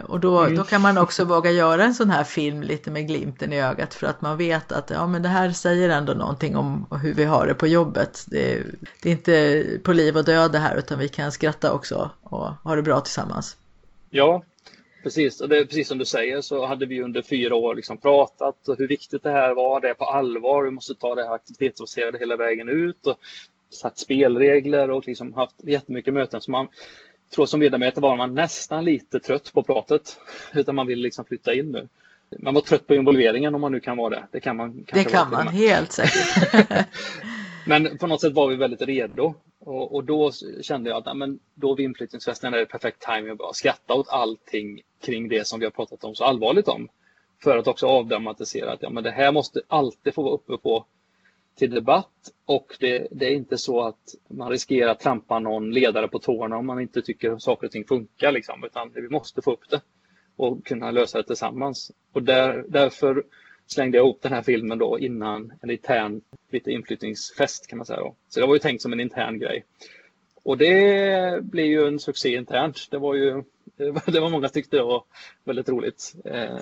Och 0.03 0.19
då, 0.19 0.39
mm. 0.39 0.55
då 0.55 0.63
kan 0.63 0.81
man 0.81 0.97
också 0.97 1.25
våga 1.25 1.51
göra 1.51 1.83
en 1.83 1.93
sån 1.93 2.09
här 2.09 2.23
film 2.23 2.61
lite 2.61 2.91
med 2.91 3.07
glimten 3.07 3.53
i 3.53 3.61
ögat 3.61 3.93
för 3.93 4.07
att 4.07 4.21
man 4.21 4.37
vet 4.37 4.71
att 4.71 4.89
ja, 4.89 5.07
men 5.07 5.21
det 5.21 5.29
här 5.29 5.51
säger 5.51 5.89
ändå 5.89 6.13
någonting 6.13 6.55
om 6.55 6.85
hur 7.01 7.13
vi 7.13 7.23
har 7.23 7.47
det 7.47 7.53
på 7.53 7.67
jobbet. 7.67 8.25
Det 8.27 8.53
är, 8.53 8.65
det 9.03 9.09
är 9.09 9.13
inte 9.13 9.65
på 9.83 9.93
liv 9.93 10.17
och 10.17 10.25
död 10.25 10.51
det 10.51 10.59
här 10.59 10.77
utan 10.77 10.99
vi 10.99 11.09
kan 11.09 11.31
skratta 11.31 11.73
också 11.73 12.09
och 12.21 12.49
ha 12.63 12.75
det 12.75 12.81
bra 12.81 13.01
tillsammans. 13.01 13.57
Ja, 14.09 14.43
precis. 15.03 15.41
Och 15.41 15.49
det 15.49 15.57
är 15.57 15.65
precis 15.65 15.87
som 15.87 15.97
du 15.97 16.05
säger 16.05 16.41
så 16.41 16.65
hade 16.65 16.85
vi 16.85 17.01
under 17.01 17.21
fyra 17.21 17.55
år 17.55 17.75
liksom 17.75 17.97
pratat 17.97 18.55
hur 18.77 18.87
viktigt 18.87 19.23
det 19.23 19.31
här 19.31 19.55
var. 19.55 19.81
Det 19.81 19.89
är 19.89 19.93
på 19.93 20.05
allvar. 20.05 20.63
Vi 20.63 20.71
måste 20.71 20.95
ta 20.95 21.15
det 21.15 21.23
här 21.23 21.33
aktivitetsbaserade 21.33 22.17
hela 22.17 22.35
vägen 22.35 22.69
ut 22.69 23.07
och 23.07 23.17
satt 23.69 23.97
spelregler 23.97 24.91
och 24.91 25.07
liksom 25.07 25.33
haft 25.33 25.55
jättemycket 25.63 26.13
möten. 26.13 26.41
Så 26.41 26.51
man, 26.51 26.67
tror 27.29 27.45
som 27.45 27.61
ledamöter 27.61 28.01
var 28.01 28.17
man 28.17 28.35
nästan 28.35 28.85
lite 28.85 29.19
trött 29.19 29.53
på 29.53 29.63
pratet. 29.63 30.19
Utan 30.53 30.75
man 30.75 30.87
vill 30.87 30.99
liksom 30.99 31.25
flytta 31.25 31.53
in 31.53 31.71
nu. 31.71 31.87
Man 32.39 32.53
var 32.53 32.61
trött 32.61 32.87
på 32.87 32.95
involveringen 32.95 33.55
om 33.55 33.61
man 33.61 33.71
nu 33.71 33.79
kan 33.79 33.97
vara 33.97 34.09
det. 34.09 34.27
Det 34.31 34.39
kan 34.39 34.57
man. 34.57 34.85
Det 34.93 35.03
kan 35.03 35.31
man, 35.31 35.47
helt 35.47 35.91
säkert. 35.91 36.87
men 37.67 37.97
på 37.97 38.07
något 38.07 38.21
sätt 38.21 38.33
var 38.33 38.47
vi 38.47 38.55
väldigt 38.55 38.81
redo. 38.81 39.33
Och, 39.59 39.95
och 39.95 40.03
då 40.03 40.31
kände 40.61 40.89
jag 40.89 41.07
att 41.07 41.17
men 41.17 41.39
då 41.53 41.75
vid 41.75 41.83
inflyttningsfesten 41.83 42.53
är 42.53 42.57
det 42.57 42.65
perfekt 42.65 43.01
timing 43.01 43.31
att 43.31 43.37
bara 43.37 43.53
skratta 43.53 43.93
åt 43.93 44.09
allting 44.09 44.81
kring 45.01 45.29
det 45.29 45.47
som 45.47 45.59
vi 45.59 45.65
har 45.65 45.71
pratat 45.71 46.03
om 46.03 46.15
så 46.15 46.23
allvarligt 46.23 46.67
om. 46.67 46.89
För 47.43 47.57
att 47.57 47.67
också 47.67 47.87
avdramatisera 47.87 48.71
att 48.71 48.81
ja, 48.81 48.89
men 48.89 49.03
det 49.03 49.11
här 49.11 49.31
måste 49.31 49.61
alltid 49.67 50.13
få 50.13 50.23
vara 50.23 50.33
uppe 50.33 50.57
på 50.57 50.85
till 51.55 51.69
debatt 51.69 52.31
och 52.45 52.77
det, 52.79 53.07
det, 53.11 53.25
är 53.25 53.31
inte 53.31 53.57
så 53.57 53.81
att 53.81 54.15
man 54.27 54.49
riskerar 54.49 54.91
att 54.91 54.99
trampa 54.99 55.39
någon 55.39 55.71
ledare 55.71 56.07
på 56.07 56.19
tårna 56.19 56.57
om 56.57 56.65
man 56.65 56.81
inte 56.81 57.01
tycker 57.01 57.31
att 57.31 57.41
saker 57.41 57.67
och 57.67 57.71
ting 57.71 57.85
funkar. 57.85 58.31
Liksom, 58.31 58.63
utan 58.63 58.91
vi 58.93 59.09
måste 59.09 59.41
få 59.41 59.51
upp 59.51 59.69
det 59.69 59.81
och 60.35 60.65
kunna 60.65 60.91
lösa 60.91 61.17
det 61.17 61.23
tillsammans. 61.23 61.91
Och 62.13 62.23
där, 62.23 62.65
därför 62.67 63.23
slängde 63.67 63.97
jag 63.97 64.05
ihop 64.05 64.21
den 64.21 64.33
här 64.33 64.41
filmen 64.41 64.77
då 64.77 64.99
innan 64.99 65.53
en 65.61 65.69
intern 65.69 66.21
lite 66.51 66.71
inflyttningsfest 66.71 67.67
kan 67.67 67.77
man 67.77 67.85
säga. 67.85 67.99
Då. 67.99 68.15
Så 68.29 68.39
det 68.39 68.45
var 68.45 68.55
ju 68.55 68.59
tänkt 68.59 68.81
som 68.81 68.93
en 68.93 68.99
intern 68.99 69.39
grej. 69.39 69.65
Och 70.43 70.57
det 70.57 71.43
blev 71.43 71.65
ju 71.65 71.87
en 71.87 71.99
succé 71.99 72.35
internt. 72.35 72.87
Det 72.91 72.97
var 72.97 73.15
ju 73.15 73.43
det 74.05 74.19
var 74.19 74.29
många 74.29 74.49
tyckte 74.49 74.77
det 74.77 74.83
var 74.83 75.03
väldigt 75.43 75.69
roligt. 75.69 76.15
Eh, 76.25 76.57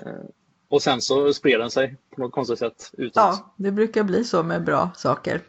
och 0.68 0.82
sen 0.82 1.00
så 1.00 1.32
spred 1.32 1.60
den 1.60 1.70
sig 1.70 1.96
på 2.14 2.20
något 2.20 2.32
konstigt 2.32 2.58
sätt 2.58 2.90
utåt. 2.92 3.16
Ja, 3.16 3.54
det 3.56 3.72
brukar 3.72 4.04
bli 4.04 4.24
så 4.24 4.42
med 4.42 4.64
bra 4.64 4.90
saker. 4.96 5.42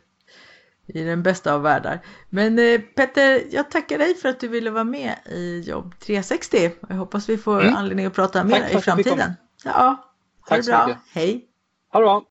I 0.88 1.04
den 1.04 1.24
bästa 1.24 1.54
av 1.54 1.62
världar. 1.62 2.00
Men 2.30 2.60
eh, 2.60 2.82
Petter, 2.82 3.44
jag 3.52 3.72
tackar 3.72 3.98
dig 3.98 4.16
för 4.16 4.30
att 4.30 4.40
du 4.40 4.48
ville 4.48 4.70
vara 4.70 4.84
med 4.84 5.16
i 5.26 5.60
Jobb 5.60 6.00
360. 6.00 6.72
Jag 6.90 6.96
hoppas 6.96 7.30
vi 7.30 7.38
får 7.38 7.62
mm. 7.62 7.76
anledning 7.76 8.06
att 8.06 8.14
prata 8.14 8.44
mer 8.44 8.78
i 8.78 8.82
framtiden. 8.82 9.34
Ja, 9.64 9.72
ha 9.72 10.06
Tack 10.48 10.66
det 10.66 10.72
bra. 10.72 10.98
Hej! 11.12 11.46
Ha 11.92 12.00
det 12.00 12.06
bra! 12.06 12.24